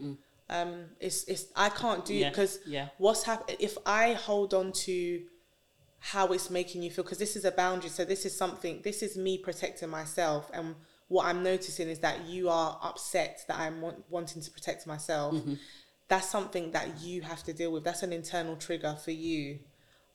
Um, 0.48 0.84
it's 1.00 1.24
it's 1.24 1.46
I 1.56 1.68
can't 1.68 2.04
do 2.04 2.14
Mm. 2.14 2.20
Yeah, 2.20 2.28
because 2.30 2.58
yeah. 2.66 2.88
what's 2.98 3.24
happening 3.24 3.56
if 3.60 3.76
I 3.84 4.12
hold 4.12 4.54
on 4.54 4.72
to 4.72 5.22
how 5.98 6.26
it's 6.28 6.50
making 6.50 6.82
you 6.82 6.90
feel 6.90 7.04
because 7.04 7.18
this 7.18 7.36
is 7.36 7.44
a 7.44 7.52
boundary. 7.52 7.90
So 7.90 8.04
this 8.04 8.24
is 8.24 8.36
something. 8.36 8.80
This 8.82 9.02
is 9.02 9.16
me 9.16 9.38
protecting 9.38 9.88
myself, 9.88 10.50
and 10.52 10.74
what 11.08 11.26
I'm 11.26 11.42
noticing 11.42 11.88
is 11.88 11.98
that 12.00 12.26
you 12.26 12.48
are 12.48 12.78
upset 12.82 13.44
that 13.48 13.58
I'm 13.58 13.80
want, 13.80 14.04
wanting 14.08 14.42
to 14.42 14.50
protect 14.50 14.86
myself. 14.86 15.34
Mm-hmm. 15.34 15.54
That's 16.08 16.28
something 16.28 16.72
that 16.72 17.00
you 17.00 17.22
have 17.22 17.42
to 17.44 17.52
deal 17.52 17.72
with. 17.72 17.84
That's 17.84 18.02
an 18.02 18.12
internal 18.12 18.56
trigger 18.56 18.96
for 19.02 19.12
you. 19.12 19.60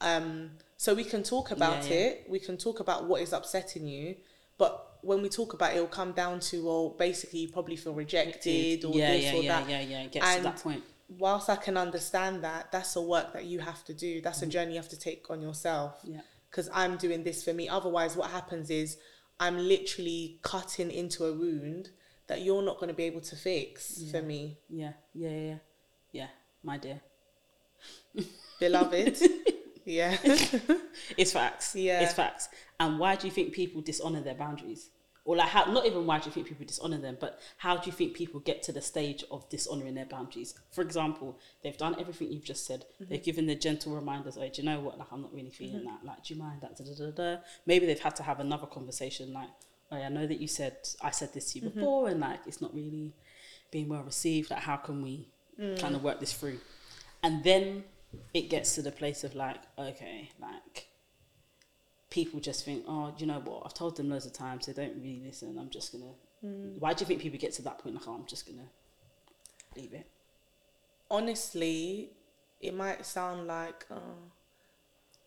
Um, 0.02 0.52
so 0.78 0.94
we 0.94 1.04
can 1.04 1.24
talk 1.24 1.52
about 1.52 1.84
Yeah, 1.90 1.94
yeah. 1.98 2.06
it. 2.08 2.26
We 2.30 2.40
can 2.40 2.58
talk 2.58 2.80
about 2.80 3.06
what 3.08 3.22
is 3.22 3.34
upsetting 3.34 3.88
you, 3.88 4.16
but 4.58 5.00
when 5.02 5.22
we 5.22 5.30
talk 5.30 5.54
about 5.54 5.72
it, 5.72 5.76
it'll 5.78 5.88
come 5.88 6.12
down 6.14 6.40
to 6.40 6.66
well, 6.66 6.90
basically, 6.98 7.40
you 7.40 7.50
probably 7.50 7.76
feel 7.76 7.94
rejected 7.94 8.86
or 8.86 8.94
yeah, 8.96 9.12
this 9.12 9.24
yeah, 9.26 9.34
or 9.34 9.44
yeah, 9.44 9.60
that. 9.60 9.70
yeah, 9.70 9.82
yeah. 9.82 10.02
It 10.04 10.12
gets 10.12 10.26
to 10.26 10.32
And 10.34 10.46
that 10.46 10.58
point. 10.58 10.84
Whilst 11.10 11.50
I 11.50 11.56
can 11.56 11.78
understand 11.78 12.44
that, 12.44 12.72
that's 12.72 12.96
a 12.96 13.02
work 13.02 13.32
that 13.34 13.46
you 13.46 13.60
have 13.60 13.84
to 13.86 13.94
do. 13.94 14.22
That's 14.22 14.42
a 14.42 14.48
journey 14.48 14.72
you 14.72 14.78
have 14.78 14.90
to 14.90 15.00
take 15.00 15.30
on 15.30 15.42
yourself. 15.42 16.02
Mm. 16.06 16.16
Yeah. 16.16 16.22
Because 16.50 16.70
I'm 16.74 16.98
doing 16.98 17.24
this 17.24 17.44
for 17.44 17.54
me. 17.54 17.70
Otherwise, 17.70 18.16
what 18.18 18.30
happens 18.32 18.70
is 18.70 18.98
I'm 19.40 19.58
literally 19.58 20.40
cutting 20.42 20.92
into 20.92 21.26
a 21.26 21.34
wound 21.34 21.90
that 22.28 22.42
you're 22.42 22.62
not 22.64 22.76
going 22.80 22.90
to 22.90 22.94
be 22.94 23.04
able 23.04 23.22
to 23.22 23.36
fix 23.36 24.04
for 24.12 24.22
me, 24.22 24.58
Yeah, 24.70 24.94
yeah, 25.14 25.30
yeah, 25.30 25.40
yeah. 25.52 25.58
Yeah, 26.12 26.28
my 26.64 26.78
dear. 26.78 27.00
beloved. 28.60 29.18
yeah. 29.88 30.18
It's 31.18 31.32
facts. 31.32 31.76
Yeah. 31.76 32.02
It's 32.02 32.14
facts. 32.14 32.50
And 32.80 33.00
why 33.00 33.16
do 33.16 33.26
you 33.28 33.32
think 33.34 33.54
people 33.54 33.82
dishonor 33.82 34.22
their 34.22 34.36
boundaries? 34.36 34.90
or 35.30 35.36
like 35.36 35.50
how 35.50 35.66
not 35.66 35.86
even 35.86 36.06
why 36.06 36.18
do 36.20 36.26
you 36.28 36.32
think 36.32 36.48
people 36.48 36.66
dishonor 36.66 36.98
them 36.98 37.18
but 37.20 37.38
how 37.58 37.76
do 37.76 37.86
you 37.90 37.92
think 37.92 38.14
people 38.16 38.40
get 38.40 38.64
to 38.64 38.72
the 38.72 38.82
stage 38.82 39.26
of 39.30 39.40
dishonoring 39.50 39.94
their 39.94 40.06
boundaries 40.06 40.54
for 40.72 40.82
example 40.82 41.38
they've 41.64 41.76
done 41.86 41.94
everything 42.00 42.32
you've 42.32 42.46
just 42.46 42.66
said 42.66 42.86
Mm-hmm. 42.86 43.10
they've 43.10 43.24
given 43.30 43.46
the 43.46 43.56
gentle 43.68 43.92
reminders 43.94 44.38
oh 44.38 44.48
do 44.48 44.62
you 44.62 44.64
know 44.70 44.80
what 44.80 44.98
like 44.98 45.10
i'm 45.12 45.22
not 45.22 45.34
really 45.34 45.50
feeling 45.50 45.84
that 45.84 46.00
like 46.10 46.24
do 46.24 46.34
you 46.34 46.40
mind 46.40 46.62
that 46.62 46.78
da, 46.78 46.84
da, 46.86 46.94
da, 46.98 47.12
da. 47.12 47.42
maybe 47.66 47.86
they've 47.86 48.00
had 48.10 48.16
to 48.16 48.24
have 48.24 48.40
another 48.40 48.68
conversation 48.68 49.34
like 49.34 49.50
oh 49.92 49.98
i 49.98 50.08
know 50.08 50.26
that 50.26 50.40
you 50.40 50.48
said 50.48 50.78
i 51.02 51.12
said 51.12 51.34
this 51.34 51.52
to 51.52 51.60
you 51.60 51.66
Mm-hmm. 51.66 51.78
before 51.80 52.08
and 52.08 52.22
like 52.22 52.40
it's 52.50 52.62
not 52.62 52.74
really 52.74 53.12
being 53.70 53.90
well 53.90 54.04
received 54.04 54.50
like 54.50 54.62
how 54.72 54.78
can 54.78 55.02
we 55.02 55.28
Mm. 55.60 55.78
kind 55.84 55.94
of 55.98 56.04
work 56.06 56.22
this 56.22 56.32
through 56.40 56.60
and 57.22 57.44
then 57.44 57.84
it 58.34 58.50
gets 58.50 58.76
to 58.76 58.82
the 58.82 58.92
place 58.92 59.24
of 59.24 59.36
like 59.36 59.58
okay 59.78 60.30
like 60.42 60.88
people 62.10 62.40
just 62.40 62.64
think, 62.64 62.86
oh, 62.88 63.14
you 63.18 63.26
know 63.26 63.40
what? 63.40 63.64
I've 63.66 63.74
told 63.74 63.98
them 63.98 64.10
loads 64.10 64.26
of 64.26 64.34
times 64.34 64.66
they 64.66 64.74
don't 64.74 64.96
really 64.96 65.22
listen. 65.26 65.58
I'm 65.60 65.70
just 65.70 65.92
gonna. 65.92 66.14
Why 66.80 66.94
do 66.94 67.02
you 67.02 67.06
think 67.08 67.22
people 67.22 67.38
get 67.40 67.54
to 67.54 67.62
that 67.64 67.80
point? 67.80 67.96
Like, 67.96 68.08
oh, 68.08 68.14
I'm 68.14 68.26
just 68.26 68.48
gonna 68.48 68.70
leave 69.76 69.94
it. 69.94 70.08
honestly, 71.10 72.12
it 72.62 72.74
might 72.74 73.06
sound 73.06 73.48
like, 73.48 73.86
uh, 73.92 74.00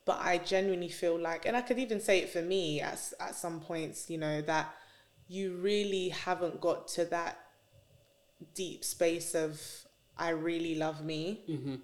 but 0.05 0.19
I 0.21 0.39
genuinely 0.39 0.89
feel 0.89 1.19
like, 1.19 1.47
and 1.47 1.57
I 1.57 1.63
could 1.63 1.79
even 1.79 2.01
say 2.01 2.21
it 2.21 2.31
for 2.31 2.43
me 2.43 2.81
at 2.81 3.13
at 3.21 3.35
some 3.35 3.61
points, 3.61 4.11
you 4.11 4.19
know, 4.19 4.41
that 4.43 4.75
you 5.29 5.57
really 5.57 6.09
haven't 6.09 6.61
got 6.61 6.89
to 6.89 7.05
that 7.07 7.39
deep 8.55 8.85
space 8.85 9.35
of 9.35 9.61
I 10.19 10.31
really 10.31 10.75
love 10.75 11.05
me. 11.05 11.43
Mm-hmm. 11.49 11.75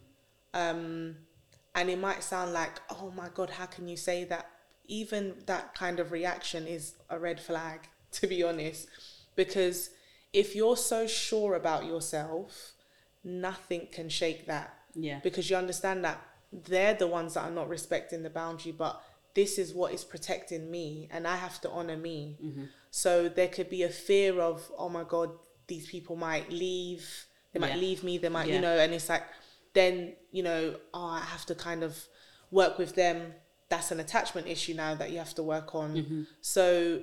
Um, 0.57 1.17
and 1.75 1.91
it 1.91 1.99
might 1.99 2.23
sound 2.23 2.53
like, 2.55 2.81
oh 2.91 3.13
my 3.15 3.29
god, 3.35 3.51
how 3.51 3.67
can 3.67 3.87
you 3.89 3.97
say 3.97 4.25
that? 4.25 4.47
Even 4.89 5.35
that 5.47 5.75
kind 5.75 6.01
of 6.01 6.13
reaction 6.13 6.67
is 6.67 6.95
a 7.11 7.19
red 7.19 7.39
flag, 7.41 7.81
to 8.13 8.27
be 8.27 8.43
honest, 8.43 8.89
because 9.35 9.91
if 10.33 10.55
you're 10.57 10.77
so 10.77 11.07
sure 11.07 11.55
about 11.55 11.85
yourself, 11.85 12.73
nothing 13.25 13.89
can 13.93 14.09
shake 14.09 14.47
that 14.47 14.71
Yeah. 14.95 15.21
because 15.23 15.51
you 15.51 15.57
understand 15.57 16.05
that 16.05 16.19
they're 16.53 16.95
the 16.95 17.07
ones 17.09 17.35
that 17.35 17.43
are 17.43 17.51
not 17.51 17.69
respecting 17.69 18.23
the 18.23 18.31
boundary, 18.31 18.73
but 18.73 19.03
this 19.35 19.59
is 19.59 19.75
what 19.75 19.93
is 19.93 20.05
protecting 20.05 20.71
me, 20.71 21.09
and 21.11 21.27
I 21.29 21.37
have 21.37 21.61
to 21.63 21.71
honor 21.71 21.97
me. 21.97 22.39
So 22.91 23.29
there 23.29 23.49
could 23.49 23.69
be 23.69 23.83
a 23.83 23.91
fear 23.91 24.41
of, 24.41 24.71
oh 24.79 24.89
my 24.89 25.05
God, 25.05 25.31
these 25.67 25.87
people 25.91 26.17
might 26.17 26.51
leave, 26.51 27.27
they 27.53 27.61
might 27.61 27.75
Yeah. 27.75 27.87
leave 27.87 28.03
me, 28.05 28.17
they 28.17 28.31
might, 28.31 28.49
Yeah. 28.49 28.55
you 28.55 28.61
know, 28.63 28.79
and 28.79 28.95
it's 28.95 29.11
like, 29.11 29.25
then, 29.77 30.15
you 30.33 30.43
know, 30.43 30.63
oh, 30.95 31.07
I 31.07 31.21
have 31.21 31.45
to 31.47 31.55
kind 31.55 31.83
of 31.83 31.93
work 32.51 32.79
with 32.79 32.95
them. 32.95 33.35
That's 33.69 33.91
an 33.91 34.01
attachment 34.01 34.47
issue 34.49 34.75
now 34.75 34.95
that 34.95 35.11
you 35.13 35.19
have 35.19 35.35
to 35.35 35.43
work 35.43 35.75
on. 35.75 36.27
So, 36.41 37.01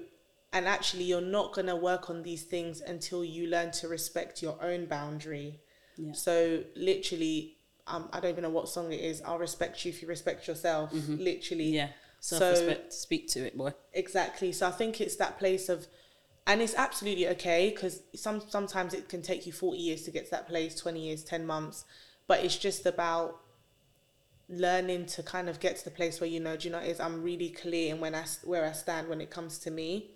and 0.52 0.68
actually, 0.68 1.04
you're 1.04 1.30
not 1.40 1.54
going 1.54 1.68
to 1.68 1.76
work 1.76 2.10
on 2.10 2.24
these 2.24 2.44
things 2.44 2.82
until 2.82 3.24
you 3.24 3.48
learn 3.48 3.72
to 3.80 3.88
respect 3.88 4.42
your 4.42 4.58
own 4.62 4.86
boundary. 4.86 5.60
Yeah. 5.98 6.14
So 6.14 6.64
literally, 6.76 7.58
um, 7.88 8.10
I 8.14 8.20
don't 8.20 8.32
even 8.32 8.44
know 8.44 8.50
what 8.50 8.70
song 8.70 8.92
it 8.94 9.00
is. 9.02 9.22
I'll 9.22 9.38
respect 9.40 9.84
you 9.86 9.90
if 9.90 10.02
you 10.02 10.08
respect 10.08 10.48
yourself. 10.48 10.92
Literally, 10.94 11.70
Yeah. 11.76 11.90
Self-respect. 12.20 12.94
Speak 12.94 13.28
to 13.30 13.46
it, 13.46 13.58
boy. 13.58 13.74
exactly. 13.92 14.54
So 14.54 14.66
I 14.68 14.72
think 14.72 15.02
it's 15.02 15.18
that 15.18 15.38
place 15.38 15.68
of, 15.68 15.88
and 16.48 16.62
it's 16.62 16.74
absolutely 16.76 17.28
okay 17.36 17.70
because 17.70 18.02
some 18.16 18.42
sometimes 18.48 18.94
it 18.94 19.10
can 19.10 19.22
take 19.22 19.46
you 19.46 19.52
forty 19.52 19.80
years 19.80 20.04
to 20.04 20.12
get 20.12 20.24
to 20.26 20.32
that 20.32 20.48
place, 20.48 20.74
twenty 20.76 21.02
years, 21.08 21.22
ten 21.26 21.46
months, 21.46 21.84
but 22.34 22.44
it's 22.44 22.58
just 22.58 22.88
about 22.88 23.42
learning 24.50 25.06
to 25.06 25.22
kind 25.22 25.48
of 25.48 25.60
get 25.60 25.78
to 25.78 25.84
the 25.84 25.92
place 25.92 26.20
where 26.20 26.28
you 26.28 26.40
know, 26.40 26.58
do 26.58 26.68
you 26.68 26.72
know, 26.72 26.80
is 26.80 27.00
I'm 27.00 27.22
really 27.22 27.50
clear 27.50 27.94
in 27.94 28.02
when 28.02 28.16
I 28.16 28.26
where 28.44 28.66
I 28.66 28.72
stand 28.72 29.08
when 29.08 29.22
it 29.22 29.30
comes 29.30 29.60
to 29.60 29.70
me. 29.70 30.10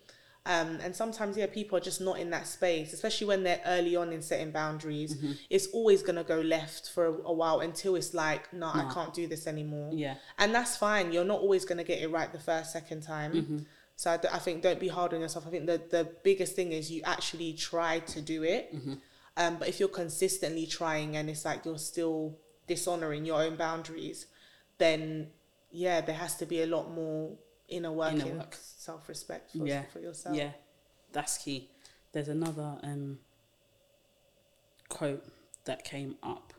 Um, 0.47 0.79
and 0.81 0.95
sometimes, 0.95 1.37
yeah, 1.37 1.45
people 1.45 1.77
are 1.77 1.81
just 1.81 2.01
not 2.01 2.17
in 2.17 2.31
that 2.31 2.47
space, 2.47 2.91
especially 2.91 3.27
when 3.27 3.43
they're 3.43 3.61
early 3.67 3.95
on 3.95 4.11
in 4.11 4.23
setting 4.23 4.49
boundaries. 4.49 5.15
It's 5.51 5.67
always 5.67 6.01
going 6.01 6.15
to 6.15 6.23
go 6.23 6.39
left 6.39 6.89
for 6.89 7.05
a, 7.05 7.13
a 7.25 7.33
while 7.33 7.59
until 7.59 7.95
it's 7.95 8.15
like, 8.15 8.51
no, 8.51 8.67
I 8.67 8.89
can't 8.91 9.13
do 9.13 9.27
this 9.27 9.45
anymore. 9.45 9.91
Yeah. 9.93 10.15
And 10.39 10.55
that's 10.55 10.75
fine. 10.75 11.11
You're 11.11 11.25
not 11.25 11.41
always 11.41 11.65
going 11.65 11.77
to 11.77 11.83
get 11.83 12.01
it 12.01 12.09
right 12.09 12.31
the 12.31 12.39
first, 12.39 12.71
second 12.73 13.01
time. 13.01 13.33
Mm-hmm. 13.33 13.57
So 13.95 14.11
I 14.11 14.39
think 14.39 14.63
don't 14.63 14.79
be 14.79 14.87
hard 14.87 15.13
on 15.13 15.21
yourself. 15.21 15.45
I 15.45 15.51
think 15.51 15.67
the, 15.67 15.81
the 15.91 16.07
biggest 16.23 16.55
thing 16.55 16.71
is 16.71 16.89
you 16.89 17.01
actually 17.03 17.53
try 17.53 17.99
to 17.99 18.21
do 18.21 18.41
it. 18.43 18.73
Mm-hmm. 18.73 18.93
Um, 19.37 19.57
but 19.59 19.67
if 19.69 19.79
you're 19.79 19.87
consistently 19.89 20.65
trying 20.65 21.15
and 21.15 21.29
it's 21.29 21.45
like 21.45 21.63
you're 21.65 21.77
still 21.77 22.37
dishonoring 22.67 23.23
your 23.23 23.41
own 23.41 23.55
boundaries, 23.55 24.25
then 24.79 25.27
yeah, 25.71 26.01
there 26.01 26.15
has 26.15 26.35
to 26.37 26.45
be 26.45 26.61
a 26.63 26.65
lot 26.67 26.91
more 26.91 27.37
inner 27.69 27.91
work 27.91 28.13
Inner 28.13 28.33
work. 28.37 28.55
self 28.59 29.07
respect 29.07 29.51
for, 29.51 29.65
Yeah. 29.67 29.83
for 29.93 29.99
yourself. 29.99 30.35
Yeah. 30.35 30.51
That's 31.13 31.37
key. 31.37 31.69
There's 32.13 32.29
another 32.29 32.79
um 32.83 33.19
quote 34.89 35.23
that 35.65 35.83
came 35.83 36.15
up 36.23 36.53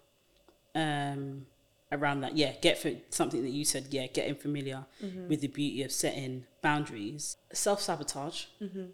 um 0.74 1.46
around 1.90 2.20
that. 2.20 2.36
Yeah, 2.36 2.52
get 2.60 2.78
for 2.78 2.92
something 3.10 3.42
that 3.42 3.50
you 3.50 3.64
said. 3.64 3.88
Yeah, 3.90 4.06
getting 4.06 4.34
familiar 4.36 4.84
Mm-hmm. 5.02 5.28
with 5.28 5.40
the 5.40 5.48
beauty 5.48 5.82
of 5.82 5.90
setting 5.92 6.44
boundaries. 6.62 7.36
Self 7.52 7.80
sabotage 7.82 8.44
Mm-hmm. 8.62 8.86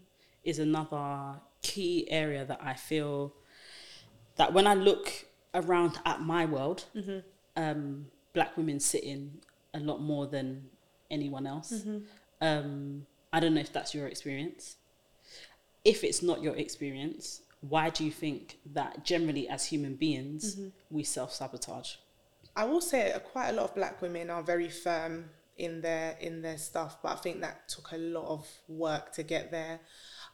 is 0.45 0.59
another 0.59 1.41
key 1.63 2.07
area 2.11 2.45
that 2.45 2.61
I 2.63 2.75
feel 2.75 3.35
that 4.37 4.53
when 4.53 4.67
I 4.67 4.75
look 4.75 5.27
around 5.55 5.99
at 6.05 6.21
my 6.21 6.45
world, 6.47 6.85
Mm-hmm. 6.95 7.19
um, 7.57 8.07
black 8.33 8.57
women 8.57 8.81
sit 8.81 9.05
in 9.05 9.39
a 9.75 9.81
lot 9.81 10.01
more 10.01 10.27
than 10.27 10.65
anyone 11.11 11.47
else. 11.47 11.73
Mm-hmm. 11.73 11.99
Um, 12.41 13.07
I 13.33 13.41
don't 13.41 13.55
know 13.55 13.61
if 13.61 13.73
that's 13.73 13.95
your 13.95 14.07
experience. 14.09 14.77
If 15.85 16.03
it's 16.03 16.23
not 16.23 16.43
your 16.43 16.57
experience, 16.57 17.43
why 17.61 17.91
do 17.91 18.05
you 18.05 18.11
think 18.11 18.59
that 18.73 19.05
generally 19.05 19.49
as 19.49 19.67
human 19.67 19.95
beings 19.95 20.57
Mm-hmm. 20.57 20.69
we 20.91 21.03
self 21.05 21.33
sabotage? 21.33 21.97
I 22.57 22.65
will 22.65 22.81
say 22.81 23.13
quite 23.33 23.49
a 23.51 23.53
lot 23.53 23.65
of 23.71 23.75
black 23.75 24.01
women 24.03 24.31
are 24.31 24.43
very 24.43 24.69
firm 24.69 25.31
in 25.57 25.81
their 25.81 26.17
in 26.21 26.43
their 26.43 26.59
stuff, 26.59 26.99
but 27.03 27.13
I 27.13 27.17
think 27.17 27.41
that 27.41 27.69
took 27.69 27.93
a 27.93 27.97
lot 27.99 28.27
of 28.27 28.47
work 28.69 29.13
to 29.13 29.23
get 29.23 29.51
there. 29.51 29.81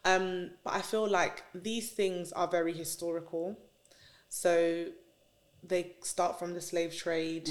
Um, 0.04 0.50
but 0.64 0.74
I 0.74 0.80
feel 0.82 1.06
like 1.08 1.44
these 1.54 1.90
things 1.92 2.32
are 2.32 2.48
very 2.48 2.72
historical. 2.72 3.58
So 4.30 4.86
they 5.62 5.96
start 6.02 6.38
from 6.38 6.54
the 6.54 6.60
slave 6.62 6.96
trade. 6.96 7.50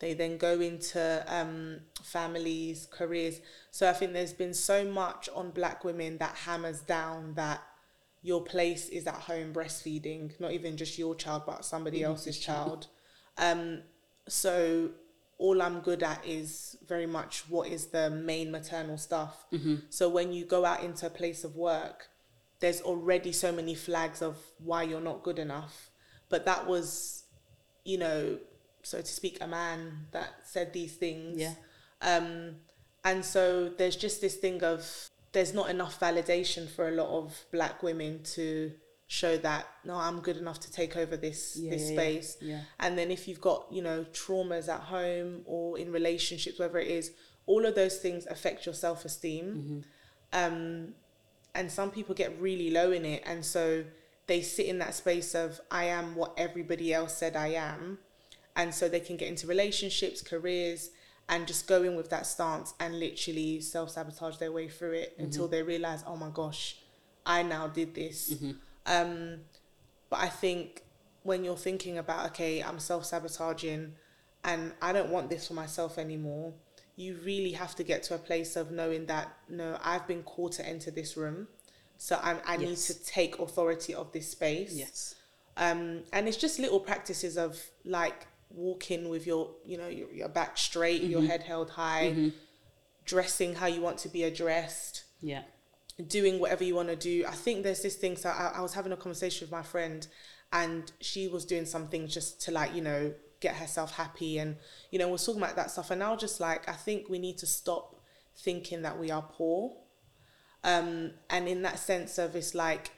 They 0.00 0.14
then 0.14 0.36
go 0.38 0.60
into 0.60 1.24
um, 1.26 1.80
families, 2.02 2.88
careers. 2.90 3.40
So 3.70 3.88
I 3.88 3.92
think 3.92 4.12
there's 4.12 4.32
been 4.32 4.54
so 4.54 4.84
much 4.84 5.28
on 5.34 5.50
black 5.50 5.84
women 5.84 6.18
that 6.18 6.34
hammers 6.34 6.80
down 6.80 7.34
that 7.34 7.60
your 8.22 8.42
place 8.42 8.88
is 8.88 9.06
at 9.06 9.14
home 9.14 9.52
breastfeeding, 9.52 10.38
not 10.40 10.52
even 10.52 10.76
just 10.76 10.98
your 10.98 11.14
child, 11.14 11.42
but 11.46 11.64
somebody 11.64 12.02
else's 12.04 12.38
child. 12.38 12.86
Um, 13.38 13.82
so 14.28 14.90
all 15.38 15.60
I'm 15.62 15.80
good 15.80 16.02
at 16.02 16.24
is 16.26 16.76
very 16.86 17.06
much 17.06 17.44
what 17.48 17.68
is 17.68 17.86
the 17.86 18.10
main 18.10 18.50
maternal 18.50 18.98
stuff. 18.98 19.46
So 19.90 20.08
when 20.08 20.32
you 20.32 20.44
go 20.44 20.64
out 20.64 20.82
into 20.82 21.06
a 21.06 21.10
place 21.10 21.44
of 21.44 21.54
work, 21.56 22.08
there's 22.60 22.80
already 22.82 23.30
so 23.32 23.52
many 23.52 23.74
flags 23.76 24.20
of 24.22 24.36
why 24.58 24.82
you're 24.84 25.00
not 25.00 25.22
good 25.22 25.38
enough. 25.38 25.87
But 26.28 26.44
that 26.44 26.66
was, 26.66 27.24
you 27.84 27.98
know, 27.98 28.38
so 28.82 29.00
to 29.00 29.06
speak, 29.06 29.38
a 29.40 29.46
man 29.46 30.06
that 30.12 30.28
said 30.44 30.72
these 30.72 30.94
things. 30.96 31.40
Yeah. 31.40 31.54
Um, 32.02 32.56
and 33.04 33.24
so 33.24 33.68
there's 33.68 33.96
just 33.96 34.20
this 34.20 34.36
thing 34.36 34.62
of 34.62 35.10
there's 35.32 35.54
not 35.54 35.70
enough 35.70 36.00
validation 36.00 36.68
for 36.68 36.88
a 36.88 36.92
lot 36.92 37.08
of 37.08 37.44
black 37.52 37.82
women 37.82 38.22
to 38.22 38.72
show 39.06 39.38
that 39.38 39.66
no, 39.84 39.94
I'm 39.94 40.20
good 40.20 40.36
enough 40.36 40.60
to 40.60 40.72
take 40.72 40.96
over 40.96 41.16
this 41.16 41.56
Yeah, 41.56 41.70
this 41.70 41.90
yeah, 41.90 41.96
space. 41.96 42.36
Yeah. 42.40 42.60
And 42.78 42.98
then 42.98 43.10
if 43.10 43.26
you've 43.26 43.40
got 43.40 43.66
you 43.70 43.82
know 43.82 44.04
traumas 44.12 44.68
at 44.68 44.80
home 44.80 45.42
or 45.46 45.78
in 45.78 45.92
relationships, 45.92 46.58
whatever 46.58 46.78
it 46.78 46.88
is, 46.88 47.12
all 47.46 47.64
of 47.64 47.74
those 47.74 47.98
things 47.98 48.26
affect 48.26 48.66
your 48.66 48.74
self 48.74 49.04
esteem. 49.04 49.84
Um, 50.32 50.94
and 51.54 51.72
some 51.72 51.90
people 51.90 52.14
get 52.14 52.38
really 52.40 52.70
low 52.70 52.92
in 52.92 53.04
it, 53.04 53.22
and 53.26 53.44
so 53.44 53.84
they 54.28 54.42
sit 54.42 54.66
in 54.66 54.78
that 54.78 54.94
space 54.94 55.34
of 55.34 55.60
I 55.70 55.84
am 55.86 56.14
what 56.14 56.34
everybody 56.36 56.94
else 56.94 57.14
said 57.16 57.34
I 57.34 57.48
am, 57.48 57.98
and 58.54 58.72
so 58.72 58.88
they 58.88 59.00
can 59.00 59.16
get 59.16 59.28
into 59.28 59.46
relationships, 59.48 60.22
careers, 60.22 60.90
and 61.28 61.46
just 61.46 61.66
go 61.66 61.82
in 61.82 61.96
with 61.96 62.10
that 62.10 62.26
stance 62.26 62.74
and 62.78 62.98
literally 63.00 63.60
self 63.60 63.90
sabotage 63.90 64.36
their 64.36 64.52
way 64.52 64.68
through 64.68 64.92
it 64.92 65.14
until 65.18 65.48
they 65.48 65.62
realize, 65.62 66.04
oh 66.06 66.16
my 66.16 66.30
gosh, 66.32 66.76
I 67.26 67.42
now 67.42 67.66
did 67.66 67.94
this. 67.94 68.34
Um, 68.86 69.40
but 70.10 70.20
I 70.20 70.28
think 70.28 70.82
when 71.22 71.44
you're 71.44 71.56
thinking 71.56 71.98
about, 71.98 72.26
okay, 72.26 72.62
I'm 72.62 72.78
self 72.78 73.04
sabotaging 73.04 73.94
and 74.44 74.72
I 74.80 74.92
don't 74.92 75.10
want 75.10 75.28
this 75.30 75.48
for 75.48 75.54
myself 75.54 75.98
anymore, 75.98 76.54
you 76.96 77.18
really 77.24 77.52
have 77.52 77.74
to 77.76 77.82
get 77.84 78.02
to 78.04 78.14
a 78.14 78.18
place 78.18 78.56
of 78.56 78.70
knowing 78.70 79.06
that, 79.06 79.28
no, 79.48 79.78
I've 79.82 80.06
been 80.06 80.22
called 80.22 80.52
to 80.52 80.66
enter 80.66 80.90
this 80.90 81.16
room. 81.16 81.48
So 81.98 82.18
I'm, 82.22 82.38
I 82.46 82.56
need 82.56 82.76
to 82.76 83.04
take 83.04 83.38
authority 83.38 83.94
of 83.94 84.12
this 84.12 84.30
space. 84.30 84.72
Yes. 84.74 85.14
Um, 85.56 86.04
and 86.12 86.28
it's 86.28 86.36
just 86.36 86.58
little 86.58 86.80
practices 86.80 87.36
of 87.36 87.60
like 87.84 88.26
walking 88.50 89.08
with 89.08 89.26
your, 89.26 89.50
you 89.66 89.76
know, 89.76 89.88
your, 89.88 90.08
your 90.12 90.28
back 90.28 90.56
straight, 90.56 91.02
your 91.02 91.22
head 91.22 91.42
held 91.42 91.70
high, 91.70 92.30
dressing 93.04 93.54
how 93.56 93.66
you 93.66 93.80
want 93.80 93.98
to 93.98 94.08
be 94.08 94.22
addressed, 94.24 95.04
Yeah. 95.20 95.42
doing 96.06 96.38
whatever 96.38 96.62
you 96.64 96.74
want 96.74 96.88
to 96.88 96.96
do. 96.96 97.24
I 97.26 97.32
think 97.32 97.62
there's 97.64 97.82
this 97.82 97.96
thing. 97.96 98.16
So 98.16 98.28
I, 98.28 98.52
I 98.56 98.60
was 98.60 98.74
having 98.74 98.92
a 98.92 98.96
conversation 98.96 99.46
with 99.46 99.52
my 99.52 99.62
friend, 99.62 100.06
and 100.52 100.90
she 101.00 101.28
was 101.28 101.44
doing 101.44 101.66
something 101.66 102.06
just 102.06 102.40
to 102.42 102.52
like 102.52 102.74
you 102.74 102.80
know 102.80 103.12
get 103.40 103.56
herself 103.56 103.92
happy, 103.96 104.38
and 104.38 104.56
you 104.90 104.98
know 104.98 105.08
we're 105.08 105.18
talking 105.18 105.42
about 105.42 105.56
that 105.56 105.70
stuff. 105.70 105.90
And 105.90 106.02
I 106.02 106.10
was 106.12 106.20
just 106.20 106.40
like, 106.40 106.68
I 106.68 106.72
think 106.74 107.08
we 107.08 107.18
need 107.18 107.38
to 107.38 107.46
stop 107.46 107.96
thinking 108.36 108.82
that 108.82 108.98
we 108.98 109.10
are 109.10 109.22
poor, 109.22 109.76
um, 110.64 111.12
and 111.30 111.48
in 111.48 111.62
that 111.62 111.78
sense 111.78 112.18
of 112.18 112.36
it's 112.36 112.54
like. 112.54 112.92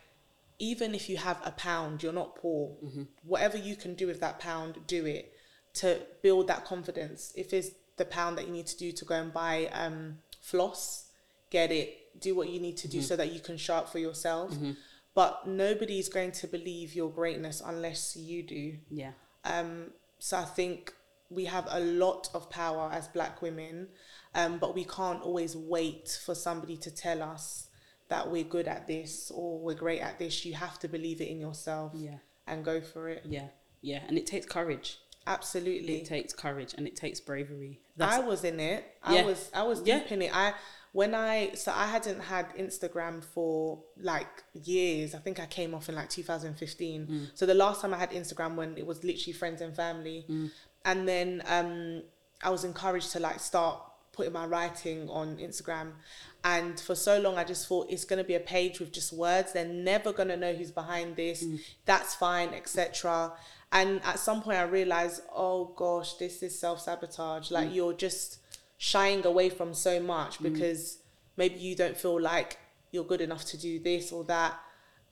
Even 0.62 0.94
if 0.94 1.08
you 1.08 1.16
have 1.16 1.40
a 1.42 1.52
pound, 1.52 2.02
you're 2.02 2.12
not 2.12 2.36
poor. 2.36 2.76
Whatever 3.24 3.56
you 3.56 3.74
can 3.74 3.94
do 3.94 4.06
with 4.06 4.20
that 4.20 4.38
pound, 4.38 4.76
do 4.86 5.06
it 5.06 5.32
to 5.72 6.02
build 6.20 6.48
that 6.48 6.66
confidence. 6.66 7.32
If 7.34 7.54
it's 7.54 7.70
the 7.96 8.04
pound 8.04 8.36
that 8.36 8.46
you 8.46 8.52
need 8.52 8.66
to 8.66 8.76
do 8.76 8.92
to 8.92 9.04
go 9.06 9.14
and 9.14 9.32
buy 9.32 9.70
um, 9.72 10.18
floss, 10.42 11.06
get 11.48 11.72
it. 11.72 12.20
Do 12.20 12.34
what 12.34 12.50
you 12.50 12.60
need 12.60 12.76
to 12.76 12.88
do 12.88 13.00
so 13.00 13.16
that 13.16 13.32
you 13.32 13.40
can 13.40 13.56
show 13.56 13.76
up 13.76 13.88
for 13.88 14.00
yourself. 14.00 14.52
But 15.14 15.48
nobody's 15.48 16.10
going 16.10 16.32
to 16.32 16.46
believe 16.46 16.94
your 16.94 17.08
greatness 17.10 17.62
unless 17.64 18.14
you 18.14 18.42
do. 18.42 18.76
Yeah. 18.90 19.12
Um, 19.46 19.92
so 20.18 20.36
I 20.36 20.44
think 20.44 20.92
we 21.30 21.44
have 21.46 21.66
a 21.70 21.80
lot 21.80 22.28
of 22.34 22.50
power 22.50 22.90
as 22.92 23.08
black 23.08 23.40
women, 23.40 23.88
um, 24.34 24.58
but 24.58 24.74
we 24.74 24.84
can't 24.84 25.22
always 25.22 25.56
wait 25.56 26.20
for 26.26 26.34
somebody 26.34 26.76
to 26.78 26.90
tell 26.90 27.22
us 27.22 27.68
that 28.08 28.28
we're 28.30 28.44
good 28.44 28.66
at 28.66 28.86
this 28.88 29.30
or 29.32 29.60
we're 29.60 29.74
great 29.76 30.00
at 30.00 30.18
this. 30.18 30.44
You 30.44 30.54
have 30.54 30.78
to 30.80 30.88
believe 30.88 31.20
it 31.20 31.28
in 31.28 31.38
yourself 31.38 31.92
Yeah. 31.94 32.18
and 32.46 32.64
go 32.64 32.80
for 32.80 33.08
it. 33.08 33.22
Yeah. 33.24 33.48
Yeah. 33.80 34.02
And 34.08 34.18
it 34.18 34.26
takes 34.26 34.46
courage. 34.46 34.98
Absolutely. 35.26 36.00
It 36.00 36.06
takes 36.06 36.32
courage 36.32 36.74
and 36.76 36.86
it 36.88 36.96
takes 36.96 37.20
bravery. 37.20 37.80
I 38.00 38.18
was 38.20 38.42
in 38.42 38.58
it. 38.58 38.84
I 39.02 39.16
Yeah. 39.16 39.24
was 39.26 39.50
I 39.54 39.62
was 39.62 39.82
Yeah. 39.84 40.00
deep 40.00 40.10
in 40.12 40.22
it. 40.22 40.34
I 40.34 40.54
when 40.92 41.14
I 41.14 41.52
so 41.54 41.70
I 41.72 41.86
hadn't 41.86 42.20
had 42.20 42.48
Instagram 42.56 43.22
for 43.22 43.84
like 43.96 44.42
years. 44.54 45.14
I 45.14 45.18
think 45.18 45.38
I 45.38 45.46
came 45.46 45.74
off 45.74 45.88
in 45.88 45.94
like 45.94 46.08
2015. 46.08 47.06
Mm. 47.06 47.30
So 47.34 47.46
the 47.46 47.54
last 47.54 47.80
time 47.82 47.94
I 47.94 47.98
had 47.98 48.10
Instagram 48.10 48.56
when 48.56 48.76
it 48.76 48.86
was 48.86 49.04
literally 49.04 49.34
friends 49.34 49.60
and 49.60 49.76
family. 49.76 50.26
Mm. 50.28 50.50
And 50.84 51.08
then 51.08 51.42
um 51.46 52.02
I 52.42 52.50
was 52.50 52.64
encouraged 52.64 53.12
to 53.12 53.20
like 53.20 53.40
start 53.40 53.80
putting 54.12 54.32
my 54.32 54.46
writing 54.46 55.08
on 55.08 55.36
Instagram. 55.36 55.92
And 56.42 56.80
for 56.80 56.94
so 56.94 57.20
long 57.20 57.36
I 57.38 57.44
just 57.44 57.68
thought 57.68 57.86
it's 57.90 58.04
gonna 58.04 58.24
be 58.24 58.34
a 58.34 58.40
page 58.40 58.80
with 58.80 58.92
just 58.92 59.12
words. 59.12 59.52
They're 59.52 59.66
never 59.66 60.12
gonna 60.12 60.36
know 60.36 60.52
who's 60.52 60.70
behind 60.70 61.16
this. 61.16 61.44
Mm. 61.44 61.60
That's 61.84 62.14
fine, 62.14 62.54
etc. 62.54 63.32
And 63.72 64.00
at 64.04 64.18
some 64.18 64.42
point 64.42 64.58
I 64.58 64.62
realized, 64.62 65.22
oh 65.34 65.72
gosh, 65.76 66.14
this 66.14 66.42
is 66.42 66.58
self 66.58 66.80
sabotage. 66.80 67.50
Like 67.50 67.72
you're 67.72 67.92
just 67.92 68.38
shying 68.78 69.24
away 69.26 69.50
from 69.50 69.74
so 69.74 70.00
much 70.00 70.42
because 70.42 70.98
maybe 71.36 71.56
you 71.60 71.76
don't 71.76 71.96
feel 71.96 72.20
like 72.20 72.58
you're 72.90 73.04
good 73.04 73.20
enough 73.20 73.44
to 73.44 73.58
do 73.58 73.78
this 73.78 74.10
or 74.10 74.24
that. 74.24 74.58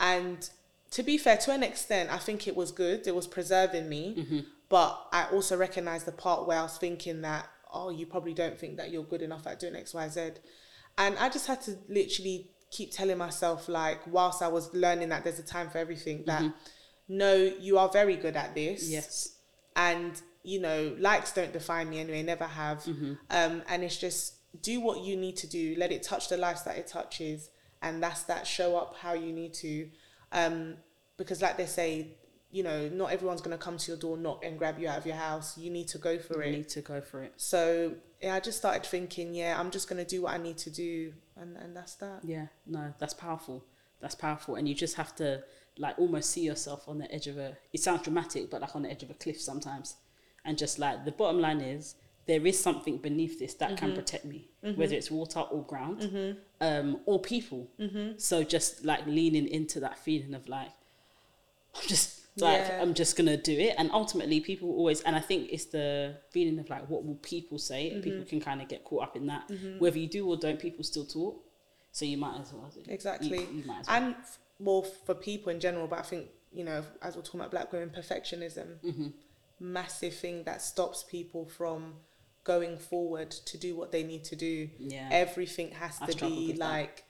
And 0.00 0.48
to 0.92 1.02
be 1.02 1.18
fair, 1.18 1.36
to 1.36 1.52
an 1.52 1.62
extent, 1.62 2.10
I 2.10 2.18
think 2.18 2.48
it 2.48 2.56
was 2.56 2.72
good. 2.72 3.06
It 3.06 3.14
was 3.14 3.26
preserving 3.26 3.88
me. 3.88 4.44
But 4.68 5.06
I 5.12 5.26
also 5.32 5.56
recognize 5.56 6.04
the 6.04 6.12
part 6.12 6.46
where 6.46 6.58
I 6.58 6.62
was 6.62 6.76
thinking 6.78 7.22
that, 7.22 7.48
oh, 7.72 7.90
you 7.90 8.06
probably 8.06 8.34
don't 8.34 8.58
think 8.58 8.76
that 8.76 8.90
you're 8.90 9.04
good 9.04 9.22
enough 9.22 9.46
at 9.46 9.58
doing 9.60 9.76
X, 9.76 9.94
Y, 9.94 10.08
Z. 10.08 10.30
And 10.98 11.16
I 11.18 11.28
just 11.28 11.46
had 11.46 11.60
to 11.62 11.76
literally 11.88 12.50
keep 12.70 12.92
telling 12.92 13.16
myself, 13.18 13.68
like, 13.68 14.00
whilst 14.06 14.42
I 14.42 14.48
was 14.48 14.72
learning 14.74 15.08
that 15.10 15.24
there's 15.24 15.38
a 15.38 15.44
time 15.44 15.70
for 15.70 15.78
everything, 15.78 16.24
that 16.26 16.42
no, 17.08 17.34
you 17.34 17.78
are 17.78 17.88
very 17.88 18.16
good 18.16 18.36
at 18.36 18.54
this. 18.54 18.88
Yes. 18.90 19.34
and 19.76 20.20
you 20.44 20.60
know 20.60 20.94
likes 20.98 21.32
don't 21.32 21.52
define 21.52 21.90
me 21.90 21.98
anyway 22.00 22.22
never 22.22 22.44
have. 22.44 22.86
Um 23.30 23.62
and 23.68 23.82
it's 23.84 23.96
just 23.96 24.34
do 24.62 24.80
what 24.80 25.00
you 25.00 25.16
need 25.16 25.36
to 25.38 25.46
do. 25.46 25.74
Let 25.78 25.92
it 25.92 26.02
touch 26.02 26.28
the 26.28 26.36
lives 26.36 26.62
that 26.64 26.76
it 26.76 26.86
touches. 26.86 27.50
And 27.82 28.02
that's 28.02 28.22
that 28.24 28.46
show 28.46 28.76
up 28.76 28.96
how 29.00 29.12
you 29.14 29.32
need 29.32 29.54
to. 29.54 29.88
Um 30.32 30.76
because 31.16 31.42
like 31.42 31.56
they 31.56 31.66
say 31.66 32.17
you 32.50 32.62
know 32.62 32.88
not 32.88 33.12
everyone's 33.12 33.40
going 33.40 33.56
to 33.56 33.62
come 33.62 33.76
to 33.76 33.90
your 33.90 33.98
door 33.98 34.16
knock 34.16 34.44
and 34.44 34.58
grab 34.58 34.78
you 34.78 34.88
out 34.88 34.98
of 34.98 35.06
your 35.06 35.16
house 35.16 35.58
you 35.58 35.70
need 35.70 35.86
to 35.86 35.98
go 35.98 36.18
for 36.18 36.42
it. 36.42 36.48
You 36.48 36.52
it 36.52 36.56
need 36.56 36.68
to 36.70 36.80
go 36.80 37.00
for 37.00 37.22
it. 37.22 37.32
so 37.36 37.92
yeah, 38.22 38.34
i 38.34 38.40
just 38.40 38.58
started 38.58 38.84
thinking 38.84 39.34
yeah 39.34 39.58
i'm 39.60 39.70
just 39.70 39.88
going 39.88 40.02
to 40.02 40.08
do 40.08 40.22
what 40.22 40.32
i 40.32 40.38
need 40.38 40.56
to 40.56 40.70
do 40.70 41.12
and 41.40 41.56
and 41.56 41.76
that's 41.76 41.94
that 41.96 42.20
Yeah, 42.24 42.46
no, 42.66 42.92
that's 42.98 43.14
powerful. 43.14 43.64
That's 44.00 44.14
powerful, 44.14 44.56
and 44.56 44.68
you 44.68 44.74
just 44.74 44.96
have 44.96 45.14
to 45.16 45.42
like 45.78 45.98
almost 45.98 46.30
see 46.30 46.42
yourself 46.42 46.88
on 46.88 46.98
the 46.98 47.12
edge 47.12 47.26
of 47.26 47.38
a. 47.38 47.56
It 47.72 47.80
sounds 47.80 48.02
dramatic, 48.02 48.50
but 48.50 48.60
like 48.60 48.74
on 48.74 48.82
the 48.82 48.90
edge 48.90 49.02
of 49.02 49.10
a 49.10 49.14
cliff 49.14 49.40
sometimes, 49.40 49.96
and 50.44 50.58
just 50.58 50.78
like 50.78 51.04
the 51.04 51.12
bottom 51.12 51.40
line 51.40 51.60
is 51.60 51.94
there 52.26 52.44
is 52.46 52.60
something 52.62 52.98
beneath 52.98 53.38
this 53.38 53.54
that 53.54 53.76
can 53.76 53.88
mm-hmm. 53.88 53.98
protect 53.98 54.24
me, 54.24 54.48
mm-hmm. 54.62 54.78
whether 54.78 54.94
it's 54.94 55.10
water 55.10 55.40
or 55.40 55.62
ground, 55.64 56.00
mm-hmm. 56.00 56.38
um, 56.60 57.00
or 57.06 57.20
people. 57.20 57.68
So 58.18 58.44
just 58.44 58.84
like 58.84 59.06
leaning 59.06 59.48
into 59.48 59.80
that 59.80 59.98
feeling 59.98 60.34
of 60.34 60.46
like, 60.48 60.70
I'm 61.74 61.88
just 61.88 62.27
like 62.40 62.60
Yeah. 62.60 62.80
I'm 62.82 62.94
just 62.94 63.16
gonna 63.16 63.36
do 63.36 63.52
it, 63.52 63.74
and 63.78 63.90
ultimately 63.92 64.40
people 64.40 64.70
always, 64.70 65.00
and 65.02 65.14
I 65.16 65.20
think 65.20 65.50
it's 65.52 65.66
the 65.66 66.16
feeling 66.30 66.58
of 66.58 66.68
like 66.70 66.88
what 66.88 67.04
will 67.04 67.16
people 67.16 67.58
say. 67.58 67.90
and 67.90 68.02
People 68.02 68.24
can 68.24 68.40
kind 68.40 68.60
of 68.62 68.68
get 68.68 68.84
caught 68.84 69.02
up 69.04 69.16
in 69.16 69.26
that. 69.26 69.50
Whether 69.78 69.98
you 69.98 70.08
do 70.08 70.26
or 70.28 70.36
don't, 70.36 70.58
people 70.58 70.84
still 70.84 71.04
talk. 71.06 71.44
So 71.92 72.04
you 72.04 72.16
might 72.18 72.40
as 72.40 72.52
well. 72.52 72.70
Exactly. 72.88 73.28
You, 73.40 73.48
you 73.60 73.64
might 73.66 73.80
as 73.80 73.86
well. 73.88 73.96
and 74.02 74.14
f- 74.16 74.38
well 74.60 74.82
for 74.82 75.14
people 75.14 75.52
in 75.52 75.60
general 75.60 75.86
but 75.86 76.00
i 76.00 76.02
think 76.02 76.26
you 76.52 76.64
know 76.64 76.82
as 77.00 77.14
we're 77.14 77.22
talking 77.22 77.38
about 77.38 77.52
black 77.52 77.72
women 77.72 77.90
perfectionism 77.90 78.66
Mm-hmm. 78.84 79.06
massive 79.60 80.14
thing 80.14 80.42
that 80.44 80.62
stops 80.62 81.04
people 81.08 81.44
from 81.46 81.94
going 82.44 82.76
forward 82.78 83.30
to 83.30 83.58
do 83.58 83.76
what 83.76 83.92
they 83.92 84.02
need 84.02 84.24
to 84.24 84.36
do 84.36 84.68
Yeah. 84.78 85.08
everything 85.12 85.70
has 85.72 85.98
I 86.00 86.06
to 86.06 86.26
be 86.26 86.48
with 86.48 86.58
that. 86.58 86.64
like 86.64 87.04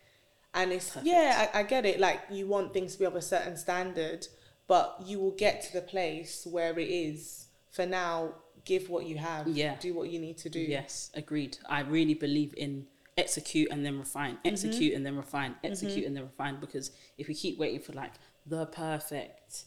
and 0.55 0.73
it's 0.73 0.89
Perfect. 0.91 1.07
yeah 1.07 1.49
I, 1.55 1.61
I 1.61 1.63
get 1.63 1.87
it 1.87 2.01
like 2.01 2.21
you 2.31 2.47
want 2.47 2.73
things 2.75 2.93
to 2.95 2.99
be 2.99 3.05
of 3.07 3.15
a 3.15 3.23
certain 3.23 3.57
standard 3.57 4.27
but 4.69 5.03
you 5.05 5.19
will 5.19 5.33
get 5.33 5.63
to 5.63 5.73
the 5.73 5.81
place 5.83 6.47
where 6.49 6.79
it 6.79 6.89
is 6.89 7.47
for 7.73 7.85
now 7.87 8.35
give 8.65 8.89
what 8.89 9.05
you 9.07 9.17
have 9.17 9.49
Yeah. 9.49 9.77
do 9.81 9.95
what 9.95 10.11
you 10.11 10.19
need 10.21 10.39
to 10.39 10.49
do 10.51 10.61
Yes, 10.61 11.11
agreed. 11.15 11.59
I 11.69 11.81
really 11.81 12.15
believe 12.15 12.55
in 12.57 12.87
execute 13.17 13.69
and 13.73 13.85
then 13.85 13.99
refine, 13.99 14.35
Mm-hmm. 14.37 14.49
execute 14.53 14.95
and 14.95 15.05
then 15.05 15.17
refine, 15.17 15.57
execute 15.65 16.05
and 16.07 16.15
then 16.17 16.23
refine. 16.25 16.61
Because 16.61 16.93
if 17.17 17.27
we 17.29 17.35
keep 17.35 17.59
waiting 17.59 17.81
for 17.81 17.93
like 17.95 18.13
the 18.47 18.67
perfect, 18.67 19.65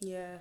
yeah 0.00 0.38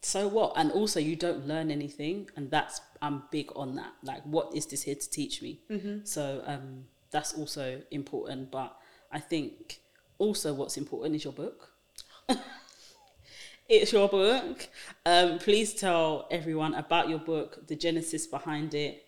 so 0.00 0.28
what? 0.28 0.52
And 0.56 0.70
also, 0.70 1.00
you 1.00 1.16
don't 1.16 1.48
learn 1.48 1.72
anything, 1.72 2.30
and 2.36 2.50
that's 2.52 2.80
I'm 3.02 3.24
big 3.32 3.50
on 3.56 3.74
that. 3.74 3.92
Like, 4.04 4.22
what 4.22 4.54
is 4.54 4.64
this 4.66 4.82
here 4.82 4.94
to 4.94 5.10
teach 5.10 5.42
me? 5.42 5.60
Mm-hmm. 5.68 6.04
So 6.04 6.40
um, 6.46 6.84
that's 7.10 7.34
also 7.34 7.82
important. 7.90 8.52
But 8.52 8.76
I 9.10 9.18
think 9.18 9.80
also 10.18 10.54
what's 10.54 10.76
important 10.76 11.16
is 11.16 11.24
your 11.24 11.32
book. 11.32 11.72
it's 13.68 13.92
your 13.92 14.08
book. 14.08 14.68
Um, 15.04 15.38
please 15.38 15.74
tell 15.74 16.26
everyone 16.30 16.74
about 16.74 17.08
your 17.08 17.18
book, 17.18 17.66
the 17.66 17.76
genesis 17.76 18.26
behind 18.26 18.74
it, 18.74 19.04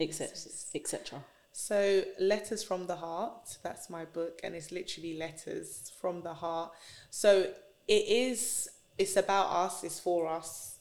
etc. 0.00 0.30
etc. 0.74 1.24
So, 1.52 2.04
Letters 2.20 2.62
from 2.62 2.86
the 2.86 2.96
Heart, 2.96 3.58
that's 3.62 3.88
my 3.88 4.04
book, 4.04 4.40
and 4.44 4.54
it's 4.54 4.70
literally 4.70 5.16
letters 5.16 5.90
from 5.98 6.20
the 6.20 6.34
heart. 6.34 6.72
So, 7.08 7.50
it 7.88 8.04
is, 8.08 8.68
it's 8.98 9.16
about 9.16 9.46
us, 9.46 9.82
it's 9.82 9.98
for 9.98 10.28
us, 10.28 10.76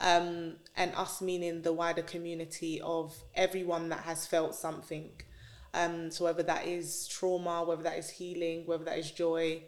um, 0.00 0.56
and 0.76 0.94
us 0.94 1.20
meaning 1.20 1.60
the 1.60 1.74
wider 1.74 2.00
community 2.00 2.80
of 2.80 3.14
everyone 3.34 3.90
that 3.90 4.00
has 4.00 4.26
felt 4.26 4.54
something. 4.54 5.10
Um, 5.74 6.10
so, 6.10 6.24
whether 6.24 6.42
that 6.44 6.66
is 6.66 7.06
trauma, 7.06 7.62
whether 7.62 7.82
that 7.82 7.98
is 7.98 8.08
healing, 8.08 8.64
whether 8.64 8.84
that 8.84 8.98
is 8.98 9.10
joy. 9.10 9.62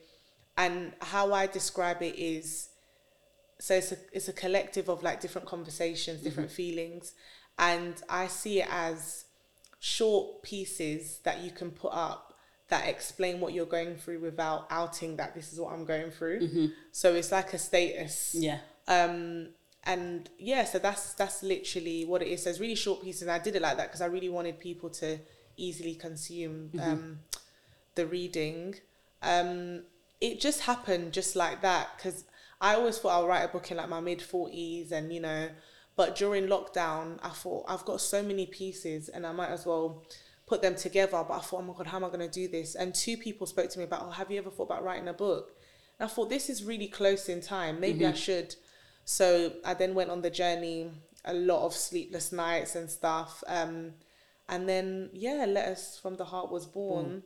And 0.56 0.92
how 1.00 1.32
I 1.32 1.46
describe 1.46 2.02
it 2.02 2.18
is 2.18 2.70
so 3.58 3.74
it's 3.74 3.92
a, 3.92 3.96
it's 4.12 4.28
a 4.28 4.32
collective 4.32 4.88
of 4.88 5.02
like 5.02 5.20
different 5.20 5.46
conversations, 5.46 6.22
different 6.22 6.50
feelings. 6.50 7.14
And 7.58 7.94
I 8.08 8.26
see 8.26 8.60
it 8.60 8.68
as 8.70 9.24
short 9.78 10.42
pieces 10.42 11.20
that 11.24 11.40
you 11.40 11.50
can 11.50 11.70
put 11.70 11.92
up 11.92 12.34
that 12.68 12.88
explain 12.88 13.40
what 13.40 13.52
you're 13.54 13.64
going 13.64 13.94
through 13.94 14.18
without 14.20 14.66
outing 14.70 15.16
that 15.16 15.34
this 15.34 15.52
is 15.52 15.60
what 15.60 15.72
I'm 15.72 15.84
going 15.84 16.10
through. 16.10 16.70
So 16.92 17.14
it's 17.14 17.30
like 17.32 17.52
a 17.52 17.58
status. 17.58 18.34
Yeah. 18.36 18.58
Um, 18.88 19.50
and 19.84 20.28
yeah, 20.38 20.64
so 20.64 20.78
that's 20.80 21.14
that's 21.14 21.42
literally 21.42 22.04
what 22.04 22.22
it 22.22 22.28
is. 22.28 22.42
So 22.42 22.50
it's 22.50 22.58
really 22.58 22.74
short 22.74 23.02
pieces. 23.02 23.22
And 23.22 23.30
I 23.30 23.38
did 23.38 23.54
it 23.54 23.62
like 23.62 23.76
that 23.76 23.86
because 23.88 24.00
I 24.00 24.06
really 24.06 24.28
wanted 24.28 24.58
people 24.58 24.90
to 24.90 25.18
easily 25.56 25.94
consume 25.94 26.72
um, 26.82 27.20
the 27.94 28.06
reading. 28.06 28.74
Um, 29.22 29.82
it 30.20 30.40
just 30.40 30.62
happened 30.62 31.12
just 31.12 31.36
like 31.36 31.62
that 31.62 31.88
because 31.96 32.24
I 32.60 32.74
always 32.74 32.98
thought 32.98 33.10
I'll 33.10 33.26
write 33.26 33.44
a 33.44 33.48
book 33.48 33.70
in 33.70 33.76
like 33.76 33.88
my 33.88 34.00
mid 34.00 34.22
forties, 34.22 34.92
and 34.92 35.12
you 35.12 35.20
know, 35.20 35.48
but 35.94 36.16
during 36.16 36.46
lockdown, 36.46 37.18
I 37.22 37.30
thought 37.30 37.66
I've 37.68 37.84
got 37.84 38.00
so 38.00 38.22
many 38.22 38.46
pieces, 38.46 39.08
and 39.08 39.26
I 39.26 39.32
might 39.32 39.50
as 39.50 39.66
well 39.66 40.04
put 40.46 40.62
them 40.62 40.74
together. 40.74 41.22
But 41.26 41.34
I 41.34 41.40
thought, 41.40 41.60
oh 41.60 41.62
my 41.62 41.74
god, 41.74 41.88
how 41.88 41.98
am 41.98 42.04
I 42.04 42.08
going 42.08 42.20
to 42.20 42.28
do 42.28 42.48
this? 42.48 42.74
And 42.74 42.94
two 42.94 43.16
people 43.16 43.46
spoke 43.46 43.70
to 43.70 43.78
me 43.78 43.84
about, 43.84 44.02
oh, 44.04 44.10
have 44.10 44.30
you 44.30 44.38
ever 44.38 44.50
thought 44.50 44.64
about 44.64 44.84
writing 44.84 45.08
a 45.08 45.12
book? 45.12 45.54
And 45.98 46.08
I 46.08 46.12
thought 46.12 46.30
this 46.30 46.48
is 46.48 46.64
really 46.64 46.88
close 46.88 47.28
in 47.28 47.40
time. 47.40 47.80
Maybe 47.80 48.04
I 48.06 48.12
should. 48.12 48.54
So 49.04 49.52
I 49.64 49.74
then 49.74 49.94
went 49.94 50.10
on 50.10 50.22
the 50.22 50.30
journey, 50.30 50.90
a 51.24 51.34
lot 51.34 51.64
of 51.64 51.74
sleepless 51.74 52.32
nights 52.32 52.74
and 52.74 52.90
stuff. 52.90 53.42
Um, 53.46 53.94
and 54.48 54.68
then 54.68 55.10
yeah, 55.12 55.44
Letters 55.46 55.98
from 56.00 56.16
the 56.16 56.24
Heart 56.24 56.50
was 56.50 56.66
born. 56.66 57.22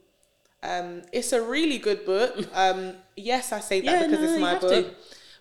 Um, 0.63 1.03
it's 1.13 1.33
a 1.33 1.43
really 1.43 1.79
good 1.79 2.05
book. 2.05 2.47
Um, 2.55 2.95
yes, 3.17 3.53
I 3.53 3.61
say 3.61 3.81
that 3.81 3.87
Yeah, 4.01 4.07
because 4.07 4.21
no, 4.25 4.33
it's 4.33 4.41
my 4.41 4.59
book. 4.59 4.71
to. 4.87 4.95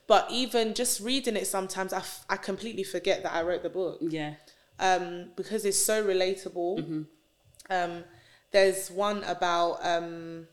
But 0.07 0.32
even 0.32 0.74
just 0.74 1.01
reading 1.01 1.36
it 1.36 1.45
sometimes, 1.45 1.93
I, 1.93 1.97
f- 1.99 2.26
I 2.30 2.38
completely 2.38 2.84
forget 2.84 3.22
that 3.24 3.34
I 3.34 3.43
wrote 3.43 3.61
the 3.63 3.70
book 3.70 3.99
Yeah. 4.01 4.36
um, 4.80 5.32
because 5.36 5.65
it's 5.65 5.78
so 5.78 6.03
relatable. 6.03 7.05
Um, 7.70 8.03
there's 8.51 8.89
one 8.89 9.24
about 9.26 9.86
um, 9.86 10.47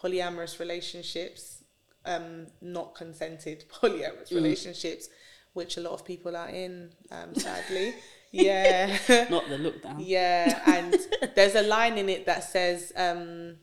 polyamorous 0.00 0.58
relationships, 0.58 1.64
um, 2.04 2.46
not 2.60 2.94
consented 2.94 3.64
polyamorous 3.72 4.30
relationships, 4.32 5.08
which 5.54 5.76
a 5.76 5.80
lot 5.80 5.92
of 5.92 6.04
people 6.04 6.36
are 6.36 6.48
in, 6.48 6.90
um, 7.10 7.34
sadly. 7.34 7.94
yeah. 8.32 8.98
Not 9.30 9.48
the 9.48 9.58
look 9.58 9.82
down. 9.82 10.00
Yeah, 10.00 10.60
and 10.66 10.96
there's 11.34 11.54
a 11.54 11.62
line 11.62 11.98
in 11.98 12.08
it 12.08 12.26
that 12.26 12.44
says, 12.44 12.92
um, 12.96 13.56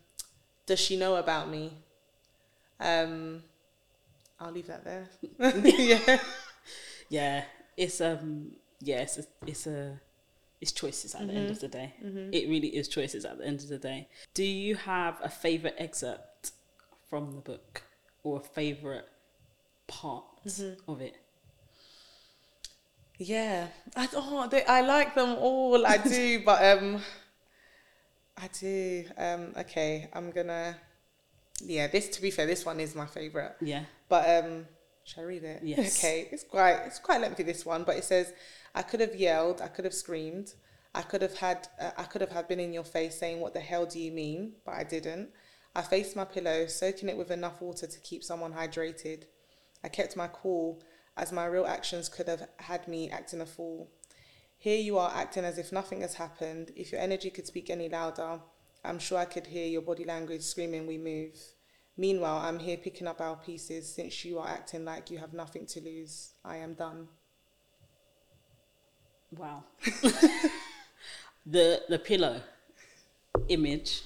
"Does 0.66 0.80
she 0.80 0.96
know 0.98 1.16
about 1.16 1.50
me?" 1.50 1.74
Um, 2.80 3.44
I'll 4.40 4.52
leave 4.52 4.68
that 4.68 4.84
there. 4.86 5.10
yeah, 5.40 6.20
Yeah. 7.10 7.44
It's 7.76 8.02
um 8.02 8.52
yeah, 8.82 9.02
it's 9.02 9.18
a, 9.18 9.24
it's 9.46 9.68
a 9.68 10.00
it's 10.62 10.72
choices 10.72 11.16
at 11.16 11.28
the 11.28 11.34
end 11.34 11.50
of 11.52 11.60
the 11.60 11.68
day. 11.70 11.94
It 12.34 12.50
really 12.50 12.68
is 12.76 12.88
choices 12.90 13.24
at 13.26 13.38
the 13.38 13.46
end 13.46 13.62
of 13.62 13.70
the 13.70 13.78
day. 13.78 14.08
Do 14.34 14.44
you 14.44 14.76
have 14.76 15.18
a 15.24 15.30
favorite 15.30 15.76
excerpt 15.78 16.52
from 17.10 17.32
the 17.32 17.42
book 17.42 17.84
or 18.24 18.38
a 18.38 18.44
favorite 18.44 19.08
part 19.88 20.26
of 20.88 21.00
it? 21.02 21.16
Yeah. 23.20 23.68
I 23.96 24.08
oh, 24.16 24.48
they, 24.50 24.64
I 24.66 24.82
like 24.82 25.14
them 25.14 25.36
all. 25.38 25.86
I 25.86 25.98
do, 25.98 26.42
but 26.46 26.64
um, 26.66 27.02
I 28.38 28.50
do. 28.60 29.06
Um, 29.18 29.54
okay, 29.58 30.10
I'm 30.14 30.32
gonna. 30.32 30.76
Yeah, 31.62 31.88
this 31.88 32.10
to 32.10 32.22
be 32.22 32.32
fair, 32.32 32.48
this 32.48 32.66
one 32.66 32.80
is 32.80 32.96
my 32.96 33.06
favorite. 33.06 33.56
Yeah. 33.62 33.84
But 34.08 34.44
um, 34.44 34.66
shall 35.04 35.24
I 35.24 35.28
read 35.28 35.44
it? 35.44 35.62
Yes. 35.64 35.98
Okay, 36.00 36.30
it's 36.32 36.44
quite 36.44 36.78
it's 36.86 37.00
quite 37.00 37.22
lengthy 37.22 37.44
this 37.44 37.66
one, 37.66 37.84
but 37.84 37.98
it 37.98 38.06
says, 38.06 38.34
"I 38.74 38.82
could 38.82 39.02
have 39.02 39.16
yelled, 39.16 39.62
I 39.62 39.68
could 39.68 39.86
have 39.86 39.94
screamed, 39.94 40.54
I 40.96 41.02
could 41.02 41.22
have 41.22 41.38
had 41.38 41.68
uh, 41.80 41.92
I 41.98 42.04
could 42.04 42.22
have 42.22 42.32
had 42.32 42.48
been 42.48 42.60
in 42.60 42.74
your 42.74 42.84
face 42.84 43.20
saying 43.20 43.40
what 43.40 43.54
the 43.54 43.60
hell 43.60 43.86
do 43.86 44.00
you 44.00 44.12
mean, 44.12 44.54
but 44.66 44.76
I 44.76 44.84
didn't. 44.84 45.30
I 45.76 45.82
faced 45.82 46.16
my 46.16 46.26
pillow, 46.26 46.66
soaking 46.66 47.10
it 47.10 47.18
with 47.18 47.32
enough 47.32 47.62
water 47.62 47.86
to 47.86 48.00
keep 48.00 48.24
someone 48.24 48.54
hydrated. 48.54 49.24
I 49.84 49.88
kept 49.90 50.18
my 50.18 50.28
cool, 50.28 50.82
as 51.20 51.32
my 51.32 51.46
real 51.46 51.66
actions 51.66 52.08
could 52.08 52.28
have 52.28 52.48
had 52.58 52.88
me 52.88 53.10
acting 53.10 53.42
a 53.42 53.46
fool. 53.46 53.90
Here 54.58 54.80
you 54.80 54.98
are 54.98 55.12
acting 55.14 55.44
as 55.46 55.58
if 55.58 55.72
nothing 55.72 56.02
has 56.02 56.16
happened. 56.16 56.72
If 56.76 56.92
your 56.92 57.02
energy 57.02 57.30
could 57.30 57.46
speak 57.46 57.70
any 57.70 57.90
louder, 57.90 58.40
I'm 58.84 59.00
sure 59.00 59.18
I 59.18 59.26
could 59.26 59.48
hear 59.48 59.68
your 59.68 59.82
body 59.82 60.06
language 60.06 60.42
screaming, 60.42 60.88
We 60.88 60.98
move. 60.98 61.38
Meanwhile, 61.98 62.38
I'm 62.38 62.60
here 62.60 62.78
picking 62.78 63.08
up 63.08 63.20
our 63.20 63.36
pieces 63.36 63.94
since 63.94 64.24
you 64.24 64.40
are 64.40 64.48
acting 64.48 64.86
like 64.86 65.12
you 65.12 65.18
have 65.18 65.34
nothing 65.34 65.66
to 65.68 65.82
lose. 65.82 66.32
I 66.46 66.58
am 66.58 66.74
done. 66.74 67.10
Wow. 69.36 69.66
the 71.46 71.82
the 71.90 72.00
pillow 72.00 72.42
image 73.50 74.04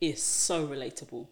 is 0.00 0.22
so 0.22 0.66
relatable. 0.66 1.26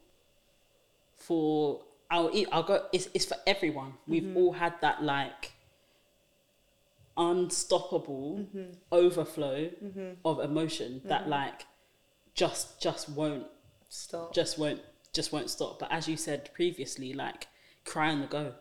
For 1.17 1.83
I'll 2.11 2.31
eat 2.33 2.49
I'll 2.53 2.63
go 2.63 2.87
it's 2.93 3.09
it's 3.15 3.25
for 3.25 3.37
everyone. 3.47 3.95
We've 4.07 4.23
mm-hmm. 4.23 4.37
all 4.37 4.53
had 4.53 4.75
that 4.81 5.03
like 5.03 5.53
unstoppable 7.17 8.41
mm-hmm. 8.41 8.73
overflow 8.93 9.71
mm-hmm. 9.85 10.11
of 10.25 10.41
emotion 10.41 11.03
that 11.05 11.29
like 11.29 11.67
just 12.35 12.81
just 12.81 13.09
won't 13.09 13.47
Stop. 13.89 14.35
just 14.35 14.59
won't 14.59 14.81
just 15.13 15.33
won't 15.33 15.51
stop. 15.51 15.79
But 15.79 15.93
as 15.93 16.09
you 16.09 16.17
said 16.17 16.51
previously, 16.55 17.13
like 17.13 17.49
cry 17.85 18.11
on 18.11 18.21
the 18.21 18.27
go 18.27 18.55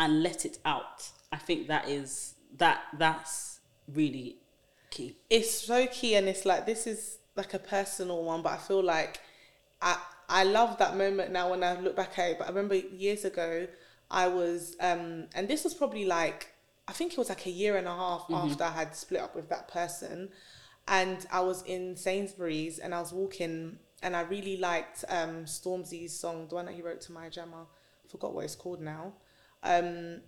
and 0.00 0.22
let 0.22 0.44
it 0.44 0.58
out. 0.64 1.10
I 1.32 1.36
think 1.36 1.68
that 1.68 1.88
is 1.88 2.34
that 2.56 2.80
that's 2.98 3.60
really 3.94 4.36
key. 4.90 5.16
it's 5.30 5.50
so 5.50 5.86
key 5.86 6.14
and 6.14 6.28
it's 6.28 6.44
like 6.44 6.66
this 6.66 6.86
is 6.86 7.18
like 7.36 7.54
a 7.54 7.58
personal 7.58 8.24
one 8.24 8.42
but 8.42 8.52
i 8.52 8.56
feel 8.56 8.82
like 8.82 9.20
i 9.80 9.96
i 10.28 10.44
love 10.44 10.78
that 10.78 10.96
moment 10.96 11.32
now 11.32 11.50
when 11.50 11.62
i 11.62 11.78
look 11.80 11.96
back 11.96 12.18
at 12.18 12.30
it 12.30 12.38
but 12.38 12.46
i 12.46 12.48
remember 12.48 12.74
years 12.74 13.24
ago 13.24 13.66
i 14.10 14.26
was 14.26 14.76
um 14.80 15.26
and 15.34 15.48
this 15.48 15.64
was 15.64 15.74
probably 15.74 16.04
like 16.04 16.48
i 16.86 16.92
think 16.92 17.12
it 17.12 17.18
was 17.18 17.28
like 17.28 17.46
a 17.46 17.50
year 17.50 17.76
and 17.76 17.86
a 17.86 17.94
half 17.94 18.26
after 18.30 18.64
i 18.64 18.70
had 18.70 18.94
split 18.94 19.20
up 19.20 19.34
with 19.34 19.48
that 19.48 19.68
person. 19.68 20.30
And 20.90 21.26
i 21.30 21.40
was 21.40 21.62
in 21.64 21.96
sainsbury's 21.96 22.78
and 22.78 22.94
i 22.94 23.00
was 23.00 23.12
walking 23.12 23.78
and 24.02 24.16
i 24.16 24.22
really 24.22 24.56
liked 24.56 25.04
um 25.10 25.44
stormzy's 25.44 26.18
song 26.18 26.46
the 26.48 26.54
one 26.54 26.64
that 26.64 26.74
he 26.74 26.80
wrote 26.80 27.02
to 27.02 27.12
Maya 27.12 27.28
Jama 27.28 27.66
forgot 28.08 28.32
what 28.34 28.44
it's 28.44 28.56
called 28.56 28.80
now. 28.80 29.12
Um 29.62 30.22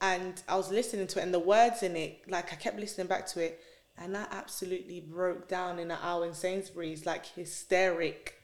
and 0.00 0.42
I 0.48 0.56
was 0.56 0.70
listening 0.70 1.06
to 1.06 1.18
it, 1.18 1.22
and 1.22 1.32
the 1.32 1.38
words 1.38 1.82
in 1.82 1.96
it, 1.96 2.20
like 2.28 2.52
I 2.52 2.56
kept 2.56 2.78
listening 2.78 3.06
back 3.06 3.26
to 3.28 3.44
it, 3.44 3.60
and 3.96 4.16
I 4.16 4.26
absolutely 4.30 5.00
broke 5.00 5.48
down 5.48 5.78
in 5.78 5.90
an 5.90 5.98
hour 6.02 6.26
in 6.26 6.34
Sainsbury's, 6.34 7.06
like 7.06 7.24
hysteric. 7.26 8.34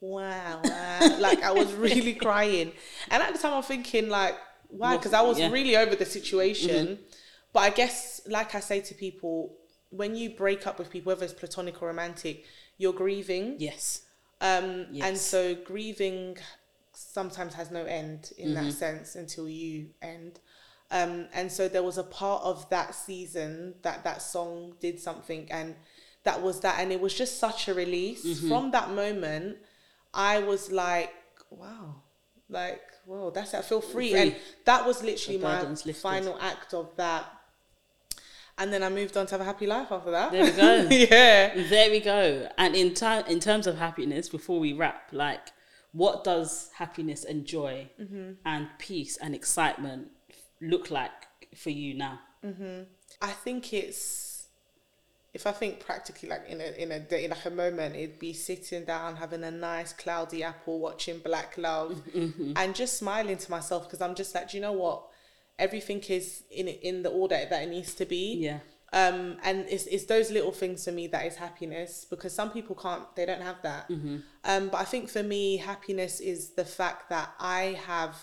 Wow, 0.00 0.60
wow. 0.64 1.16
like 1.18 1.42
I 1.42 1.50
was 1.52 1.72
really 1.74 2.14
crying, 2.26 2.72
and 3.10 3.22
at 3.22 3.32
the 3.32 3.38
time 3.38 3.52
I'm 3.54 3.62
thinking 3.62 4.08
like, 4.08 4.36
why? 4.68 4.96
Because 4.96 5.12
I 5.12 5.22
was 5.22 5.38
Yeah. 5.38 5.50
really 5.50 5.76
over 5.76 5.96
the 5.96 6.04
situation. 6.06 6.98
But 7.52 7.60
I 7.60 7.70
guess, 7.70 8.20
like 8.26 8.54
I 8.54 8.60
say 8.60 8.80
to 8.82 8.94
people, 8.94 9.56
when 9.90 10.14
you 10.14 10.30
break 10.30 10.66
up 10.66 10.78
with 10.78 10.90
people, 10.90 11.10
whether 11.10 11.24
it's 11.24 11.32
platonic 11.32 11.82
or 11.82 11.88
romantic, 11.88 12.44
you're 12.76 12.92
grieving. 12.92 13.56
Yes. 13.58 14.02
Um, 14.40 14.86
And 15.02 15.16
so 15.18 15.54
grieving 15.54 16.36
sometimes 16.92 17.54
has 17.54 17.70
no 17.70 17.84
end 17.84 18.32
in 18.38 18.50
Mm-hmm. 18.50 18.66
that 18.66 18.72
sense 18.74 19.14
until 19.16 19.48
you 19.48 19.88
end. 20.02 20.40
Um, 20.90 21.26
and 21.32 21.50
so 21.50 21.68
there 21.68 21.82
was 21.82 21.98
a 21.98 22.04
part 22.04 22.42
of 22.44 22.68
that 22.70 22.94
season 22.94 23.74
that 23.82 24.04
that 24.04 24.22
song 24.22 24.74
did 24.80 25.00
something, 25.00 25.50
and 25.50 25.74
that 26.24 26.40
was 26.42 26.60
that, 26.60 26.78
and 26.80 26.92
it 26.92 27.00
was 27.00 27.14
just 27.14 27.38
such 27.38 27.68
a 27.68 27.74
release. 27.74 28.24
Mm-hmm. 28.24 28.48
From 28.48 28.70
that 28.72 28.90
moment, 28.90 29.56
I 30.18 30.40
was 30.40 30.72
like, 30.72 31.14
wow, 31.48 32.02
like, 32.50 32.82
whoa, 33.06 33.30
that's 33.30 33.54
it. 33.54 33.58
I 33.58 33.62
feel 33.62 33.80
free. 33.80 34.10
Free. 34.10 34.20
And 34.20 34.36
that 34.64 34.84
was 34.84 35.02
literally 35.02 35.38
my 35.38 35.62
lifted. 35.62 35.96
final 35.96 36.36
act 36.40 36.74
of 36.74 36.94
that. 36.96 37.24
And 38.58 38.72
then 38.72 38.82
I 38.82 38.88
moved 38.88 39.16
on 39.16 39.26
to 39.26 39.34
have 39.34 39.40
a 39.40 39.44
happy 39.44 39.68
life 39.68 39.92
after 39.92 40.10
that. 40.10 40.32
There 40.32 40.44
we 40.44 40.50
go. 40.50 40.88
yeah. 40.90 41.68
There 41.68 41.90
we 41.92 42.00
go. 42.00 42.48
And 42.58 42.74
in 42.74 42.94
time, 42.94 43.24
in 43.26 43.38
terms 43.38 43.68
of 43.68 43.78
happiness, 43.78 44.28
before 44.28 44.58
we 44.58 44.72
wrap, 44.72 45.10
like, 45.12 45.52
what 45.92 46.24
does 46.24 46.70
happiness 46.74 47.24
and 47.24 47.44
joy 47.46 47.88
mm-hmm. 48.00 48.32
and 48.44 48.68
peace 48.78 49.16
and 49.18 49.36
excitement 49.36 50.08
look 50.60 50.90
like 50.90 51.12
for 51.54 51.70
you 51.70 51.94
now? 51.94 52.18
Mm-hmm. 52.44 52.82
I 53.22 53.30
think 53.30 53.72
it's 53.72 54.27
if 55.34 55.46
I 55.46 55.52
think 55.52 55.80
practically 55.80 56.28
like 56.28 56.48
in 56.48 56.60
a 56.60 56.82
in 56.82 56.92
a 56.92 57.00
day 57.00 57.28
like 57.28 57.44
a 57.44 57.50
moment, 57.50 57.96
it'd 57.96 58.18
be 58.18 58.32
sitting 58.32 58.84
down 58.84 59.16
having 59.16 59.44
a 59.44 59.50
nice 59.50 59.92
cloudy 59.92 60.42
apple, 60.42 60.78
watching 60.80 61.18
Black 61.18 61.58
Love, 61.58 62.00
and 62.56 62.74
just 62.74 62.98
smiling 62.98 63.36
to 63.36 63.50
myself 63.50 63.84
because 63.84 64.00
I'm 64.00 64.14
just 64.14 64.34
like, 64.34 64.50
do 64.50 64.56
you 64.56 64.62
know 64.62 64.72
what? 64.72 65.04
Everything 65.58 66.00
is 66.08 66.44
in 66.50 66.68
in 66.68 67.02
the 67.02 67.10
order 67.10 67.46
that 67.48 67.62
it 67.62 67.68
needs 67.68 67.94
to 67.94 68.06
be. 68.06 68.36
Yeah. 68.36 68.60
Um, 68.90 69.36
and 69.44 69.66
it's, 69.68 69.84
it's 69.84 70.06
those 70.06 70.30
little 70.30 70.50
things 70.50 70.86
for 70.86 70.92
me 70.92 71.08
that 71.08 71.26
is 71.26 71.36
happiness 71.36 72.06
because 72.08 72.34
some 72.34 72.50
people 72.50 72.74
can't, 72.74 73.02
they 73.16 73.26
don't 73.26 73.42
have 73.42 73.60
that. 73.62 73.90
Um, 74.44 74.70
but 74.70 74.78
I 74.78 74.84
think 74.84 75.10
for 75.10 75.22
me, 75.22 75.58
happiness 75.58 76.20
is 76.20 76.54
the 76.54 76.64
fact 76.64 77.10
that 77.10 77.34
I 77.38 77.78
have 77.86 78.16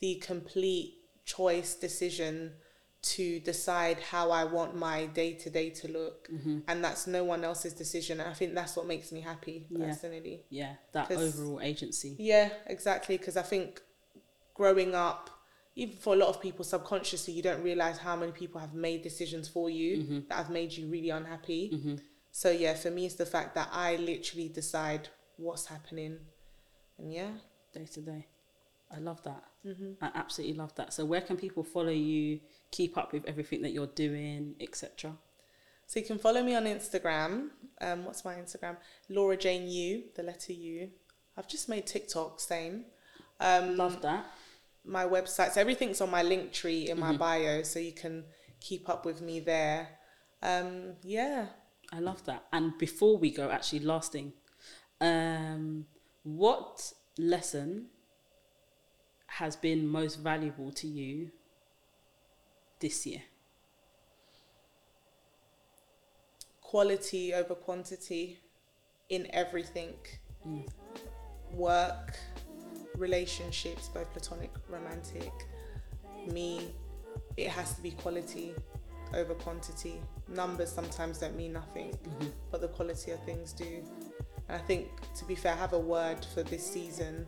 the 0.00 0.14
complete 0.14 0.94
choice 1.26 1.74
decision 1.74 2.52
to 3.00 3.38
decide 3.40 4.00
how 4.00 4.30
I 4.30 4.44
want 4.44 4.76
my 4.76 5.06
day 5.06 5.34
to 5.34 5.50
day 5.50 5.70
to 5.70 5.88
look. 5.88 6.28
Mm-hmm. 6.28 6.60
And 6.66 6.84
that's 6.84 7.06
no 7.06 7.24
one 7.24 7.44
else's 7.44 7.72
decision. 7.72 8.20
And 8.20 8.28
I 8.28 8.32
think 8.34 8.54
that's 8.54 8.76
what 8.76 8.86
makes 8.86 9.12
me 9.12 9.20
happy 9.20 9.66
personally. 9.76 10.42
Yeah. 10.50 10.74
That 10.92 11.10
overall 11.12 11.60
agency. 11.60 12.16
Yeah, 12.18 12.50
exactly. 12.66 13.16
Because 13.16 13.36
I 13.36 13.42
think 13.42 13.80
growing 14.54 14.94
up, 14.94 15.30
even 15.76 15.96
for 15.96 16.14
a 16.14 16.16
lot 16.16 16.28
of 16.28 16.40
people, 16.40 16.64
subconsciously, 16.64 17.32
you 17.32 17.42
don't 17.42 17.62
realize 17.62 17.98
how 17.98 18.16
many 18.16 18.32
people 18.32 18.60
have 18.60 18.74
made 18.74 19.02
decisions 19.02 19.48
for 19.48 19.70
you 19.70 19.98
mm-hmm. 19.98 20.18
that 20.28 20.34
have 20.34 20.50
made 20.50 20.72
you 20.72 20.88
really 20.88 21.10
unhappy. 21.10 21.70
Mm-hmm. 21.72 21.94
So, 22.32 22.50
yeah, 22.50 22.74
for 22.74 22.90
me, 22.90 23.06
it's 23.06 23.14
the 23.14 23.26
fact 23.26 23.54
that 23.54 23.68
I 23.72 23.94
literally 23.96 24.48
decide 24.48 25.08
what's 25.36 25.66
happening. 25.66 26.18
And 26.98 27.12
yeah, 27.12 27.30
day 27.72 27.86
to 27.94 28.00
day. 28.00 28.26
I 28.90 28.98
love 28.98 29.22
that. 29.22 29.44
I 30.02 30.10
absolutely 30.14 30.56
love 30.56 30.74
that. 30.74 30.92
So, 30.92 31.04
where 31.04 31.20
can 31.20 31.36
people 31.36 31.62
follow 31.62 31.90
you, 31.90 32.40
keep 32.70 32.96
up 32.98 33.12
with 33.12 33.24
everything 33.26 33.62
that 33.62 33.72
you're 33.72 33.86
doing, 33.86 34.54
etc.? 34.60 35.16
so 35.86 35.98
you 35.98 36.04
can 36.04 36.18
follow 36.18 36.42
me 36.42 36.54
on 36.54 36.64
Instagram. 36.64 37.48
Um, 37.80 38.04
what's 38.04 38.22
my 38.24 38.34
Instagram? 38.34 38.76
Laura 39.08 39.36
Jane 39.38 39.66
U, 39.68 40.02
the 40.16 40.22
letter 40.22 40.52
U. 40.52 40.90
I've 41.36 41.48
just 41.48 41.68
made 41.68 41.86
TikTok, 41.86 42.40
same. 42.40 42.84
Um, 43.40 43.76
Love 43.76 44.02
that. 44.02 44.26
my 44.84 45.04
website. 45.04 45.52
So 45.52 45.60
everything's 45.60 46.00
on 46.02 46.10
my 46.10 46.22
Linktree 46.22 46.88
in 46.88 46.98
my 47.00 47.16
bio, 47.16 47.62
so 47.62 47.78
you 47.78 47.92
can 47.92 48.24
keep 48.60 48.88
up 48.90 49.06
with 49.06 49.22
me 49.22 49.40
there. 49.40 49.88
Um, 50.42 50.94
yeah. 51.02 51.46
I 51.90 52.00
love 52.00 52.22
that. 52.26 52.44
And 52.52 52.76
before 52.76 53.16
we 53.16 53.30
go, 53.30 53.50
actually, 53.50 53.80
last 53.80 54.12
thing, 54.12 54.32
Um, 55.00 55.86
what 56.24 56.92
lesson 57.16 57.86
has 59.26 59.56
been 59.56 59.86
most 59.86 60.16
valuable 60.16 60.70
to 60.72 60.86
you 60.86 61.30
this 62.80 63.06
year? 63.06 63.22
Quality 66.60 67.34
over 67.34 67.54
quantity 67.54 68.38
in 69.08 69.26
everything. 69.32 69.94
Mm. 70.46 70.68
Work, 71.52 72.16
relationships, 72.96 73.88
both 73.88 74.12
platonic, 74.12 74.50
romantic. 74.68 75.32
Me, 76.30 76.74
it 77.36 77.48
has 77.48 77.74
to 77.74 77.82
be 77.82 77.92
quality 77.92 78.54
over 79.14 79.34
quantity. 79.34 80.00
Numbers 80.28 80.70
sometimes 80.70 81.18
don't 81.18 81.36
mean 81.36 81.54
nothing, 81.54 81.92
mm-hmm. 81.92 82.28
but 82.50 82.60
the 82.60 82.68
quality 82.68 83.12
of 83.12 83.22
things 83.24 83.52
do. 83.52 83.82
And 84.48 84.60
I 84.60 84.64
think, 84.64 84.88
to 85.16 85.24
be 85.24 85.34
fair, 85.34 85.54
I 85.54 85.56
have 85.56 85.72
a 85.72 85.78
word 85.78 86.24
for 86.34 86.42
this 86.42 86.70
season, 86.70 87.26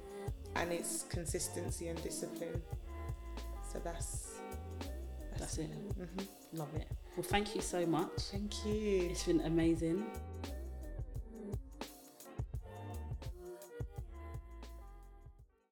and 0.57 0.73
it's 0.73 1.05
consistency 1.05 1.89
and 1.89 2.03
discipline. 2.03 2.61
So 3.73 3.81
that's 3.83 4.30
That's 5.41 5.59
it. 5.59 5.71
Mhm. 5.99 6.29
Love 6.53 6.75
it. 6.77 6.87
Well, 7.17 7.25
thank 7.25 7.55
you 7.55 7.63
so 7.63 7.87
much. 7.87 8.11
Thank 8.31 8.65
you. 8.67 9.09
It's 9.11 9.25
been 9.25 9.41
amazing. 9.41 10.05